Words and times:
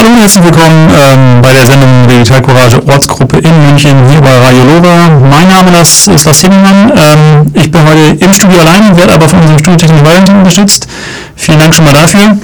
Hallo 0.00 0.12
und 0.12 0.20
herzlich 0.20 0.42
willkommen 0.42 0.88
ähm, 0.98 1.42
bei 1.42 1.52
der 1.52 1.66
Sendung 1.66 2.08
Digital 2.08 2.40
Courage 2.40 2.82
Ortsgruppe 2.88 3.36
in 3.36 3.66
München 3.66 4.08
hier 4.08 4.22
bei 4.22 4.30
Radio 4.30 4.64
Lora. 4.64 5.10
Mein 5.28 5.46
Name 5.46 5.72
das 5.72 6.06
ist 6.06 6.24
Lars 6.24 6.40
Himmelmann. 6.40 6.90
Ähm, 6.96 7.50
ich 7.52 7.70
bin 7.70 7.82
heute 7.84 8.24
im 8.24 8.32
Studio 8.32 8.60
allein, 8.60 8.96
werde 8.96 9.12
aber 9.12 9.28
von 9.28 9.40
unserem 9.40 9.58
Studiotechnik 9.58 10.02
Valentin 10.02 10.36
unterstützt. 10.36 10.88
Vielen 11.36 11.58
Dank 11.58 11.74
schon 11.74 11.84
mal 11.84 11.92
dafür. 11.92 12.34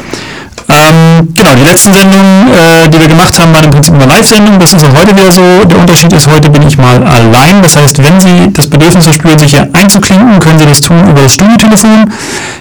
Ähm, 0.69 1.29
genau, 1.33 1.55
die 1.55 1.63
letzten 1.63 1.93
Sendungen, 1.95 2.49
äh, 2.53 2.89
die 2.89 2.99
wir 2.99 3.07
gemacht 3.07 3.39
haben, 3.39 3.55
waren 3.55 3.65
im 3.65 3.71
Prinzip 3.71 3.95
eine 3.95 4.07
Live-Sendung. 4.07 4.59
Das 4.59 4.73
ist 4.73 4.85
auch 4.85 4.95
heute 5.01 5.17
wieder 5.17 5.31
so. 5.31 5.65
Der 5.65 5.79
Unterschied 5.79 6.13
ist, 6.13 6.27
heute 6.27 6.51
bin 6.51 6.67
ich 6.67 6.77
mal 6.77 7.03
allein. 7.05 7.63
Das 7.63 7.77
heißt, 7.77 8.03
wenn 8.03 8.21
Sie 8.21 8.53
das 8.53 8.69
Bedürfnis 8.69 9.05
verspüren, 9.05 9.39
sich 9.39 9.53
hier 9.53 9.69
einzuklinken, 9.73 10.41
können 10.41 10.59
Sie 10.59 10.67
das 10.67 10.81
tun 10.81 11.09
über 11.09 11.23
das 11.23 11.35
Studiotelefon. 11.35 12.11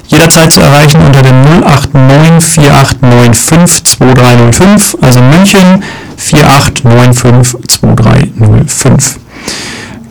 Jederzeit 0.07 0.51
zu 0.51 0.61
erreichen 0.61 1.01
unter 1.01 1.23
dem 1.23 1.41
089 1.61 2.61
4895 2.61 3.83
2305, 3.83 4.97
also 5.01 5.21
München 5.21 5.83
4895 6.17 7.57
2305. 7.67 9.19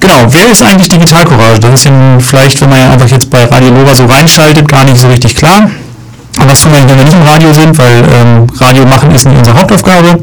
Genau, 0.00 0.26
wer 0.28 0.50
ist 0.50 0.62
eigentlich 0.62 0.88
Digital 0.88 1.24
Courage? 1.24 1.60
Das 1.60 1.74
ist 1.74 1.86
Ihnen 1.86 2.20
vielleicht, 2.20 2.60
wenn 2.60 2.70
man 2.70 2.78
ja 2.80 2.90
einfach 2.90 3.08
jetzt 3.08 3.30
bei 3.30 3.44
Radio 3.44 3.70
Lora 3.70 3.94
so 3.94 4.04
reinschaltet, 4.04 4.68
gar 4.68 4.84
nicht 4.84 4.98
so 4.98 5.08
richtig 5.08 5.36
klar. 5.36 5.70
Das 6.48 6.62
tun 6.62 6.72
wir, 6.72 6.88
wenn 6.88 6.98
wir 6.98 7.04
nicht 7.04 7.14
im 7.14 7.22
Radio 7.22 7.52
sind, 7.52 7.78
weil 7.78 8.02
ähm, 8.12 8.46
Radio 8.60 8.84
machen 8.86 9.10
ist 9.14 9.26
nicht 9.26 9.38
unsere 9.38 9.58
Hauptaufgabe. 9.58 10.18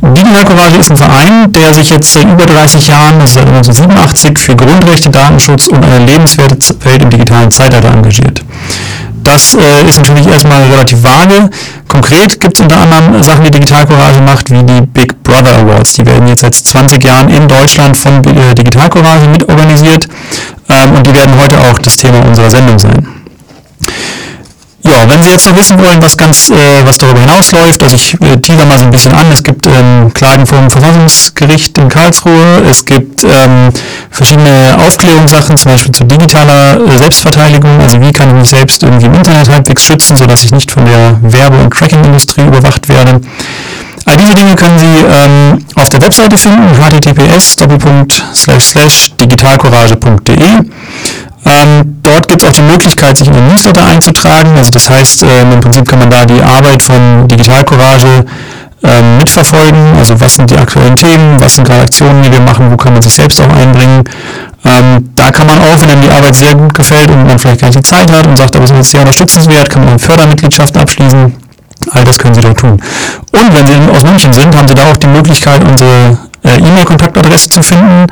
Digital 0.00 0.44
Courage 0.44 0.76
ist 0.76 0.90
ein 0.90 0.96
Verein, 0.96 1.52
der 1.52 1.74
sich 1.74 1.90
jetzt 1.90 2.12
seit 2.12 2.24
über 2.24 2.46
30 2.46 2.86
Jahren, 2.86 3.20
also 3.20 3.34
seit 3.34 3.48
1987, 3.48 4.38
für 4.38 4.54
Grundrechte, 4.54 5.10
Datenschutz 5.10 5.66
und 5.68 5.84
eine 5.84 6.04
lebenswerte 6.04 6.56
Welt 6.84 7.02
im 7.02 7.10
digitalen 7.10 7.50
Zeitalter 7.50 7.90
engagiert. 7.90 8.42
Das 9.24 9.54
äh, 9.54 9.88
ist 9.88 9.98
natürlich 9.98 10.26
erstmal 10.26 10.62
relativ 10.70 11.02
vage. 11.02 11.50
Konkret 11.88 12.40
gibt 12.40 12.54
es 12.54 12.60
unter 12.62 12.78
anderem 12.78 13.22
Sachen, 13.22 13.44
die 13.44 13.50
Digital 13.50 13.86
Courage 13.86 14.20
macht, 14.20 14.50
wie 14.50 14.62
die 14.62 14.80
Big 14.82 15.22
Brother 15.22 15.58
Awards. 15.58 15.94
Die 15.94 16.06
werden 16.06 16.28
jetzt 16.28 16.42
seit 16.42 16.54
20 16.54 17.02
Jahren 17.02 17.28
in 17.28 17.48
Deutschland 17.48 17.96
von 17.96 18.24
äh, 18.24 18.54
Digital 18.54 18.88
Courage 18.88 19.28
mitorganisiert 19.28 20.08
ähm, 20.68 20.96
und 20.96 21.06
die 21.06 21.14
werden 21.14 21.34
heute 21.42 21.58
auch 21.58 21.78
das 21.80 21.96
Thema 21.96 22.24
unserer 22.24 22.50
Sendung 22.50 22.78
sein. 22.78 23.08
Ja, 24.88 25.06
wenn 25.06 25.22
Sie 25.22 25.28
jetzt 25.28 25.46
noch 25.46 25.54
wissen 25.56 25.78
wollen, 25.78 26.02
was 26.02 26.16
ganz, 26.16 26.48
äh, 26.48 26.54
was 26.84 26.96
darüber 26.96 27.20
hinausläuft, 27.20 27.82
also 27.82 27.94
ich 27.94 28.14
äh, 28.22 28.38
teaser 28.38 28.64
mal 28.64 28.78
so 28.78 28.86
ein 28.86 28.90
bisschen 28.90 29.12
an, 29.12 29.26
es 29.30 29.42
gibt 29.42 29.66
ähm, 29.66 30.10
Klagen 30.14 30.46
vom 30.46 30.70
Verfassungsgericht 30.70 31.76
in 31.76 31.90
Karlsruhe, 31.90 32.62
es 32.70 32.86
gibt 32.86 33.22
ähm, 33.24 33.70
verschiedene 34.10 34.78
Aufklärungssachen, 34.86 35.58
zum 35.58 35.72
Beispiel 35.72 35.92
zu 35.92 36.04
digitaler 36.04 36.80
äh, 36.80 36.96
Selbstverteidigung, 36.96 37.80
also 37.82 38.00
wie 38.00 38.12
kann 38.12 38.28
ich 38.28 38.34
mich 38.34 38.48
selbst 38.48 38.82
irgendwie 38.82 39.06
im 39.06 39.14
Internet 39.14 39.50
halbwegs 39.50 39.82
schützen, 39.82 40.16
sodass 40.16 40.44
ich 40.44 40.52
nicht 40.52 40.70
von 40.70 40.86
der 40.86 41.18
Werbe- 41.20 41.58
und 41.58 41.70
Tracking-Industrie 41.70 42.46
überwacht 42.46 42.88
werde. 42.88 43.20
All 44.06 44.16
diese 44.16 44.34
Dinge 44.34 44.54
können 44.54 44.78
Sie 44.78 45.04
ähm, 45.04 45.66
auf 45.74 45.90
der 45.90 46.00
Webseite 46.00 46.38
finden, 46.38 46.62
https 46.82 47.56
digitalcourage.de. 49.20 50.44
Ähm, 51.48 52.00
dort 52.02 52.28
gibt 52.28 52.42
es 52.42 52.48
auch 52.48 52.52
die 52.52 52.62
Möglichkeit, 52.62 53.16
sich 53.16 53.26
in 53.26 53.32
den 53.32 53.48
Newsletter 53.48 53.84
einzutragen. 53.84 54.56
Also 54.56 54.70
das 54.70 54.90
heißt, 54.90 55.22
ähm, 55.22 55.52
im 55.52 55.60
Prinzip 55.60 55.88
kann 55.88 55.98
man 55.98 56.10
da 56.10 56.24
die 56.24 56.42
Arbeit 56.42 56.82
von 56.82 57.26
Digital 57.26 57.64
Courage 57.64 58.24
ähm, 58.84 59.18
mitverfolgen. 59.18 59.96
Also 59.98 60.20
was 60.20 60.36
sind 60.36 60.50
die 60.50 60.58
aktuellen 60.58 60.96
Themen, 60.96 61.40
was 61.40 61.54
sind 61.54 61.66
gerade 61.66 61.82
Aktionen, 61.82 62.22
die 62.22 62.30
wir 62.30 62.40
machen, 62.40 62.70
wo 62.70 62.76
kann 62.76 62.92
man 62.92 63.02
sich 63.02 63.14
selbst 63.14 63.40
auch 63.40 63.48
einbringen. 63.48 64.04
Ähm, 64.64 65.10
da 65.14 65.30
kann 65.30 65.46
man 65.46 65.58
auch, 65.58 65.80
wenn 65.80 65.90
einem 65.90 66.02
die 66.02 66.10
Arbeit 66.10 66.34
sehr 66.34 66.54
gut 66.54 66.74
gefällt 66.74 67.10
und 67.10 67.26
man 67.26 67.38
vielleicht 67.38 67.60
gar 67.60 67.68
nicht 67.68 67.78
die 67.78 67.82
Zeit 67.82 68.10
hat 68.12 68.26
und 68.26 68.36
sagt, 68.36 68.54
aber 68.56 68.64
es 68.64 68.70
ist 68.70 68.90
sehr 68.90 69.00
unterstützenswert, 69.00 69.70
kann 69.70 69.82
man 69.82 69.90
eine 69.90 69.98
Fördermitgliedschaft 69.98 70.76
abschließen. 70.76 71.34
All 71.92 72.04
das 72.04 72.18
können 72.18 72.34
Sie 72.34 72.40
dort 72.40 72.58
tun. 72.58 72.72
Und 72.72 73.56
wenn 73.56 73.66
Sie 73.66 73.74
aus 73.90 74.02
München 74.02 74.32
sind, 74.32 74.54
haben 74.54 74.68
Sie 74.68 74.74
da 74.74 74.90
auch 74.90 74.96
die 74.96 75.06
Möglichkeit, 75.06 75.64
unsere 75.64 76.18
äh, 76.44 76.58
E-Mail-Kontaktadresse 76.58 77.48
zu 77.48 77.62
finden. 77.62 78.06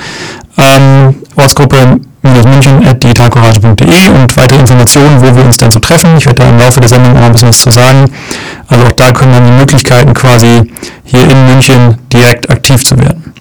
Ähm, 0.56 1.16
Ortsgruppe 1.36 2.00
münchen.digitalcourage.de 2.32 4.08
und 4.08 4.36
weitere 4.36 4.60
Informationen, 4.60 5.20
wo 5.20 5.34
wir 5.34 5.44
uns 5.44 5.56
dann 5.56 5.70
so 5.70 5.78
treffen. 5.78 6.16
Ich 6.16 6.26
werde 6.26 6.42
da 6.42 6.48
im 6.48 6.58
Laufe 6.58 6.80
der 6.80 6.88
Sendung 6.88 7.16
auch 7.16 7.22
ein 7.22 7.32
bisschen 7.32 7.48
was 7.48 7.60
zu 7.60 7.70
sagen. 7.70 8.10
Also 8.68 8.84
auch 8.84 8.92
da 8.92 9.12
können 9.12 9.32
dann 9.32 9.46
die 9.46 9.52
Möglichkeiten 9.52 10.12
quasi 10.14 10.62
hier 11.04 11.22
in 11.22 11.46
München 11.46 11.96
direkt 12.12 12.50
aktiv 12.50 12.84
zu 12.84 12.98
werden. 12.98 13.32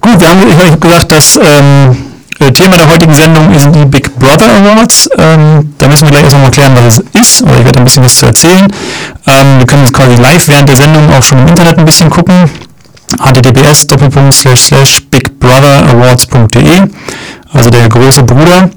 Gut, 0.00 0.20
wir 0.20 0.28
haben, 0.28 0.40
ich 0.48 0.66
habe 0.66 0.78
gesagt, 0.78 1.12
das 1.12 1.38
ähm, 1.42 1.96
äh, 2.40 2.50
Thema 2.52 2.76
der 2.76 2.90
heutigen 2.90 3.14
Sendung 3.14 3.58
sind 3.58 3.74
die 3.74 3.84
Big 3.84 4.14
Brother 4.18 4.46
Awards. 4.56 5.08
Ähm, 5.18 5.74
da 5.78 5.88
müssen 5.88 6.04
wir 6.04 6.10
gleich 6.12 6.24
erstmal 6.24 6.50
klären, 6.50 6.72
was 6.76 6.98
es 6.98 7.20
ist, 7.20 7.42
oder 7.42 7.58
ich 7.58 7.64
werde 7.64 7.78
ein 7.78 7.84
bisschen 7.84 8.04
was 8.04 8.18
zu 8.18 8.26
erzählen. 8.26 8.66
Ähm, 9.26 9.58
wir 9.58 9.66
können 9.66 9.82
uns 9.82 9.92
quasi 9.92 10.14
live 10.20 10.48
während 10.48 10.68
der 10.68 10.76
Sendung 10.76 11.12
auch 11.12 11.22
schon 11.22 11.38
im 11.38 11.48
Internet 11.48 11.78
ein 11.78 11.84
bisschen 11.84 12.10
gucken 12.10 12.50
https 13.20 13.86
bigbrother.awards.de 15.10 16.88
also 17.52 17.70
der 17.70 17.88
große 17.88 18.22
Bruder 18.24 18.68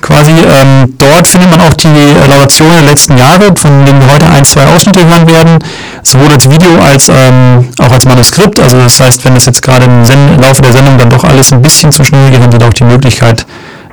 quasi. 0.00 0.30
Ähm, 0.30 0.94
dort 0.98 1.26
findet 1.26 1.50
man 1.50 1.60
auch 1.60 1.74
die 1.74 1.88
Laudationen 2.28 2.74
der 2.74 2.90
letzten 2.90 3.16
Jahre, 3.16 3.54
von 3.56 3.84
denen 3.84 4.00
wir 4.00 4.12
heute 4.12 4.26
ein, 4.26 4.44
zwei 4.44 4.66
Ausschnitte 4.66 5.04
hören 5.04 5.26
werden, 5.26 5.58
sowohl 6.02 6.32
als 6.32 6.50
Video 6.50 6.78
als 6.80 7.08
ähm, 7.08 7.68
auch 7.78 7.92
als 7.92 8.04
Manuskript. 8.04 8.58
Also 8.60 8.78
das 8.78 9.00
heißt, 9.00 9.24
wenn 9.24 9.34
das 9.34 9.46
jetzt 9.46 9.62
gerade 9.62 9.84
im 9.84 10.04
Sen 10.04 10.38
Laufe 10.40 10.62
der 10.62 10.72
Sendung 10.72 10.98
dann 10.98 11.10
doch 11.10 11.24
alles 11.24 11.52
ein 11.52 11.62
bisschen 11.62 11.92
zu 11.92 12.04
schnell 12.04 12.30
geht, 12.30 12.40
haben 12.40 12.52
Sie 12.52 12.64
auch 12.64 12.72
die 12.72 12.84
Möglichkeit, 12.84 13.46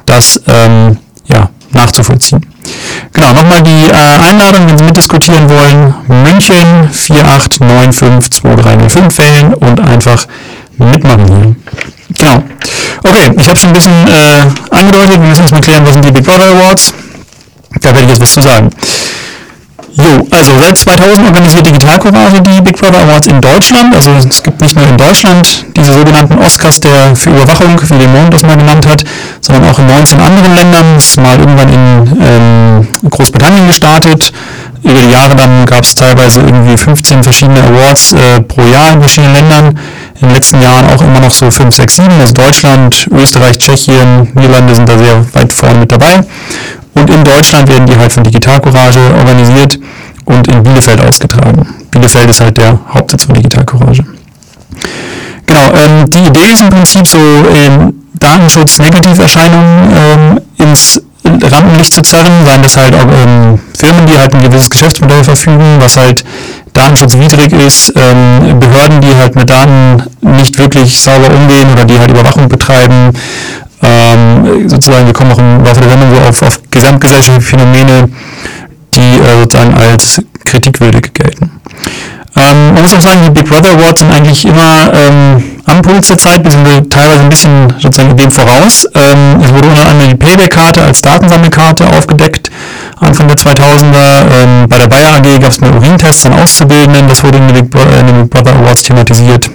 das 0.06 0.42
ähm, 0.48 0.98
ja, 1.28 1.50
nachzuvollziehen. 1.72 2.46
Genau, 3.14 3.34
nochmal 3.34 3.62
die 3.62 3.90
äh, 3.90 3.94
Einladung, 4.30 4.68
wenn 4.68 4.78
Sie 4.78 4.84
mitdiskutieren 4.84 5.50
wollen, 5.50 5.96
München 6.08 6.90
48952305 6.92 9.18
wählen 9.18 9.54
und 9.54 9.80
einfach 9.80 10.28
mitmachen 10.78 11.26
hier. 11.28 11.56
Genau. 12.18 12.44
Okay, 13.04 13.32
ich 13.38 13.48
habe 13.48 13.58
schon 13.58 13.70
ein 13.70 13.74
bisschen 13.74 14.08
äh, 14.08 14.46
angedeutet, 14.72 15.22
wir 15.22 15.30
müssen 15.30 15.44
uns 15.44 15.52
mal 15.52 15.62
klären, 15.62 15.86
was 15.86 15.94
sind 15.94 16.06
die 16.06 16.12
Big 16.12 16.24
Brother 16.24 16.50
Awards. 16.50 16.94
Da 17.82 17.90
werde 17.90 18.04
ich 18.04 18.10
jetzt 18.10 18.22
was 18.22 18.34
zu 18.34 18.42
sagen. 18.42 18.70
Jo, 19.98 20.28
also 20.30 20.52
seit 20.60 20.78
2000 20.78 21.26
organisiert 21.26 21.66
Digital 21.68 21.98
Courage 21.98 22.42
die 22.42 22.62
Big 22.62 22.78
Brother 22.78 23.00
Awards 23.00 23.28
in 23.28 23.40
Deutschland. 23.40 23.96
Also 23.96 24.12
es 24.12 24.44
gibt 24.44 24.60
nicht 24.62 24.76
nur 24.76 24.88
in 24.88 24.98
Deutschland 24.98 25.66
diese 25.76 25.94
sogenannten 25.94 26.38
Oscars 26.38 26.82
der 26.82 27.16
für 27.16 27.30
Überwachung, 27.30 27.80
wie 27.82 27.94
Lemon 27.96 28.30
das 28.30 28.44
mal 28.44 28.58
genannt 28.58 28.86
hat, 28.86 29.06
sondern 29.40 29.70
auch 29.70 29.80
in 29.80 29.88
19 29.88 30.20
anderen 30.20 30.56
Ländern. 30.56 30.96
Das 30.96 31.06
ist 31.06 31.18
mal 31.18 31.40
irgendwann 31.40 31.70
in 31.70 32.18
ähm, 32.22 32.88
Großbritannien 33.10 33.68
gestartet. 33.68 34.34
Über 34.84 35.00
die 35.00 35.12
Jahre 35.12 35.36
dann 35.36 35.66
gab 35.66 35.84
es 35.84 35.96
teilweise 35.96 36.42
irgendwie 36.42 36.78
15 36.78 37.24
verschiedene 37.24 37.64
Awards 37.64 38.14
äh, 38.14 38.42
pro 38.42 38.62
Jahr 38.64 38.94
in 38.94 39.00
verschiedenen 39.00 39.34
Ländern 39.34 39.80
in 40.20 40.28
den 40.28 40.36
letzten 40.36 40.62
Jahren 40.62 40.86
auch 40.94 41.02
immer 41.02 41.22
noch 41.22 41.32
so 41.32 41.50
5, 41.50 41.74
6, 41.74 41.96
7. 41.96 42.10
Also 42.20 42.34
Deutschland, 42.34 43.08
Österreich, 43.12 43.58
Tschechien, 43.58 44.30
Niederlande 44.34 44.76
sind 44.76 44.90
da 44.90 44.98
sehr 44.98 45.26
weit 45.34 45.54
vorne 45.54 45.80
mit 45.80 45.92
dabei. 45.92 46.24
Und 46.96 47.10
in 47.10 47.24
Deutschland 47.24 47.70
werden 47.70 47.86
die 47.86 47.96
halt 47.96 48.12
von 48.12 48.24
Digital 48.24 48.60
Courage 48.60 49.00
organisiert 49.18 49.80
und 50.26 50.48
in 50.48 50.64
Bielefeld 50.64 51.00
ausgetragen. 51.02 51.68
Bielefeld 51.92 52.30
ist 52.30 52.42
halt 52.42 52.58
der 52.58 52.80
Hauptsitz 52.94 53.26
von 53.26 53.36
Digital 53.36 53.66
Courage. 53.66 54.04
Genau, 55.46 55.72
ähm, 55.74 56.10
die 56.10 56.26
Idee 56.26 56.52
ist 56.54 56.62
im 56.62 56.70
Prinzip 56.70 57.06
so, 57.08 57.18
ähm, 57.18 57.94
Datenschutz-Negativerscheinungen 58.20 59.92
ähm, 59.92 60.42
ins 60.58 61.02
Rampenlicht 61.24 61.94
zu 61.94 62.02
zerren, 62.02 62.46
seien 62.46 62.62
das 62.62 62.78
halt 62.78 62.96
auch 62.96 63.06
ähm, 63.06 63.60
Firmen, 63.78 64.06
die 64.06 64.18
halt 64.18 64.34
ein 64.34 64.42
gewisses 64.42 64.70
Geschäftsmodell 64.70 65.24
verfügen, 65.24 65.78
was 65.80 65.98
halt 65.98 66.24
datenschutzwidrig 66.74 67.52
ist, 67.54 67.94
ähm, 67.96 68.60
Behörden, 68.60 69.02
die 69.02 69.16
halt 69.16 69.36
mit 69.36 69.50
Daten 69.50 70.04
nicht 70.22 70.58
wirklich 70.58 71.00
sauber 71.00 71.34
umgehen 71.34 71.72
oder 71.74 71.86
die 71.86 71.98
halt 71.98 72.12
Überwachung 72.12 72.48
betreiben. 72.48 73.12
Ähm, 73.86 74.68
sozusagen, 74.68 75.06
wir 75.06 75.14
kommen 75.14 75.32
auch 75.32 75.38
im 75.38 75.64
Laufe 75.64 75.82
der 75.82 75.90
Sendung 75.90 76.10
so 76.16 76.22
auf, 76.22 76.42
auf 76.42 76.60
gesamtgesellschaftliche 76.72 77.42
Phänomene, 77.42 78.10
die 78.94 79.20
äh, 79.20 79.42
sozusagen 79.42 79.74
als 79.76 80.22
kritikwürdig 80.44 81.14
gelten. 81.14 81.52
Ähm, 82.38 82.74
man 82.74 82.82
muss 82.82 82.94
auch 82.94 83.02
sagen, 83.02 83.20
die 83.24 83.30
Big 83.30 83.48
Brother 83.48 83.72
Awards 83.72 84.00
sind 84.02 84.12
eigentlich 84.12 84.46
immer 84.46 84.92
ähm, 84.94 85.42
am 85.66 85.82
Puls 85.82 86.08
der 86.08 86.18
Zeit, 86.18 86.42
sind 86.52 86.92
teilweise 86.92 87.22
ein 87.22 87.30
bisschen 87.30 87.74
sozusagen 87.80 88.16
dem 88.18 88.30
voraus. 88.30 88.86
Ähm, 88.94 89.40
es 89.42 89.54
wurde 89.54 89.70
unter 89.70 89.88
anderem 89.88 90.10
die 90.10 90.16
Payback-Karte 90.16 90.82
als 90.82 91.02
Datensammelkarte 91.02 91.88
aufgedeckt, 91.88 92.52
Anfang 93.00 93.30
der 93.30 93.38
2000er. 93.38 94.26
Ähm, 94.34 94.68
bei 94.68 94.78
der 94.78 94.88
Bayer 94.88 95.16
AG 95.16 95.40
gab 95.40 95.52
es 95.52 95.62
einen 95.62 95.76
Urintest 95.76 96.26
an 96.26 96.34
Auszubildenden, 96.34 97.08
das 97.08 97.24
wurde 97.24 97.38
in 97.38 97.48
den 97.48 97.56
Big, 97.56 97.70
Brother, 97.70 98.00
in 98.02 98.08
den 98.08 98.22
Big 98.24 98.32
Brother 98.32 98.56
Awards 98.58 98.84
thematisiert. 98.84 99.50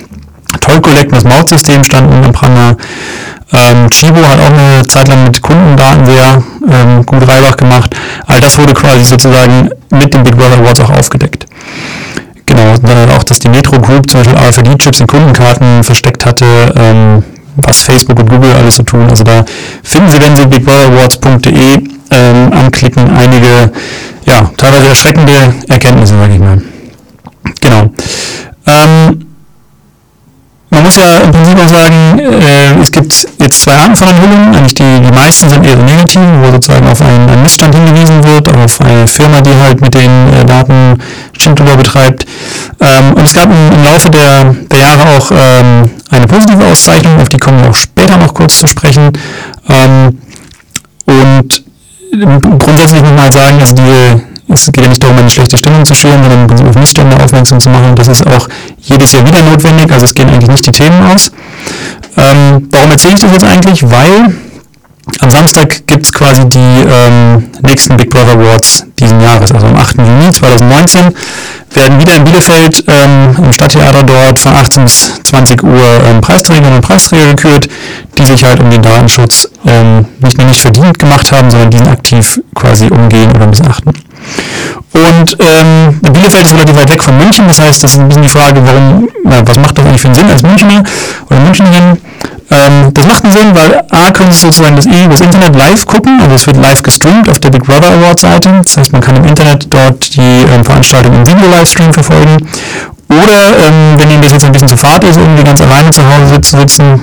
Toll 0.60 0.80
Collect, 0.80 1.12
das 1.12 1.24
Mautsystem 1.24 1.84
stand 1.84 2.10
unten 2.10 2.24
im 2.24 2.32
Pranger. 2.32 2.76
Ähm, 3.52 3.90
Chibo 3.90 4.22
hat 4.22 4.38
auch 4.38 4.52
eine 4.52 4.86
Zeit 4.86 5.08
lang 5.08 5.24
mit 5.24 5.42
Kundendaten 5.42 6.06
sehr 6.06 6.42
ähm, 6.70 7.04
gut 7.04 7.26
Reibach 7.26 7.56
gemacht. 7.56 7.94
All 8.26 8.40
das 8.40 8.56
wurde 8.58 8.74
quasi 8.74 9.04
sozusagen 9.04 9.70
mit 9.90 10.14
den 10.14 10.22
Big 10.22 10.36
Brother 10.36 10.58
Awards 10.58 10.80
auch 10.80 10.90
aufgedeckt. 10.90 11.46
Genau, 12.46 12.76
dann 12.82 13.10
auch, 13.10 13.24
dass 13.24 13.40
die 13.40 13.48
Metro 13.48 13.80
Group 13.80 14.08
zum 14.08 14.22
Beispiel 14.22 14.38
RFID-Chips 14.38 15.00
in 15.00 15.06
Kundenkarten 15.06 15.82
versteckt 15.82 16.24
hatte, 16.26 16.44
ähm, 16.76 17.24
was 17.56 17.82
Facebook 17.82 18.20
und 18.20 18.30
Google 18.30 18.52
alles 18.52 18.76
so 18.76 18.84
tun. 18.84 19.08
Also 19.08 19.24
da 19.24 19.44
finden 19.82 20.10
Sie, 20.10 20.20
wenn 20.20 20.36
Sie 20.36 20.46
bigbrotherwards.de 20.46 21.82
ähm, 22.12 22.52
anklicken, 22.52 23.10
einige, 23.16 23.72
ja, 24.26 24.50
teilweise 24.56 24.88
erschreckende 24.88 25.32
Erkenntnisse, 25.68 26.16
sage 26.16 26.34
ich 26.34 26.40
mal. 26.40 26.62
Genau. 27.60 27.90
Ähm, 28.66 29.26
muss 30.90 30.96
ja 30.96 31.18
im 31.18 31.30
Prinzip 31.30 31.58
auch 31.58 31.68
sagen, 31.68 32.18
äh, 32.18 32.80
es 32.80 32.90
gibt 32.90 33.12
zwei 33.58 33.76
Arten 33.76 33.96
von 33.96 34.08
Enthüllungen. 34.08 34.54
Eigentlich 34.54 34.74
die, 34.74 35.00
die 35.00 35.12
meisten 35.12 35.48
sind 35.48 35.64
eher 35.64 35.76
negativ, 35.76 36.20
wo 36.40 36.50
sozusagen 36.50 36.86
auf 36.86 37.00
einen, 37.00 37.28
einen 37.28 37.42
Missstand 37.42 37.74
hingewiesen 37.74 38.22
wird, 38.24 38.48
auf 38.54 38.80
eine 38.80 39.06
Firma, 39.06 39.40
die 39.40 39.54
halt 39.54 39.80
mit 39.80 39.94
den 39.94 40.32
äh, 40.32 40.44
Daten 40.44 40.98
Schindluder 41.38 41.76
betreibt. 41.76 42.26
Ähm, 42.80 43.12
und 43.14 43.24
es 43.24 43.34
gab 43.34 43.46
im, 43.46 43.72
im 43.72 43.84
Laufe 43.84 44.10
der, 44.10 44.54
der 44.70 44.78
Jahre 44.78 45.16
auch 45.16 45.30
ähm, 45.30 45.90
eine 46.10 46.26
positive 46.26 46.64
Auszeichnung, 46.66 47.20
auf 47.20 47.28
die 47.28 47.38
kommen 47.38 47.62
wir 47.62 47.70
auch 47.70 47.74
später 47.74 48.16
noch 48.16 48.34
kurz 48.34 48.58
zu 48.58 48.66
sprechen. 48.66 49.12
Ähm, 49.68 50.18
und 51.06 51.64
grundsätzlich 52.58 53.00
muss 53.00 53.10
man 53.10 53.22
halt 53.22 53.32
sagen, 53.32 53.60
also 53.60 53.74
diese 53.74 54.30
es 54.52 54.66
geht 54.66 54.82
ja 54.82 54.88
nicht 54.88 55.02
darum, 55.02 55.16
eine 55.18 55.30
schlechte 55.30 55.56
Stimmung 55.56 55.84
zu 55.84 55.94
schüren, 55.94 56.22
sondern 56.22 56.68
auf 56.68 56.74
Missstände 56.74 57.16
aufmerksam 57.22 57.60
zu 57.60 57.68
machen. 57.68 57.94
Das 57.94 58.08
ist 58.08 58.26
auch 58.26 58.48
jedes 58.80 59.12
Jahr 59.12 59.26
wieder 59.26 59.42
notwendig, 59.42 59.90
also 59.92 60.06
es 60.06 60.14
gehen 60.14 60.28
eigentlich 60.28 60.50
nicht 60.50 60.66
die 60.66 60.72
Themen 60.72 61.02
aus. 61.04 61.30
Ähm, 62.16 62.68
warum 62.70 62.90
erzähle 62.90 63.14
ich 63.14 63.20
das 63.20 63.32
jetzt 63.32 63.44
eigentlich? 63.44 63.82
Weil 63.82 64.34
am 65.20 65.30
Samstag 65.30 65.86
gibt 65.86 66.04
es 66.04 66.12
quasi 66.12 66.48
die 66.48 66.58
ähm, 66.58 67.50
nächsten 67.62 67.96
Big 67.96 68.10
Brother 68.10 68.32
Awards 68.32 68.86
diesen 68.98 69.20
Jahres, 69.20 69.50
also 69.50 69.66
am 69.66 69.76
8. 69.76 69.96
Juni 69.98 70.30
2019 70.30 71.14
werden 71.72 72.00
wieder 72.00 72.16
in 72.16 72.24
Bielefeld 72.24 72.84
ähm, 72.86 73.34
im 73.38 73.52
Stadttheater 73.52 74.02
dort 74.02 74.38
von 74.38 74.54
18 74.54 74.84
bis 74.84 75.20
20 75.24 75.62
Uhr 75.62 76.00
ähm, 76.06 76.20
Preisträgerinnen 76.20 76.76
und 76.76 76.80
Preisträger 76.84 77.28
gekürt, 77.34 77.68
die 78.18 78.24
sich 78.24 78.42
halt 78.44 78.60
um 78.60 78.70
den 78.70 78.82
Datenschutz 78.82 79.48
ähm, 79.66 80.04
nicht 80.20 80.36
nur 80.38 80.46
nicht 80.46 80.60
verdient 80.60 80.98
gemacht 80.98 81.30
haben, 81.32 81.50
sondern 81.50 81.70
diesen 81.70 81.88
aktiv 81.88 82.40
quasi 82.54 82.86
umgehen 82.86 83.30
oder 83.34 83.46
missachten. 83.46 83.92
Und 84.92 85.36
ähm, 85.38 86.00
Bielefeld 86.00 86.46
ist 86.46 86.52
relativ 86.52 86.76
weit 86.76 86.90
weg 86.90 87.02
von 87.02 87.16
München, 87.16 87.46
das 87.46 87.60
heißt, 87.60 87.82
das 87.82 87.92
ist 87.92 87.98
ein 87.98 88.08
bisschen 88.08 88.22
die 88.22 88.28
Frage, 88.28 88.60
warum, 88.64 89.08
na, 89.24 89.36
was 89.46 89.56
macht 89.56 89.78
das 89.78 89.84
eigentlich 89.84 90.00
für 90.00 90.08
einen 90.08 90.14
Sinn 90.16 90.30
als 90.30 90.42
Münchner 90.42 90.82
oder 91.30 91.40
Münchnerin? 91.40 91.98
Ähm, 92.50 92.92
das 92.92 93.06
macht 93.06 93.24
einen 93.24 93.32
Sinn, 93.32 93.54
weil 93.54 93.82
A, 93.90 94.10
können 94.10 94.32
Sie 94.32 94.40
sozusagen 94.40 94.74
das, 94.74 94.86
das 94.86 95.20
Internet 95.20 95.54
live 95.54 95.86
gucken, 95.86 96.20
also 96.20 96.34
es 96.34 96.46
wird 96.46 96.56
live 96.56 96.82
gestreamt 96.82 97.28
auf 97.28 97.38
der 97.38 97.50
Big 97.50 97.64
Brother 97.64 97.92
Award 97.92 98.18
Seite, 98.18 98.50
das 98.62 98.76
heißt, 98.76 98.92
man 98.92 99.00
kann 99.00 99.16
im 99.16 99.24
Internet 99.24 99.66
dort 99.70 100.14
die 100.16 100.20
ähm, 100.20 100.64
Veranstaltung 100.64 101.14
im 101.14 101.26
Video-Livestream 101.26 101.92
verfolgen. 101.92 102.36
Oder, 103.08 103.66
ähm, 103.66 103.98
wenn 103.98 104.10
Ihnen 104.10 104.22
das 104.22 104.32
jetzt 104.32 104.44
ein 104.44 104.52
bisschen 104.52 104.68
zu 104.68 104.76
fad 104.76 105.02
ist, 105.04 105.16
irgendwie 105.16 105.42
ganz 105.42 105.60
alleine 105.60 105.90
zu 105.90 106.02
Hause 106.02 106.40
zu 106.40 106.58
sitzen, 106.58 107.00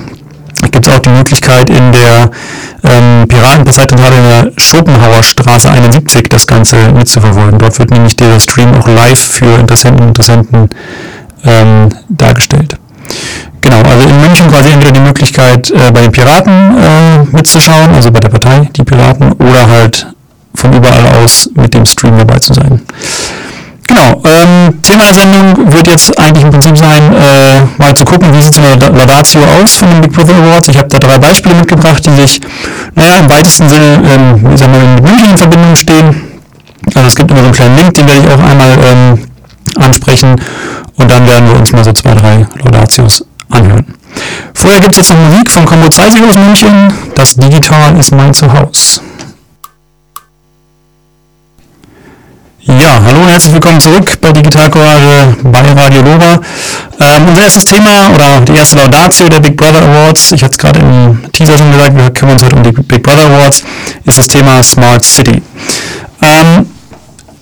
gibt 0.60 0.86
es 0.86 0.94
auch 0.94 0.98
die 0.98 1.10
Möglichkeit 1.10 1.70
in 1.70 1.92
der 1.92 2.30
ähm, 2.84 3.26
Piratenparteizentrale 3.28 4.16
in 4.16 4.22
der 4.22 4.52
Schopenhauer 4.56 5.22
Straße 5.22 5.70
71 5.70 6.28
das 6.28 6.46
Ganze 6.46 6.76
mitzuverfolgen. 6.92 7.58
Dort 7.58 7.78
wird 7.78 7.90
nämlich 7.90 8.16
der 8.16 8.38
Stream 8.40 8.74
auch 8.74 8.86
live 8.86 9.18
für 9.18 9.58
Interessenten 9.58 10.02
und 10.02 10.08
Interessenten 10.08 10.70
ähm, 11.44 11.88
dargestellt. 12.08 12.78
Genau, 13.60 13.82
also 13.82 14.08
in 14.08 14.20
München 14.20 14.48
quasi 14.48 14.70
entweder 14.70 14.92
die 14.92 15.00
Möglichkeit 15.00 15.70
äh, 15.70 15.90
bei 15.92 16.02
den 16.02 16.12
Piraten 16.12 16.76
äh, 16.78 17.36
mitzuschauen, 17.36 17.94
also 17.94 18.10
bei 18.10 18.20
der 18.20 18.28
Partei, 18.28 18.68
die 18.76 18.84
Piraten, 18.84 19.32
oder 19.32 19.68
halt 19.68 20.06
von 20.54 20.72
überall 20.72 21.06
aus 21.22 21.50
mit 21.54 21.74
dem 21.74 21.86
Stream 21.86 22.18
dabei 22.18 22.38
zu 22.38 22.54
sein. 22.54 22.80
Genau, 23.88 24.20
ähm, 24.24 24.82
Thema 24.82 25.04
der 25.04 25.14
Sendung 25.14 25.72
wird 25.72 25.86
jetzt 25.86 26.16
eigentlich 26.18 26.44
im 26.44 26.50
Prinzip 26.50 26.76
sein, 26.76 27.10
äh, 27.10 27.62
mal 27.78 27.94
zu 27.94 28.04
gucken, 28.04 28.32
wie 28.34 28.42
sieht 28.42 28.54
so 28.54 28.60
eine 28.60 28.76
Laudatio 28.76 29.40
aus 29.60 29.76
von 29.76 29.88
den 29.90 30.02
Big 30.02 30.12
Brother 30.12 30.34
Awards. 30.34 30.68
Ich 30.68 30.76
habe 30.76 30.88
da 30.88 30.98
drei 30.98 31.16
Beispiele 31.18 31.54
mitgebracht, 31.54 32.04
die 32.04 32.10
sich, 32.20 32.38
naja, 32.94 33.16
im 33.16 33.30
weitesten 33.30 33.66
Sinne, 33.66 34.02
ähm, 34.04 34.52
ich 34.52 34.60
sag 34.60 34.70
mal, 34.70 34.78
mit 34.78 35.02
München 35.02 35.30
in 35.30 35.38
Verbindung 35.38 35.74
stehen. 35.74 36.22
Also 36.94 37.08
es 37.08 37.16
gibt 37.16 37.30
immer 37.30 37.40
so 37.40 37.46
einen 37.46 37.54
kleinen 37.54 37.76
Link, 37.78 37.94
den 37.94 38.08
werde 38.08 38.20
ich 38.20 38.28
auch 38.28 38.44
einmal 38.44 38.78
ähm, 38.84 39.18
ansprechen 39.78 40.36
und 40.96 41.10
dann 41.10 41.26
werden 41.26 41.48
wir 41.48 41.56
uns 41.58 41.72
mal 41.72 41.82
so 41.82 41.92
zwei, 41.92 42.14
drei 42.14 42.46
Laudatios 42.62 43.24
anhören. 43.48 43.86
Vorher 44.52 44.80
gibt 44.80 44.92
es 44.92 45.08
jetzt 45.08 45.10
noch 45.10 45.30
Musik 45.30 45.50
von 45.50 45.64
Combo 45.64 45.88
2 45.88 46.02
aus 46.02 46.36
München. 46.36 46.92
Das 47.14 47.34
Digital 47.34 47.96
ist 47.98 48.12
mein 48.12 48.34
Zuhause. 48.34 49.00
Ja, 52.68 53.00
hallo 53.02 53.22
und 53.22 53.30
herzlich 53.30 53.54
willkommen 53.54 53.80
zurück 53.80 54.18
bei 54.20 54.30
Digital 54.30 54.68
Courage 54.68 55.34
bei 55.42 55.72
Radio 55.72 56.02
Lora. 56.02 56.38
Ähm, 57.00 57.26
unser 57.26 57.44
erstes 57.44 57.64
Thema 57.64 58.10
oder 58.14 58.42
die 58.42 58.52
erste 58.58 58.76
Laudatio 58.76 59.26
der 59.30 59.40
Big 59.40 59.56
Brother 59.56 59.80
Awards, 59.80 60.32
ich 60.32 60.42
hatte 60.42 60.52
es 60.52 60.58
gerade 60.58 60.80
im 60.80 61.18
Teaser 61.32 61.56
schon 61.56 61.72
gesagt, 61.72 61.96
wir 61.96 62.10
kümmern 62.10 62.34
uns 62.34 62.44
heute 62.44 62.56
um 62.56 62.62
die 62.62 62.72
Big 62.72 63.02
Brother 63.02 63.24
Awards, 63.24 63.64
ist 64.04 64.18
das 64.18 64.26
Thema 64.26 64.62
Smart 64.62 65.02
City. 65.02 65.40
Ähm, 66.20 66.66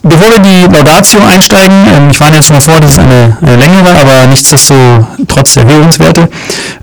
bevor 0.00 0.31
wir 0.31 0.38
die 0.38 0.73
Laudatio 0.73 1.20
einsteigen, 1.26 1.88
ähm, 1.93 2.11
ich 2.11 2.20
warne 2.20 2.37
jetzt 2.37 2.52
mal 2.52 2.61
vor, 2.61 2.79
das 2.79 2.93
ist 2.93 3.00
eine, 3.00 3.37
eine 3.43 3.56
längere, 3.56 3.99
aber 4.00 4.26
nichtsdestotrotz 4.29 5.55
sehr 5.55 5.64
hörenswerte, 5.64 6.29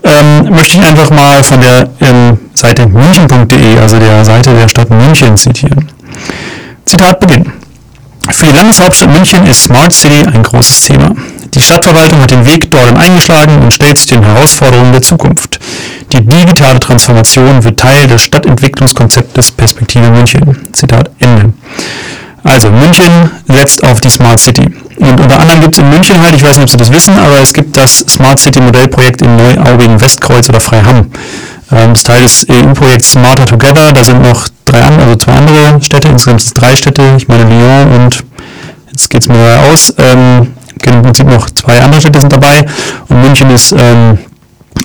ähm, 0.04 0.50
möchte 0.50 0.80
ich 0.80 0.86
einfach 0.86 1.10
mal 1.12 1.42
von 1.46 1.62
der 1.62 1.89
ähm, 2.01 2.38
Seite 2.54 2.88
münchen.de, 2.88 3.80
also 3.80 4.00
der 4.00 4.25
Seite 4.25 4.54
der 4.54 4.68
Stadt 4.68 4.89
München 4.89 5.38
zitieren. 5.38 5.89
Zitat 6.86 7.22
beginnen. 7.22 7.62
Für 8.30 8.46
die 8.48 8.56
Landeshauptstadt 8.56 9.12
München 9.12 9.46
ist 9.48 9.64
Smart 9.64 9.94
City 9.94 10.25
ein 10.25 10.44
großes 10.44 10.86
Thema. 10.86 11.12
Die 11.54 11.62
Stadtverwaltung 11.62 12.22
hat 12.22 12.31
den 12.31 12.46
Weg 12.46 12.72
dorthin 12.72 12.98
eingeschlagen 12.98 13.62
und 13.62 13.74
stellt 13.74 13.98
sich 13.98 14.08
den 14.08 14.24
Herausforderungen 14.24 14.92
der 14.92 15.02
Zukunft. 15.02 15.60
Die 16.12 16.22
digitale 16.22 16.80
Transformation 16.80 17.64
wird 17.64 17.80
Teil 17.80 18.08
des 18.08 18.24
Stadtentwicklungskonzeptes 18.24 19.52
Perspektive 19.52 20.10
München. 20.10 20.58
Zitat 20.72 21.12
Ende. 21.20 21.54
Also 22.44 22.70
München 22.70 23.31
setzt 23.48 23.84
auf 23.84 24.02
die 24.02 24.10
Smart 24.10 24.40
City. 24.40 24.68
Und 24.98 25.20
unter 25.20 25.40
anderem 25.40 25.62
gibt 25.62 25.75
es 25.75 25.80
in 25.80 25.90
München 25.90 26.22
halt, 26.22 26.36
ich 26.36 26.44
weiß 26.44 26.58
nicht, 26.58 26.64
ob 26.64 26.70
Sie 26.72 26.78
das 26.78 26.92
wissen, 26.92 27.18
aber 27.18 27.40
es 27.42 27.54
gibt 27.54 27.75
das 27.78 28.00
Smart 28.00 28.40
City 28.40 28.60
Modellprojekt 28.60 29.22
in 29.22 29.36
Neuaubing, 29.36 30.00
Westkreuz 30.00 30.50
oder 30.50 30.60
Freiham. 30.60 31.12
Ähm, 31.72 31.94
das 31.94 32.04
Teil 32.04 32.22
des 32.22 32.48
EU-Projekts 32.50 33.12
Smarter 33.12 33.46
Together, 33.46 33.92
da 33.92 34.04
sind 34.04 34.22
noch 34.22 34.48
drei 34.74 35.04
also 35.04 35.16
zwei 35.16 35.34
andere 35.34 35.81
Städte, 35.81 36.08
insgesamt 36.10 36.44
drei 36.56 36.75
Städte, 36.75 37.14
ich 37.18 37.28
meine 37.28 37.44
Lyon 37.44 37.92
und 37.94 38.24
jetzt 38.92 39.10
geht 39.10 39.22
es 39.22 39.30
mir 39.30 39.60
aus, 39.72 39.94
ähm, 39.98 40.54
im 40.86 41.02
Prinzip 41.02 41.28
noch 41.28 41.50
zwei 41.50 41.80
andere 41.81 42.02
Städte 42.02 42.20
sind 42.20 42.34
dabei 42.34 42.66
und 43.08 43.22
München 43.22 43.50
ist 43.52 43.72
ähm, 43.72 44.18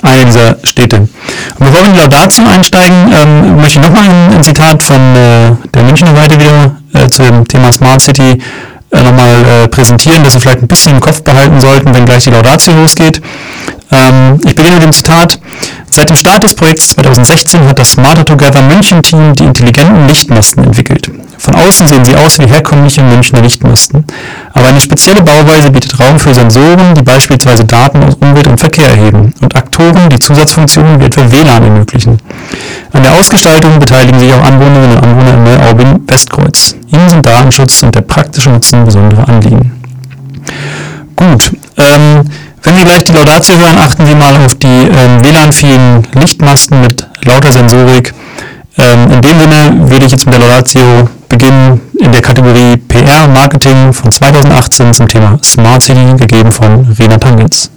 eine 0.02 0.25
dieser 0.26 0.56
Städte. 0.64 0.96
Und 0.99 1.08
bevor 1.58 1.81
wir 1.81 1.87
in 1.87 1.94
die 1.94 2.00
Laudatio 2.00 2.44
einsteigen, 2.46 3.12
ähm, 3.12 3.56
möchte 3.56 3.81
ich 3.81 3.85
nochmal 3.85 4.05
ein, 4.05 4.37
ein 4.37 4.43
Zitat 4.43 4.82
von 4.82 4.96
äh, 4.96 5.50
der 5.75 5.82
Münchner 5.82 6.14
Seite 6.14 6.38
wieder 6.38 6.76
äh, 6.94 7.08
zum 7.08 7.46
Thema 7.49 7.73
Smart 7.73 8.00
City 8.00 8.40
äh, 8.90 9.02
nochmal 9.02 9.44
äh, 9.44 9.69
präsentieren, 9.69 10.23
dass 10.23 10.35
Sie 10.35 10.40
vielleicht 10.40 10.62
ein 10.62 10.69
bisschen 10.69 10.94
im 10.94 11.00
Kopf 11.00 11.23
behalten 11.23 11.61
sollten, 11.61 11.94
wenn 11.94 12.05
gleich 12.05 12.25
die 12.25 12.31
Laudatio 12.31 12.75
losgeht. 12.75 13.20
Ähm, 13.90 14.38
ich 14.45 14.54
beginne 14.54 14.76
mit 14.76 14.85
dem 14.85 14.92
Zitat. 14.92 15.40
Seit 15.99 16.11
dem 16.11 16.17
Start 16.17 16.45
des 16.45 16.55
Projekts 16.55 16.90
2016 16.90 17.69
hat 17.69 17.76
das 17.76 17.90
Smarter 17.90 18.25
Together 18.25 18.62
München 18.62 19.02
Team 19.02 19.35
die 19.35 19.43
intelligenten 19.43 20.07
Lichtmasten 20.07 20.62
entwickelt. 20.62 21.11
Von 21.38 21.57
außen 21.57 21.88
sehen 21.88 22.05
sie 22.05 22.14
aus 22.14 22.38
wie 22.38 22.47
herkömmliche 22.47 23.02
Münchner 23.02 23.40
Lichtmasten, 23.40 24.05
aber 24.52 24.69
eine 24.69 24.81
spezielle 24.81 25.23
Bauweise 25.23 25.73
bietet 25.73 25.99
Raum 25.99 26.21
für 26.21 26.33
Sensoren, 26.33 26.95
die 26.95 27.02
beispielsweise 27.02 27.64
Daten 27.64 28.05
aus 28.05 28.14
Umwelt 28.14 28.47
und 28.47 28.61
Verkehr 28.61 28.87
erheben 28.87 29.35
und 29.40 29.57
Aktoren, 29.57 30.09
die 30.09 30.21
Zusatzfunktionen 30.21 31.00
wie 31.00 31.07
etwa 31.07 31.33
WLAN 31.33 31.64
ermöglichen. 31.64 32.19
An 32.93 33.02
der 33.02 33.14
Ausgestaltung 33.14 33.81
beteiligen 33.81 34.21
sich 34.21 34.33
auch 34.33 34.45
Anwohnerinnen 34.45 34.99
und 34.99 35.02
Anwohner 35.02 35.35
in 35.35 35.43
Neuaubing-Westkreuz. 35.43 36.76
Ihnen 36.93 37.09
sind 37.09 37.26
Datenschutz 37.26 37.83
und 37.83 37.93
der 37.97 38.02
praktische 38.02 38.50
Nutzen 38.50 38.85
besondere 38.85 39.26
Anliegen. 39.26 39.73
Gut, 41.17 41.50
ähm, 41.76 42.23
wenn 42.68 42.76
Sie 42.76 42.84
gleich 42.84 43.04
die 43.04 43.12
Laudatio 43.12 43.56
hören, 43.56 43.78
achten 43.78 44.04
Sie 44.04 44.14
mal 44.14 44.37
auf 44.44 44.54
die 44.56 44.66
ähm, 44.66 45.25
WLAN-fähigen 45.25 46.06
Lichtmasten 46.14 46.82
mit 46.82 47.06
lauter 47.25 47.50
Sensorik. 47.50 48.12
Ähm, 48.76 49.10
in 49.10 49.22
dem 49.22 49.40
Sinne 49.40 49.90
würde 49.90 50.04
ich 50.04 50.12
jetzt 50.12 50.26
mit 50.26 50.34
der 50.34 50.40
Laudatio 50.40 51.08
beginnen 51.30 51.80
in 51.98 52.12
der 52.12 52.20
Kategorie 52.20 52.76
PR 52.76 53.26
Marketing 53.26 53.92
von 53.92 54.12
2018 54.12 54.92
zum 54.92 55.08
Thema 55.08 55.38
Smart 55.42 55.82
City, 55.82 56.14
gegeben 56.18 56.52
von 56.52 56.87
Rena 56.98 57.16
Tangens. 57.16 57.70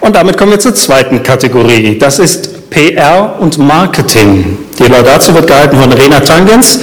Und 0.00 0.16
damit 0.16 0.36
kommen 0.38 0.52
wir 0.52 0.58
zur 0.58 0.74
zweiten 0.74 1.22
Kategorie. 1.22 1.98
Das 1.98 2.18
ist 2.18 2.70
PR 2.70 3.36
und 3.38 3.58
Marketing. 3.58 4.58
Die 4.78 4.84
Laudatio 4.84 5.34
wird 5.34 5.46
gehalten 5.46 5.76
von 5.78 5.92
Rena 5.92 6.20
Tangens, 6.20 6.80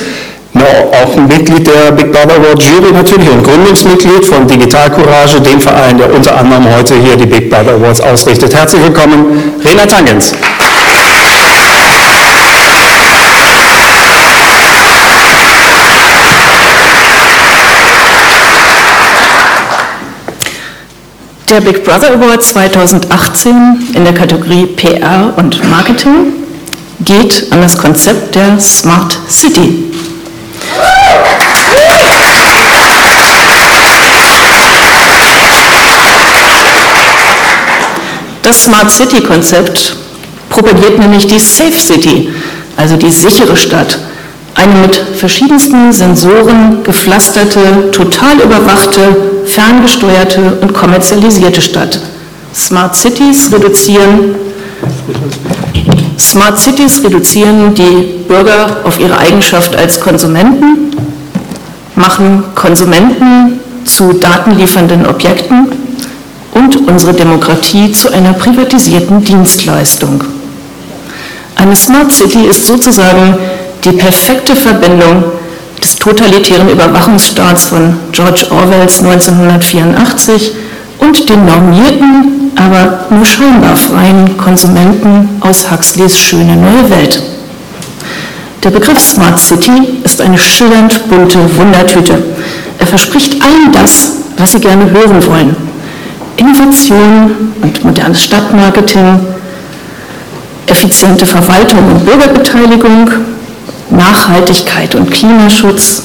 auch 0.54 1.16
ein 1.16 1.28
Mitglied 1.28 1.66
der 1.68 1.92
Big 1.92 2.12
Brother 2.12 2.36
Award 2.36 2.62
Jury 2.62 2.92
natürlich 2.92 3.30
und 3.30 3.44
Gründungsmitglied 3.44 4.26
von 4.26 4.48
Digital 4.48 4.90
Courage, 4.90 5.40
dem 5.42 5.62
Verein, 5.62 5.98
der 5.98 6.14
unter 6.14 6.38
anderem 6.38 6.74
heute 6.76 6.96
hier 6.96 7.16
die 7.16 7.26
Big 7.26 7.50
Brother 7.50 7.74
Awards 7.76 8.02
ausrichtet. 8.02 8.54
Herzlich 8.56 8.84
willkommen, 8.84 9.56
Rena 9.64 9.86
Tangens. 9.86 10.34
Der 21.58 21.64
Big 21.64 21.84
Brother 21.84 22.12
Award 22.12 22.44
2018 22.44 23.88
in 23.96 24.04
der 24.04 24.14
Kategorie 24.14 24.68
PR 24.68 25.34
und 25.38 25.68
Marketing 25.68 26.34
geht 27.00 27.52
an 27.52 27.64
das 27.64 27.76
Konzept 27.76 28.36
der 28.36 28.60
Smart 28.60 29.18
City. 29.28 29.92
Das 38.44 38.66
Smart 38.66 38.92
City-Konzept 38.92 39.96
propagiert 40.52 41.00
nämlich 41.00 41.26
die 41.26 41.40
Safe 41.40 41.80
City, 41.80 42.30
also 42.76 42.98
die 42.98 43.10
sichere 43.10 43.58
Stadt. 43.58 43.98
Eine 44.54 44.76
mit 44.76 44.96
verschiedensten 44.96 45.92
Sensoren 45.92 46.84
gepflasterte, 46.84 47.90
total 47.92 48.42
überwachte, 48.42 49.37
ferngesteuerte 49.48 50.58
und 50.62 50.74
kommerzialisierte 50.74 51.62
Stadt. 51.62 52.00
Smart 52.54 52.96
Cities 52.96 53.52
reduzieren 53.52 54.36
Smart 56.20 56.60
Cities 56.60 57.04
reduzieren 57.04 57.74
die 57.74 58.24
Bürger 58.28 58.78
auf 58.84 59.00
ihre 59.00 59.18
Eigenschaft 59.18 59.76
als 59.76 60.00
Konsumenten, 60.00 60.96
machen 61.96 62.44
Konsumenten 62.56 63.60
zu 63.86 64.14
datenliefernden 64.14 65.06
Objekten 65.06 65.72
und 66.54 66.88
unsere 66.88 67.14
Demokratie 67.14 67.92
zu 67.92 68.12
einer 68.12 68.34
privatisierten 68.34 69.24
Dienstleistung. 69.24 70.24
Eine 71.56 71.76
Smart 71.76 72.12
City 72.12 72.46
ist 72.46 72.66
sozusagen 72.66 73.38
die 73.84 73.92
perfekte 73.92 74.56
Verbindung 74.56 75.24
des 75.88 75.96
totalitären 75.96 76.68
Überwachungsstaats 76.68 77.68
von 77.68 77.96
George 78.12 78.48
Orwells 78.52 79.02
1984 79.02 80.52
und 81.00 81.30
den 81.30 81.46
normierten, 81.46 82.52
aber 82.58 83.06
nur 83.10 83.26
scheinbar 83.26 83.78
freien 83.78 84.38
Konsumenten 84.38 85.30
aus 85.40 85.72
Huxleys 85.72 86.18
schöne 86.18 86.58
neue 86.58 86.90
Welt. 86.90 87.24
Der 88.66 88.72
Begriff 88.72 89.00
Smart 89.00 89.40
City 89.40 89.72
ist 90.04 90.20
eine 90.20 90.38
schillernd 90.38 91.08
bunte 91.10 91.40
Wundertüte. 91.58 92.22
Er 92.80 92.88
verspricht 92.88 93.42
allen 93.42 93.72
das, 93.72 94.12
was 94.36 94.52
Sie 94.52 94.60
gerne 94.60 94.92
hören 94.92 95.26
wollen. 95.26 95.56
Innovation 96.36 97.54
und 97.62 97.84
modernes 97.86 98.26
Stadtmarketing, 98.26 99.20
effiziente 100.66 101.26
Verwaltung 101.26 101.80
und 101.94 102.06
Bürgerbeteiligung, 102.06 103.10
Nachhaltigkeit 104.12 104.96
und 104.96 105.12
Klimaschutz, 105.12 106.04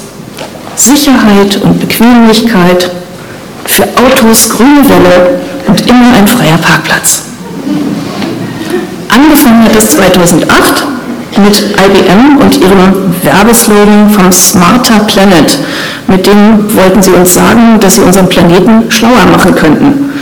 Sicherheit 0.75 1.57
und 1.63 1.79
Bequemlichkeit, 1.79 2.91
für 3.65 3.85
Autos 3.85 4.49
grüne 4.51 4.83
Welle 4.89 5.41
und 5.69 5.81
immer 5.89 6.17
ein 6.19 6.27
freier 6.27 6.59
Parkplatz. 6.59 7.23
Angefangen 9.09 9.65
hat 9.65 9.77
es 9.77 9.91
2008 9.91 10.85
mit 11.45 11.61
IBM 11.61 12.39
und 12.39 12.57
ihrem 12.57 13.15
Werbeslogan 13.23 14.11
vom 14.11 14.33
Smarter 14.33 15.01
Planet. 15.07 15.59
Mit 16.09 16.27
dem 16.27 16.77
wollten 16.77 17.03
sie 17.03 17.13
uns 17.13 17.35
sagen, 17.35 17.79
dass 17.81 17.95
sie 17.95 18.03
unseren 18.03 18.29
Planeten 18.29 18.91
schlauer 18.91 19.27
machen 19.31 19.55
könnten. 19.55 20.13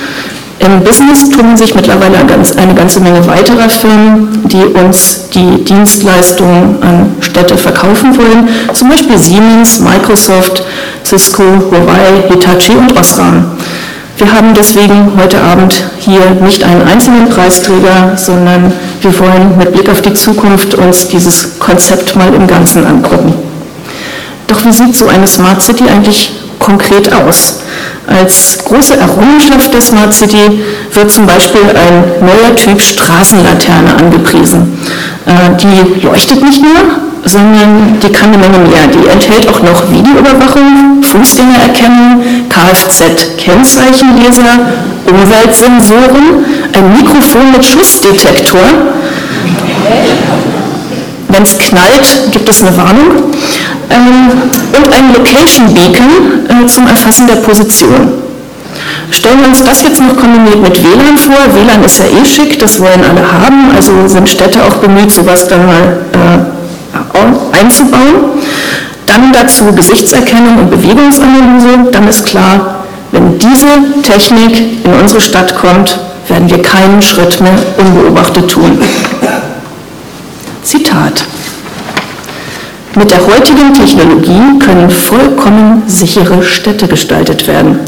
Im 0.60 0.84
Business 0.84 1.30
tun 1.30 1.56
sich 1.56 1.74
mittlerweile 1.74 2.18
eine 2.18 2.74
ganze 2.74 3.00
Menge 3.00 3.26
weiterer 3.26 3.70
Firmen, 3.70 4.28
die 4.44 4.62
uns 4.62 5.30
die 5.30 5.64
Dienstleistungen 5.64 6.82
an 6.82 7.16
Städte 7.20 7.56
verkaufen 7.56 8.14
wollen, 8.18 8.46
zum 8.74 8.90
Beispiel 8.90 9.16
Siemens, 9.16 9.80
Microsoft, 9.80 10.62
Cisco, 11.02 11.42
Huawei, 11.42 12.28
Hitachi 12.28 12.74
und 12.74 12.94
Osram. 12.98 13.52
Wir 14.18 14.30
haben 14.30 14.52
deswegen 14.52 15.12
heute 15.18 15.40
Abend 15.40 15.82
hier 15.98 16.20
nicht 16.42 16.62
einen 16.62 16.86
einzelnen 16.86 17.30
Preisträger, 17.30 18.12
sondern 18.16 18.70
wir 19.00 19.18
wollen 19.18 19.56
mit 19.56 19.72
Blick 19.72 19.88
auf 19.88 20.02
die 20.02 20.12
Zukunft 20.12 20.74
uns 20.74 21.08
dieses 21.08 21.58
Konzept 21.58 22.16
mal 22.16 22.34
im 22.34 22.46
Ganzen 22.46 22.84
angucken. 22.84 23.32
Doch 24.46 24.62
wie 24.62 24.72
sieht 24.72 24.94
so 24.94 25.08
eine 25.08 25.26
Smart 25.26 25.62
City 25.62 25.84
eigentlich 25.88 26.32
konkret 26.58 27.10
aus? 27.14 27.60
Als 28.10 28.58
große 28.64 28.96
Errungenschaft 28.96 29.72
der 29.72 29.80
Smart 29.80 30.12
City 30.12 30.60
wird 30.92 31.12
zum 31.12 31.26
Beispiel 31.26 31.62
ein 31.62 32.04
neuer 32.20 32.54
Typ 32.56 32.82
Straßenlaterne 32.82 33.94
angepriesen. 33.96 34.76
Äh, 35.26 35.54
die 35.56 36.02
leuchtet 36.04 36.42
nicht 36.42 36.60
nur, 36.60 36.74
sondern 37.24 38.00
die 38.02 38.12
kann 38.12 38.32
eine 38.32 38.38
Menge 38.38 38.58
mehr. 38.58 38.88
Die 38.88 39.06
enthält 39.08 39.48
auch 39.48 39.62
noch 39.62 39.88
Videoüberwachung, 39.92 41.00
Fußgängererkennung, 41.02 42.48
Kfz-Kennzeichenleser, 42.48 44.58
Umweltsensoren, 45.06 46.44
ein 46.72 46.96
Mikrofon 46.96 47.52
mit 47.52 47.64
Schussdetektor. 47.64 48.60
Wenn 51.32 51.42
es 51.42 51.56
knallt, 51.58 52.32
gibt 52.32 52.48
es 52.48 52.62
eine 52.62 52.76
Warnung 52.76 53.32
ähm, 53.90 54.30
und 54.76 54.92
ein 54.92 55.12
Location 55.14 55.72
Beacon 55.74 56.64
äh, 56.64 56.66
zum 56.66 56.86
Erfassen 56.86 57.26
der 57.26 57.36
Position. 57.36 58.12
Stellen 59.10 59.40
wir 59.40 59.48
uns 59.48 59.62
das 59.64 59.82
jetzt 59.82 60.00
noch 60.00 60.16
kombiniert 60.16 60.60
mit 60.62 60.82
WLAN 60.82 61.18
vor. 61.18 61.36
WLAN 61.52 61.84
ist 61.84 61.98
ja 61.98 62.06
eh 62.06 62.24
schick, 62.24 62.58
das 62.58 62.80
wollen 62.80 63.04
alle 63.08 63.20
haben, 63.20 63.70
also 63.74 64.06
sind 64.06 64.28
Städte 64.28 64.60
auch 64.62 64.76
bemüht, 64.76 65.10
sowas 65.12 65.46
dann 65.48 65.66
mal 65.66 65.98
äh, 66.12 67.58
einzubauen. 67.58 68.40
Dann 69.06 69.32
dazu 69.32 69.72
Gesichtserkennung 69.72 70.58
und 70.58 70.70
Bewegungsanalyse. 70.70 71.90
Dann 71.92 72.08
ist 72.08 72.24
klar, 72.26 72.84
wenn 73.12 73.38
diese 73.38 73.66
Technik 74.02 74.84
in 74.84 74.92
unsere 75.00 75.20
Stadt 75.20 75.54
kommt, 75.56 75.98
werden 76.28 76.48
wir 76.48 76.62
keinen 76.62 77.02
Schritt 77.02 77.40
mehr 77.40 77.54
unbeobachtet 77.76 78.48
tun. 78.48 78.78
Zitat. 81.00 81.24
Mit 82.96 83.10
der 83.10 83.20
heutigen 83.26 83.72
Technologie 83.72 84.58
können 84.58 84.90
vollkommen 84.90 85.82
sichere 85.86 86.42
Städte 86.42 86.88
gestaltet 86.88 87.46
werden. 87.46 87.78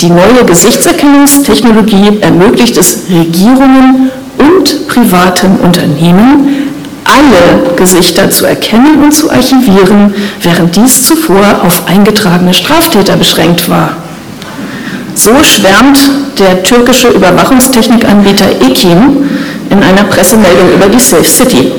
Die 0.00 0.08
neue 0.08 0.44
Gesichtserkennungstechnologie 0.46 2.20
ermöglicht 2.20 2.76
es 2.76 3.04
Regierungen 3.10 4.10
und 4.38 4.88
privaten 4.88 5.58
Unternehmen, 5.62 6.70
alle 7.04 7.74
Gesichter 7.76 8.30
zu 8.30 8.46
erkennen 8.46 9.02
und 9.04 9.12
zu 9.12 9.30
archivieren, 9.30 10.14
während 10.42 10.76
dies 10.76 11.06
zuvor 11.06 11.62
auf 11.64 11.86
eingetragene 11.86 12.54
Straftäter 12.54 13.16
beschränkt 13.16 13.68
war. 13.68 13.96
So 15.14 15.32
schwärmt 15.42 15.98
der 16.38 16.62
türkische 16.62 17.08
Überwachungstechnikanbieter 17.08 18.50
Ekim 18.62 19.28
in 19.68 19.82
einer 19.82 20.04
Pressemeldung 20.04 20.72
über 20.74 20.86
die 20.86 21.00
Safe 21.00 21.24
City. 21.24 21.72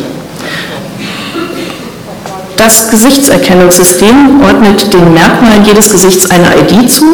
Das 2.60 2.90
Gesichtserkennungssystem 2.90 4.42
ordnet 4.46 4.94
den 4.94 5.14
Merkmalen 5.14 5.64
jedes 5.64 5.94
Gesichts 5.94 6.30
eine 6.30 6.58
ID 6.58 6.92
zu, 6.92 7.06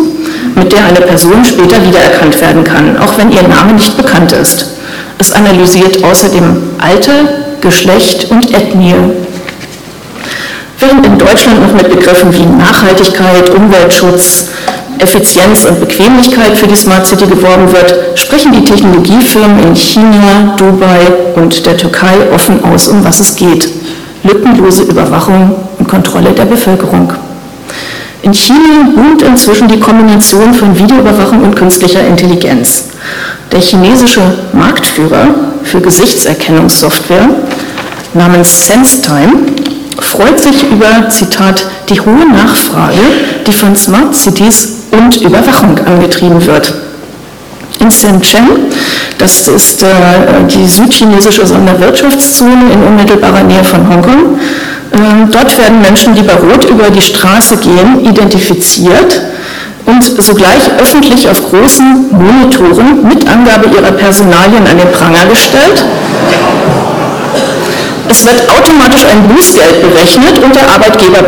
mit 0.56 0.72
der 0.72 0.84
eine 0.86 1.02
Person 1.02 1.46
später 1.46 1.86
wiedererkannt 1.86 2.42
werden 2.42 2.64
kann, 2.64 2.98
auch 2.98 3.16
wenn 3.20 3.32
ihr 3.32 3.44
Name 3.44 3.74
nicht 3.74 3.96
bekannt 3.96 4.32
ist. 4.32 4.72
Es 5.20 5.32
analysiert 5.32 6.04
außerdem 6.04 6.72
Alter, 6.80 7.30
Geschlecht 7.62 8.32
und 8.32 8.56
Ethnie. 8.56 8.96
Während 10.80 11.06
in 11.06 11.20
Deutschland 11.20 11.62
noch 11.62 11.74
mit 11.80 11.92
Begriffen 11.92 12.34
wie 12.34 12.48
Nachhaltigkeit, 12.48 13.48
Umweltschutz, 13.52 14.48
Effizienz 14.98 15.66
und 15.66 15.80
Bequemlichkeit 15.80 16.58
für 16.58 16.68
die 16.68 16.76
Smart 16.76 17.06
City 17.06 17.28
geworben 17.28 17.72
wird, 17.72 18.18
sprechen 18.18 18.52
die 18.52 18.64
Technologiefirmen 18.64 19.60
in 19.60 19.76
China, 19.76 20.56
Dubai 20.58 21.02
und 21.36 21.64
der 21.68 21.78
Türkei 21.78 22.16
offen 22.34 22.64
aus, 22.64 22.88
um 22.88 23.06
was 23.06 23.20
es 23.20 23.36
geht 23.36 23.70
lückenlose 24.26 24.84
Überwachung 24.84 25.56
und 25.78 25.88
Kontrolle 25.88 26.32
der 26.32 26.46
Bevölkerung. 26.46 27.14
In 28.24 28.34
China 28.34 28.90
boomt 28.96 29.22
inzwischen 29.22 29.68
die 29.68 29.80
Kombination 29.80 30.54
von 30.54 30.78
Videoüberwachung 30.78 31.44
und 31.44 31.56
künstlicher 31.56 32.06
Intelligenz. 32.06 32.86
Der 33.52 33.60
chinesische 33.60 34.22
Marktführer 34.54 35.28
für 35.64 35.80
Gesichtserkennungssoftware 35.80 37.30
namens 38.14 38.68
SenseTime 38.68 39.34
freut 40.00 40.40
sich 40.40 40.64
über, 40.72 41.08
Zitat, 41.10 41.68
die 41.90 42.00
hohe 42.00 42.28
Nachfrage, 42.32 42.98
die 43.46 43.54
von 43.54 43.76
Smart 43.76 44.16
Cities 44.16 44.86
und 44.92 45.22
Überwachung 45.22 45.78
angetrieben 45.86 46.44
wird 46.46 46.74
in 47.86 47.92
Shenzhen. 47.92 48.48
Das 49.18 49.48
ist 49.48 49.84
äh, 49.84 49.88
die 50.50 50.68
südchinesische 50.68 51.46
Sonderwirtschaftszone 51.46 52.74
in 52.74 52.84
unmittelbarer 52.84 53.44
Nähe 53.44 53.64
von 53.64 53.88
Hongkong. 53.88 54.40
Ähm, 54.94 55.30
dort 55.32 55.58
werden 55.58 55.82
Menschen, 55.82 56.16
die 56.16 56.22
bei 56.22 56.34
Rot 56.34 56.66
über 56.66 56.90
die 56.90 57.02
Straße 57.02 57.58
gehen, 57.58 58.04
identifiziert 58.04 59.22
und 59.86 60.04
sogleich 60.04 60.70
öffentlich 60.82 61.28
auf 61.30 61.50
großen 61.50 62.08
Monitoren 62.12 63.08
mit 63.08 63.28
Angabe 63.28 63.68
ihrer 63.68 63.92
Personalien 63.92 64.66
an 64.68 64.78
den 64.78 64.92
Pranger 64.92 65.26
gestellt. 65.30 65.84
Es 68.10 68.26
wird 68.26 68.42
automatisch 68.50 69.06
ein 69.12 69.28
Bußgeld 69.28 69.82
berechnet 69.82 70.40
und 70.44 70.56
der 70.56 70.70
Arbeitgeber 70.74 71.20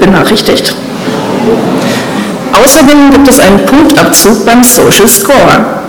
benachrichtigt. 0.00 0.74
Außerdem 2.52 3.10
gibt 3.10 3.28
es 3.28 3.40
einen 3.40 3.64
Punktabzug 3.66 4.44
beim 4.46 4.62
Social 4.62 5.08
Score. 5.08 5.81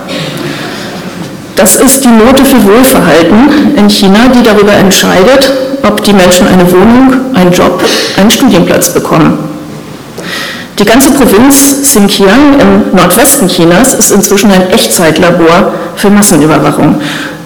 Das 1.56 1.76
ist 1.76 2.04
die 2.04 2.08
Note 2.08 2.44
für 2.44 2.62
Wohlverhalten, 2.64 3.76
in 3.76 3.88
China, 3.88 4.28
die 4.34 4.42
darüber 4.42 4.72
entscheidet, 4.72 5.52
ob 5.84 6.02
die 6.02 6.12
Menschen 6.12 6.48
eine 6.48 6.70
Wohnung, 6.70 7.34
einen 7.34 7.52
Job, 7.52 7.80
einen 8.16 8.30
Studienplatz 8.30 8.92
bekommen. 8.92 9.38
Die 10.78 10.84
ganze 10.84 11.12
Provinz 11.12 11.82
Xinjiang 11.82 12.58
im 12.58 12.96
Nordwesten 12.96 13.46
Chinas 13.46 13.94
ist 13.94 14.10
inzwischen 14.10 14.50
ein 14.50 14.68
Echtzeitlabor 14.70 15.72
für 15.94 16.10
Massenüberwachung. 16.10 17.00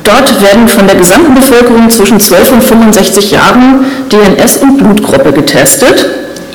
Dort 0.05 0.43
werden 0.43 0.67
von 0.67 0.87
der 0.87 0.97
gesamten 0.97 1.35
Bevölkerung 1.35 1.91
zwischen 1.91 2.19
12 2.19 2.53
und 2.53 2.65
65 2.65 3.31
Jahren 3.33 3.85
DNS 4.11 4.57
und 4.59 4.79
Blutgruppe 4.79 5.33
getestet, 5.33 6.07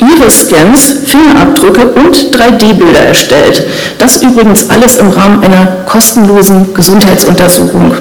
Iris-Scans, 0.10 1.00
Fingerabdrücke 1.06 1.88
und 1.88 2.16
3D-Bilder 2.16 3.00
erstellt. 3.08 3.64
Das 3.98 4.22
übrigens 4.22 4.70
alles 4.70 4.98
im 4.98 5.10
Rahmen 5.10 5.44
einer 5.44 5.66
kostenlosen 5.86 6.74
Gesundheitsuntersuchung. 6.74 7.96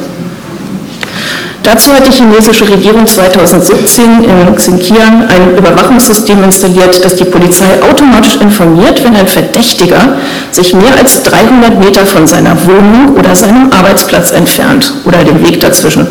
Dazu 1.62 1.92
hat 1.92 2.04
die 2.06 2.10
chinesische 2.10 2.68
Regierung 2.68 3.06
2017 3.06 4.24
in 4.24 4.56
Xinjiang 4.56 5.28
ein 5.28 5.56
Überwachungssystem 5.56 6.42
installiert, 6.42 7.04
das 7.04 7.14
die 7.14 7.24
Polizei 7.24 7.80
automatisch 7.88 8.36
informiert, 8.40 9.04
wenn 9.04 9.14
ein 9.14 9.28
Verdächtiger 9.28 10.16
sich 10.50 10.74
mehr 10.74 10.96
als 10.98 11.22
300 11.22 11.78
Meter 11.78 12.04
von 12.04 12.26
seiner 12.26 12.56
Wohnung 12.66 13.16
oder 13.16 13.36
seinem 13.36 13.70
Arbeitsplatz 13.70 14.32
entfernt 14.32 14.92
oder 15.04 15.22
den 15.22 15.46
Weg 15.46 15.60
dazwischen. 15.60 16.08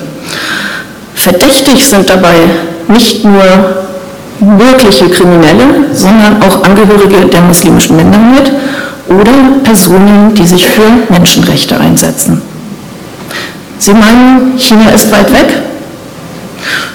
Verdächtig 1.16 1.86
sind 1.86 2.10
dabei 2.10 2.36
nicht 2.88 3.26
nur 3.26 3.44
wirkliche 4.42 5.10
Kriminelle, 5.10 5.94
sondern 5.94 6.42
auch 6.42 6.64
Angehörige 6.64 7.28
der 7.28 7.42
muslimischen 7.42 7.96
Minderheit 7.98 8.52
oder 9.08 9.32
Personen, 9.64 10.34
die 10.34 10.46
sich 10.46 10.68
für 10.68 10.90
Menschenrechte 11.10 11.80
einsetzen. 11.80 12.42
Sie 13.78 13.94
meinen, 13.94 14.58
China 14.58 14.90
ist 14.90 15.12
weit 15.12 15.32
weg? 15.32 15.62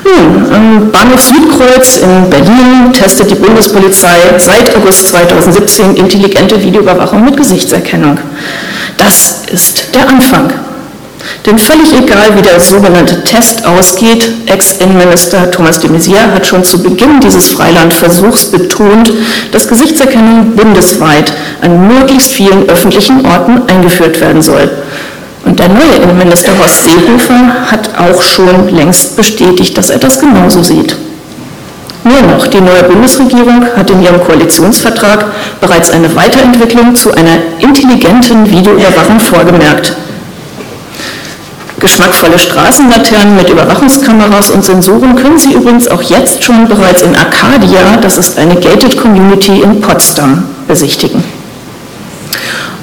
Nun, 0.05 0.55
am 0.55 0.91
Bahnhof 0.93 1.21
Südkreuz 1.21 1.99
in 1.99 2.31
Berlin 2.31 2.93
testet 2.93 3.31
die 3.31 3.35
Bundespolizei 3.35 4.17
seit 4.38 4.75
August 4.76 5.09
2017 5.09 5.97
intelligente 5.97 6.62
Videoüberwachung 6.62 7.25
mit 7.25 7.37
Gesichtserkennung. 7.37 8.19
Das 8.97 9.43
ist 9.50 9.95
der 9.95 10.09
Anfang. 10.09 10.53
Denn 11.45 11.59
völlig 11.59 11.93
egal, 11.93 12.37
wie 12.37 12.43
der 12.43 12.61
sogenannte 12.61 13.23
Test 13.25 13.65
ausgeht, 13.65 14.31
Ex-Innenminister 14.47 15.51
Thomas 15.51 15.81
de 15.81 15.91
Maizière 15.91 16.33
hat 16.35 16.47
schon 16.47 16.65
zu 16.65 16.83
Beginn 16.83 17.21
dieses 17.21 17.49
Freilandversuchs 17.49 18.47
betont, 18.47 19.13
dass 19.53 19.69
Gesichtserkennung 19.69 20.57
bundesweit 20.57 21.33
an 21.63 21.87
möglichst 21.87 22.33
vielen 22.33 22.69
öffentlichen 22.69 23.25
Orten 23.25 23.63
eingeführt 23.69 24.21
werden 24.21 24.43
soll. 24.43 24.71
Und 25.45 25.61
der 25.61 25.69
neue 25.69 26.03
Innenminister 26.03 26.53
Horst 26.59 26.85
Seehofer 26.85 27.71
hat 27.71 27.91
auch 27.99 28.21
schon 28.21 28.75
längst 28.75 29.17
bestätigt, 29.17 29.79
dass 29.79 29.91
er 29.91 29.99
das 29.99 30.19
genauso 30.19 30.63
sieht. 30.63 30.97
Nur 32.03 32.23
noch, 32.23 32.47
die 32.47 32.61
neue 32.61 32.85
Bundesregierung 32.85 33.67
hat 33.77 33.91
in 33.91 34.03
ihrem 34.03 34.21
Koalitionsvertrag 34.21 35.27
bereits 35.61 35.91
eine 35.91 36.15
Weiterentwicklung 36.15 36.95
zu 36.95 37.13
einer 37.13 37.39
intelligenten 37.59 38.49
Videoüberwachung 38.51 39.19
vorgemerkt. 39.19 39.97
Geschmackvolle 41.78 42.38
Straßenlaternen 42.38 43.37
mit 43.37 43.50
Überwachungskameras 43.50 44.50
und 44.50 44.64
Sensoren 44.64 45.14
können 45.14 45.38
Sie 45.38 45.52
übrigens 45.52 45.88
auch 45.88 46.00
jetzt 46.02 46.42
schon 46.42 46.66
bereits 46.66 47.02
in 47.02 47.14
Arcadia, 47.14 47.99
das 48.00 48.16
ist 48.16 48.38
eine 48.38 48.56
Gated 48.56 48.97
Community 48.97 49.61
in 49.61 49.80
Potsdam, 49.83 50.45
besichtigen. 50.66 51.23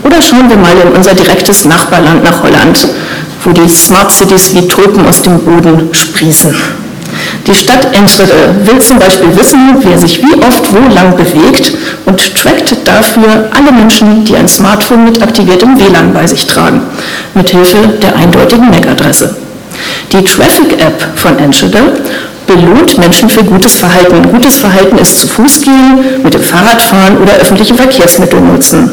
Oder 0.04 0.22
schauen 0.22 0.48
wir 0.48 0.58
mal 0.58 0.78
in 0.78 0.92
unser 0.96 1.16
direktes 1.16 1.66
Nachbarland 1.66 2.24
nach 2.24 2.44
Holland, 2.44 2.88
wo 3.44 3.52
die 3.52 3.68
Smart 3.68 4.12
Cities 4.12 4.54
wie 4.54 4.68
Tulpen 4.68 5.08
aus 5.08 5.24
dem 5.24 5.40
Boden 5.40 5.90
sprießen. 5.92 6.56
Die 7.46 7.54
Stadt 7.54 7.86
Enschede 7.94 8.56
will 8.64 8.80
zum 8.80 9.00
Beispiel 9.00 9.36
wissen, 9.38 9.76
wer 9.82 9.98
sich 9.98 10.22
wie 10.24 10.34
oft 10.42 10.72
wo 10.72 10.94
lang 10.94 11.16
bewegt 11.18 11.74
und 12.06 12.36
trackt 12.36 12.76
dafür 12.86 13.50
alle 13.54 13.72
Menschen, 13.72 14.24
die 14.24 14.36
ein 14.36 14.48
Smartphone 14.48 15.04
mit 15.04 15.22
aktiviertem 15.22 15.78
WLAN 15.78 16.14
bei 16.14 16.26
sich 16.26 16.48
tragen, 16.48 16.82
mithilfe 17.34 17.78
der 18.02 18.16
eindeutigen 18.16 18.70
MAC-Adresse. 18.70 19.36
Die 20.14 20.24
Traffic-App 20.24 21.06
von 21.16 21.38
Enschede 21.38 21.80
belohnt 22.48 22.98
Menschen 22.98 23.30
für 23.30 23.44
gutes 23.44 23.76
Verhalten. 23.76 24.32
Gutes 24.32 24.58
Verhalten 24.58 24.98
ist 24.98 25.20
zu 25.20 25.28
Fuß 25.28 25.62
gehen, 25.62 26.24
mit 26.24 26.34
dem 26.34 26.42
Fahrrad 26.44 26.82
fahren 26.82 27.18
oder 27.22 27.34
öffentliche 27.34 27.74
Verkehrsmittel 27.74 28.40
nutzen. 28.40 28.92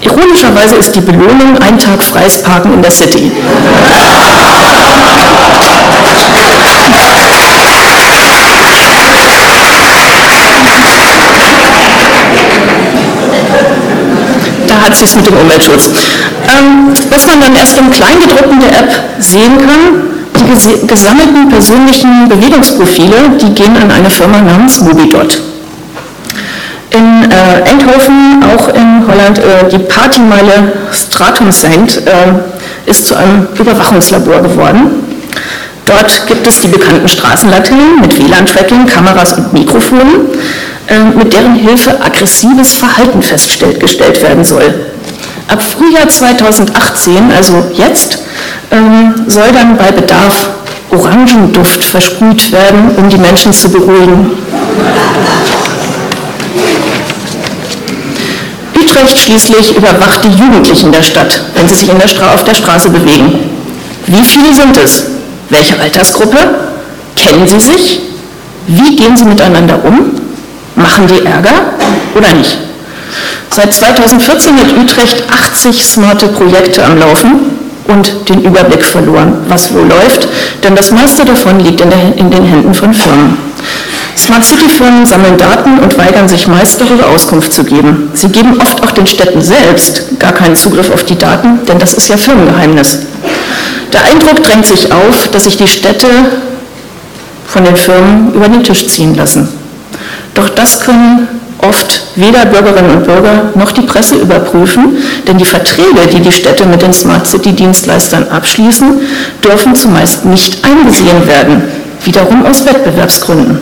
Ironischerweise 0.00 0.76
ist 0.76 0.94
die 0.94 1.00
Belohnung 1.00 1.58
ein 1.60 1.78
Tag 1.78 2.02
freies 2.02 2.42
Parken 2.42 2.72
in 2.74 2.82
der 2.82 2.90
City. 2.90 3.30
Hat 14.90 15.16
mit 15.16 15.26
dem 15.26 15.36
Umweltschutz. 15.36 15.90
Ähm, 16.46 16.92
was 17.10 17.26
man 17.26 17.40
dann 17.40 17.54
erst 17.56 17.78
im 17.78 17.90
Kleingedruckten 17.90 18.60
der 18.60 18.78
App 18.80 18.90
sehen 19.18 19.58
kann, 19.58 20.08
die 20.36 20.86
gesammelten 20.86 21.48
persönlichen 21.48 22.28
Bewegungsprofile, 22.28 23.30
die 23.40 23.54
gehen 23.54 23.76
an 23.76 23.90
eine 23.90 24.10
Firma 24.10 24.40
namens 24.40 24.80
Mobidot 24.80 25.38
in 26.90 27.30
äh, 27.30 27.68
Eindhoven, 27.68 28.42
auch 28.44 28.68
in 28.68 29.06
Holland, 29.06 29.38
äh, 29.38 29.68
die 29.70 29.78
Partymeile 29.78 30.72
Stratum 30.92 31.52
Saint 31.52 31.98
äh, 31.98 32.90
ist 32.90 33.06
zu 33.06 33.14
einem 33.16 33.46
Überwachungslabor 33.58 34.40
geworden. 34.40 35.07
Dort 35.88 36.26
gibt 36.26 36.46
es 36.46 36.60
die 36.60 36.68
bekannten 36.68 37.08
Straßenlaternen 37.08 38.00
mit 38.02 38.18
WLAN-Tracking, 38.18 38.84
Kameras 38.86 39.32
und 39.32 39.54
Mikrofonen, 39.54 40.28
äh, 40.86 40.98
mit 41.16 41.32
deren 41.32 41.54
Hilfe 41.54 41.98
aggressives 42.02 42.74
Verhalten 42.74 43.22
festgestellt 43.22 44.22
werden 44.22 44.44
soll. 44.44 44.74
Ab 45.48 45.62
Frühjahr 45.62 46.06
2018, 46.06 47.32
also 47.34 47.64
jetzt, 47.72 48.18
ähm, 48.70 49.14
soll 49.28 49.50
dann 49.54 49.78
bei 49.78 49.90
Bedarf 49.90 50.48
Orangenduft 50.90 51.82
versprüht 51.82 52.52
werden, 52.52 52.90
um 52.98 53.08
die 53.08 53.16
Menschen 53.16 53.54
zu 53.54 53.70
beruhigen. 53.70 54.32
Utrecht 58.78 59.18
schließlich 59.18 59.74
überwacht 59.74 60.22
die 60.22 60.38
Jugendlichen 60.38 60.92
der 60.92 61.02
Stadt, 61.02 61.40
wenn 61.54 61.66
sie 61.66 61.76
sich 61.76 61.88
der 61.88 62.34
auf 62.34 62.44
der 62.44 62.54
Straße 62.54 62.90
bewegen. 62.90 63.48
Wie 64.06 64.24
viele 64.24 64.54
sind 64.54 64.76
es? 64.76 65.17
Welche 65.50 65.80
Altersgruppe? 65.80 66.38
Kennen 67.16 67.46
sie 67.46 67.60
sich? 67.60 68.00
Wie 68.66 68.96
gehen 68.96 69.16
sie 69.16 69.24
miteinander 69.24 69.82
um? 69.84 70.12
Machen 70.76 71.06
die 71.06 71.24
Ärger 71.24 71.72
oder 72.14 72.32
nicht? 72.34 72.58
Seit 73.50 73.72
2014 73.72 74.56
hat 74.56 74.76
Utrecht 74.76 75.24
80 75.52 75.84
smarte 75.84 76.28
Projekte 76.28 76.84
am 76.84 76.98
Laufen 76.98 77.58
und 77.88 78.28
den 78.28 78.42
Überblick 78.42 78.84
verloren, 78.84 79.38
was 79.48 79.72
wo 79.72 79.78
läuft, 79.78 80.28
denn 80.62 80.76
das 80.76 80.90
meiste 80.90 81.24
davon 81.24 81.58
liegt 81.60 81.80
in, 81.80 81.90
der, 81.90 82.16
in 82.16 82.30
den 82.30 82.44
Händen 82.44 82.74
von 82.74 82.92
Firmen. 82.92 83.38
Smart 84.16 84.44
City-Firmen 84.44 85.06
sammeln 85.06 85.38
Daten 85.38 85.78
und 85.78 85.96
weigern 85.96 86.28
sich 86.28 86.46
meist 86.46 86.80
darüber 86.80 87.06
Auskunft 87.08 87.52
zu 87.52 87.64
geben. 87.64 88.10
Sie 88.14 88.28
geben 88.28 88.60
oft 88.60 88.82
auch 88.82 88.90
den 88.90 89.06
Städten 89.06 89.40
selbst 89.40 90.18
gar 90.18 90.32
keinen 90.32 90.56
Zugriff 90.56 90.90
auf 90.90 91.04
die 91.04 91.16
Daten, 91.16 91.64
denn 91.66 91.78
das 91.78 91.94
ist 91.94 92.08
ja 92.08 92.16
Firmengeheimnis. 92.16 92.98
Der 93.98 94.12
Eindruck 94.12 94.44
drängt 94.44 94.64
sich 94.64 94.92
auf, 94.92 95.28
dass 95.32 95.44
sich 95.44 95.56
die 95.56 95.66
Städte 95.66 96.06
von 97.48 97.64
den 97.64 97.76
Firmen 97.76 98.32
über 98.32 98.48
den 98.48 98.62
Tisch 98.62 98.86
ziehen 98.86 99.16
lassen. 99.16 99.48
Doch 100.34 100.48
das 100.50 100.80
können 100.80 101.26
oft 101.58 102.02
weder 102.14 102.46
Bürgerinnen 102.46 102.92
und 102.92 103.04
Bürger 103.04 103.50
noch 103.56 103.72
die 103.72 103.80
Presse 103.80 104.14
überprüfen, 104.16 104.98
denn 105.26 105.36
die 105.36 105.44
Verträge, 105.44 106.06
die 106.12 106.20
die 106.20 106.30
Städte 106.30 106.64
mit 106.66 106.80
den 106.80 106.92
Smart 106.92 107.26
City-Dienstleistern 107.26 108.28
abschließen, 108.28 109.00
dürfen 109.42 109.74
zumeist 109.74 110.24
nicht 110.24 110.64
eingesehen 110.64 111.26
werden, 111.26 111.64
wiederum 112.04 112.46
aus 112.46 112.64
Wettbewerbsgründen. 112.64 113.58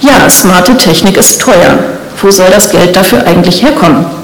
Ja, 0.00 0.30
smarte 0.30 0.74
Technik 0.78 1.18
ist 1.18 1.38
teuer. 1.42 1.78
Wo 2.22 2.30
soll 2.30 2.48
das 2.50 2.70
Geld 2.70 2.96
dafür 2.96 3.26
eigentlich 3.26 3.62
herkommen? 3.62 4.21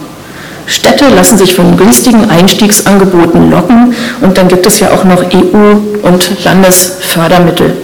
Städte 0.68 1.08
lassen 1.08 1.38
sich 1.38 1.54
von 1.54 1.78
günstigen 1.78 2.30
Einstiegsangeboten 2.30 3.50
locken 3.50 3.94
und 4.20 4.36
dann 4.36 4.48
gibt 4.48 4.66
es 4.66 4.80
ja 4.80 4.90
auch 4.90 5.02
noch 5.02 5.22
EU- 5.22 6.06
und 6.06 6.44
Landesfördermittel. 6.44 7.74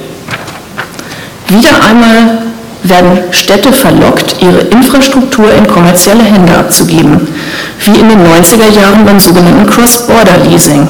Wieder 1.49 1.83
einmal 1.89 2.39
werden 2.83 3.21
Städte 3.31 3.73
verlockt, 3.73 4.37
ihre 4.43 4.59
Infrastruktur 4.59 5.51
in 5.55 5.67
kommerzielle 5.67 6.25
Hände 6.25 6.55
abzugeben, 6.55 7.27
wie 7.81 7.99
in 7.99 8.11
den 8.11 8.21
90er 8.21 8.71
Jahren 8.79 9.07
beim 9.07 9.19
sogenannten 9.19 9.67
Cross-Border-Leasing. 9.67 10.87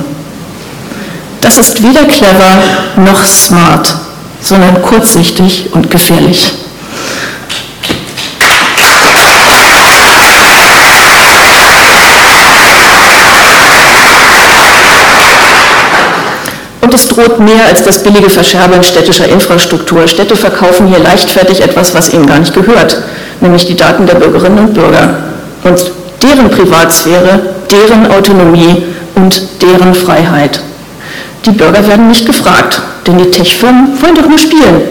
Das 1.41 1.59
ist 1.59 1.81
weder 1.81 2.05
clever 2.07 2.59
noch 2.97 3.25
smart, 3.25 3.95
sondern 4.41 4.83
kurzsichtig 4.83 5.69
und 5.73 5.89
gefährlich. 5.91 6.64
Und 16.85 16.93
es 16.93 17.09
droht 17.09 17.41
mehr 17.41 17.65
als 17.67 17.83
das 17.83 18.03
billige 18.03 18.29
Verscherbeln 18.29 18.85
städtischer 18.85 19.27
Infrastruktur. 19.27 20.07
Städte 20.07 20.37
verkaufen 20.37 20.87
hier 20.87 20.99
leichtfertig 20.99 21.63
etwas, 21.63 21.95
was 21.95 22.13
ihnen 22.13 22.27
gar 22.27 22.39
nicht 22.39 22.53
gehört, 22.53 22.99
nämlich 23.41 23.65
die 23.65 23.75
Daten 23.75 24.05
der 24.05 24.17
Bürgerinnen 24.17 24.59
und 24.59 24.75
Bürger 24.75 25.17
und 25.63 25.91
deren 26.23 26.51
Privatsphäre, 26.51 27.41
deren 27.71 28.11
Autonomie 28.13 28.83
und 29.15 29.63
deren 29.63 29.95
Freiheit. 29.95 30.61
Die 31.47 31.53
Bürger 31.53 31.89
werden 31.89 32.09
nicht 32.09 32.27
gefragt, 32.27 32.83
denn 33.07 33.17
die 33.17 33.31
Tech-Firmen 33.31 33.99
wollen 34.03 34.15
doch 34.15 34.29
nur 34.29 34.39
spielen. 34.39 34.83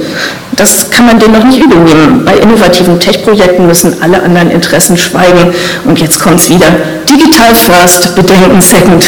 Das 0.56 0.90
kann 0.90 1.06
man 1.06 1.20
denen 1.20 1.34
noch 1.34 1.44
nicht 1.44 1.64
übel 1.64 1.78
nehmen. 1.78 2.26
Bei 2.26 2.34
innovativen 2.38 3.00
Tech-Projekten 3.00 3.68
müssen 3.68 4.02
alle 4.02 4.22
anderen 4.22 4.50
Interessen 4.50 4.98
schweigen. 4.98 5.54
Und 5.86 6.00
jetzt 6.00 6.20
kommt 6.20 6.40
es 6.40 6.50
wieder. 6.50 6.68
Digital 7.08 7.54
first, 7.56 8.16
Bedenken 8.16 8.62
second. 8.62 9.04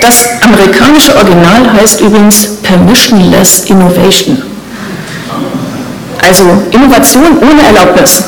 Das 0.00 0.26
amerikanische 0.42 1.14
Original 1.16 1.72
heißt 1.80 2.00
übrigens 2.00 2.56
Permissionless 2.62 3.64
Innovation. 3.66 4.42
Also 6.22 6.44
Innovation 6.70 7.38
ohne 7.38 7.62
Erlaubnis. 7.62 8.24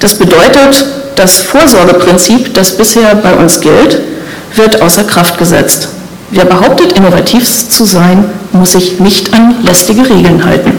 Das 0.00 0.14
bedeutet, 0.18 0.84
das 1.16 1.40
Vorsorgeprinzip, 1.40 2.54
das 2.54 2.76
bisher 2.76 3.14
bei 3.14 3.34
uns 3.34 3.60
gilt, 3.60 4.00
wird 4.56 4.82
außer 4.82 5.04
Kraft 5.04 5.38
gesetzt. 5.38 5.88
Wer 6.30 6.44
behauptet, 6.44 6.92
innovativ 6.92 7.46
zu 7.68 7.84
sein, 7.84 8.24
muss 8.52 8.72
sich 8.72 8.98
nicht 8.98 9.32
an 9.32 9.56
lästige 9.62 10.08
Regeln 10.08 10.44
halten. 10.44 10.72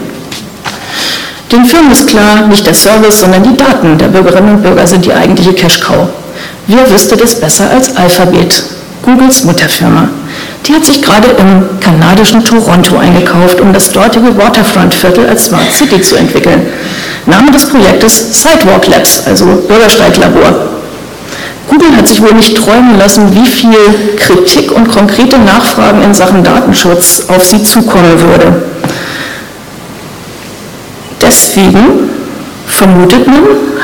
Den 1.50 1.64
Firmen 1.64 1.92
ist 1.92 2.08
klar, 2.08 2.46
nicht 2.48 2.66
der 2.66 2.74
Service, 2.74 3.20
sondern 3.20 3.42
die 3.42 3.56
Daten 3.56 3.96
der 3.96 4.08
Bürgerinnen 4.08 4.56
und 4.56 4.62
Bürger 4.62 4.86
sind 4.86 5.04
die 5.04 5.12
eigentliche 5.12 5.52
Cash-Cow. 5.52 6.08
Wer 6.66 6.90
wüsste 6.90 7.16
das 7.16 7.38
besser 7.38 7.70
als 7.70 7.96
Alphabet, 7.96 8.64
Googles 9.04 9.44
Mutterfirma? 9.44 10.08
Die 10.66 10.74
hat 10.74 10.84
sich 10.84 11.02
gerade 11.02 11.28
im 11.38 11.80
kanadischen 11.80 12.42
Toronto 12.42 12.96
eingekauft, 12.96 13.60
um 13.60 13.72
das 13.72 13.92
dortige 13.92 14.36
Waterfront-Viertel 14.36 15.28
als 15.28 15.46
Smart 15.46 15.70
City 15.72 16.00
zu 16.00 16.16
entwickeln. 16.16 16.66
Name 17.26 17.50
des 17.50 17.68
Projektes 17.68 18.42
Sidewalk 18.42 18.86
Labs, 18.86 19.22
also 19.26 19.44
Bürgersteiglabor. 19.68 20.70
Google 21.68 21.96
hat 21.96 22.08
sich 22.08 22.22
wohl 22.22 22.32
nicht 22.32 22.56
träumen 22.56 22.98
lassen, 22.98 23.34
wie 23.34 23.46
viel 23.46 23.76
Kritik 24.18 24.72
und 24.72 24.90
konkrete 24.90 25.38
Nachfragen 25.38 26.02
in 26.02 26.14
Sachen 26.14 26.42
Datenschutz 26.42 27.24
auf 27.28 27.44
sie 27.44 27.62
zukommen 27.62 28.20
würde. 28.20 28.62
Deswegen, 31.20 32.10
vermutet 32.66 33.26
man, 33.26 33.42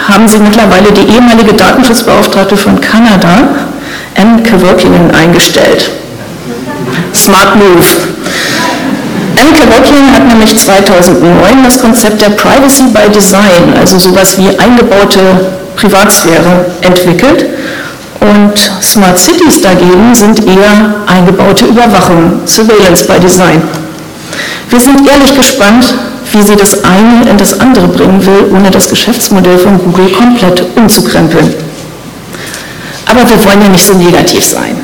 haben 0.08 0.28
sie 0.28 0.38
mittlerweile 0.38 0.92
die 0.92 1.12
ehemalige 1.12 1.54
Datenschutzbeauftragte 1.54 2.56
von 2.56 2.80
Kanada, 2.80 3.69
Anne 4.20 4.42
Kevorkian, 4.42 5.10
eingestellt. 5.12 5.90
Smart 7.14 7.56
Move. 7.56 7.86
Anne 9.34 9.52
Kevorkian 9.54 10.12
hat 10.12 10.28
nämlich 10.28 10.58
2009 10.58 11.64
das 11.64 11.80
Konzept 11.80 12.20
der 12.20 12.30
Privacy 12.30 12.84
by 12.92 13.10
Design, 13.14 13.72
also 13.78 13.98
sowas 13.98 14.36
wie 14.36 14.48
eingebaute 14.58 15.20
Privatsphäre, 15.76 16.66
entwickelt 16.82 17.46
und 18.20 18.58
Smart 18.82 19.18
Cities 19.18 19.62
dagegen 19.62 20.14
sind 20.14 20.46
eher 20.46 20.96
eingebaute 21.06 21.64
Überwachung, 21.64 22.40
Surveillance 22.44 23.04
by 23.04 23.18
Design. 23.18 23.62
Wir 24.68 24.80
sind 24.80 25.08
ehrlich 25.08 25.34
gespannt, 25.34 25.94
wie 26.32 26.42
sie 26.42 26.56
das 26.56 26.84
eine 26.84 27.30
in 27.30 27.38
das 27.38 27.58
andere 27.58 27.88
bringen 27.88 28.24
will, 28.26 28.54
ohne 28.54 28.70
das 28.70 28.90
Geschäftsmodell 28.90 29.58
von 29.58 29.78
Google 29.78 30.10
komplett 30.12 30.62
umzukrempeln. 30.76 31.69
Aber 33.10 33.28
wir 33.28 33.44
wollen 33.44 33.62
ja 33.62 33.68
nicht 33.68 33.84
so 33.84 33.94
negativ 33.94 34.44
sein. 34.44 34.76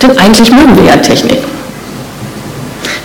Denn 0.00 0.16
eigentlich 0.18 0.50
mögen 0.52 0.76
wir 0.76 0.84
ja 0.84 0.96
Technik. 0.96 1.38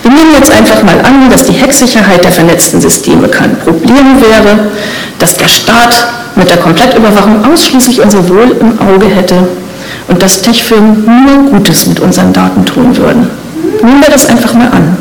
Wir 0.02 0.10
nehmen 0.10 0.34
jetzt 0.38 0.52
einfach 0.52 0.82
mal 0.82 0.98
an, 1.00 1.30
dass 1.30 1.44
die 1.44 1.60
Hacksicherheit 1.60 2.24
der 2.24 2.32
vernetzten 2.32 2.80
Systeme 2.80 3.28
kein 3.28 3.58
Problem 3.58 4.20
wäre, 4.20 4.70
dass 5.18 5.36
der 5.36 5.48
Staat 5.48 5.94
mit 6.36 6.48
der 6.48 6.56
Komplettüberwachung 6.56 7.44
ausschließlich 7.44 8.00
unser 8.00 8.26
Wohl 8.28 8.56
im 8.60 8.78
Auge 8.78 9.06
hätte 9.06 9.36
und 10.08 10.22
dass 10.22 10.40
Tech-Firmen 10.40 11.04
nur 11.04 11.50
Gutes 11.50 11.86
mit 11.86 12.00
unseren 12.00 12.32
Daten 12.32 12.64
tun 12.64 12.96
würden. 12.96 13.28
Nehmen 13.82 14.00
wir 14.00 14.10
das 14.10 14.28
einfach 14.28 14.54
mal 14.54 14.68
an. 14.68 14.96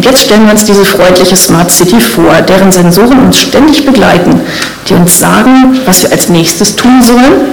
Und 0.00 0.06
jetzt 0.06 0.22
stellen 0.22 0.46
wir 0.46 0.52
uns 0.52 0.64
diese 0.64 0.82
freundliche 0.82 1.36
Smart 1.36 1.70
City 1.70 2.00
vor, 2.00 2.32
deren 2.48 2.72
Sensoren 2.72 3.18
uns 3.18 3.36
ständig 3.36 3.84
begleiten, 3.84 4.40
die 4.88 4.94
uns 4.94 5.20
sagen, 5.20 5.78
was 5.84 6.02
wir 6.02 6.12
als 6.12 6.30
nächstes 6.30 6.74
tun 6.74 7.02
sollen 7.02 7.50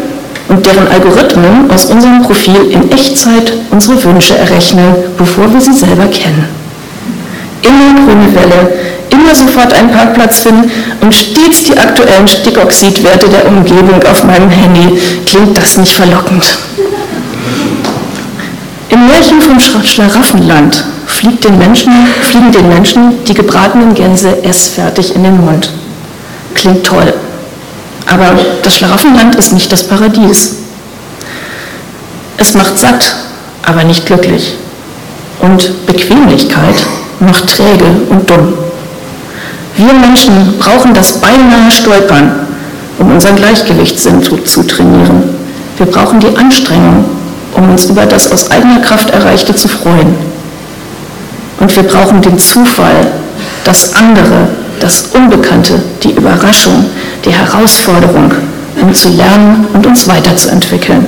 und 0.47 0.65
deren 0.65 0.87
Algorithmen 0.87 1.69
aus 1.69 1.87
unserem 1.87 2.21
Profil 2.21 2.71
in 2.71 2.89
Echtzeit 2.89 3.51
unsere 3.69 4.01
Wünsche 4.01 4.37
errechnen, 4.37 4.95
bevor 5.17 5.51
wir 5.51 5.59
sie 5.59 5.73
selber 5.73 6.05
kennen. 6.05 6.45
Immer 7.63 8.05
grüne 8.05 8.33
Welle, 8.33 8.73
immer 9.09 9.35
sofort 9.35 9.73
einen 9.73 9.91
Parkplatz 9.91 10.39
finden 10.39 10.71
und 11.01 11.13
stets 11.13 11.65
die 11.65 11.77
aktuellen 11.77 12.29
Stickoxidwerte 12.29 13.27
der 13.27 13.45
Umgebung 13.45 14.01
auf 14.09 14.23
meinem 14.23 14.49
Handy. 14.49 14.97
Klingt 15.25 15.57
das 15.57 15.75
nicht 15.75 15.93
verlockend? 15.93 16.45
Im 18.87 19.05
Märchen 19.05 19.41
vom 19.41 19.59
Schlaraffenland 19.83 20.85
den 21.35 21.57
Menschen, 21.57 21.91
fliegen 22.21 22.51
den 22.51 22.69
Menschen 22.69 23.23
die 23.25 23.33
gebratenen 23.33 23.93
Gänse 23.93 24.43
essfertig 24.43 25.15
in 25.15 25.23
den 25.23 25.43
Mund. 25.43 25.69
Klingt 26.53 26.83
toll. 26.83 27.13
Aber 28.05 28.39
das 28.63 28.75
Schlaraffenland 28.75 29.35
ist 29.35 29.51
nicht 29.51 29.71
das 29.71 29.83
Paradies. 29.83 30.55
Es 32.37 32.53
macht 32.53 32.77
satt, 32.77 33.15
aber 33.63 33.83
nicht 33.83 34.05
glücklich. 34.05 34.53
Und 35.41 35.85
Bequemlichkeit 35.85 36.75
macht 37.19 37.47
träge 37.47 37.85
und 38.09 38.29
dumm. 38.29 38.53
Wir 39.75 39.93
Menschen 39.93 40.57
brauchen 40.59 40.93
das 40.93 41.19
beinahe 41.19 41.69
Stolpern, 41.69 42.47
um 42.97 43.11
unseren 43.11 43.35
Gleichgewichtssinn 43.35 44.23
zu, 44.23 44.37
zu 44.37 44.63
trainieren. 44.63 45.23
Wir 45.77 45.85
brauchen 45.85 46.19
die 46.19 46.35
Anstrengung, 46.35 47.05
um 47.53 47.69
uns 47.69 47.85
über 47.85 48.05
das 48.05 48.31
aus 48.31 48.49
eigener 48.49 48.79
Kraft 48.79 49.11
Erreichte 49.11 49.55
zu 49.55 49.67
freuen. 49.67 50.15
Und 51.59 51.75
wir 51.75 51.83
brauchen 51.83 52.21
den 52.21 52.37
Zufall, 52.37 53.11
das 53.63 53.95
andere, 53.95 54.47
das 54.79 55.07
Unbekannte, 55.13 55.81
die 56.03 56.11
Überraschung, 56.11 56.85
die 57.25 57.31
Herausforderung, 57.31 58.31
um 58.81 58.93
zu 58.93 59.09
lernen 59.09 59.67
und 59.73 59.85
uns 59.85 60.07
weiterzuentwickeln. 60.07 61.05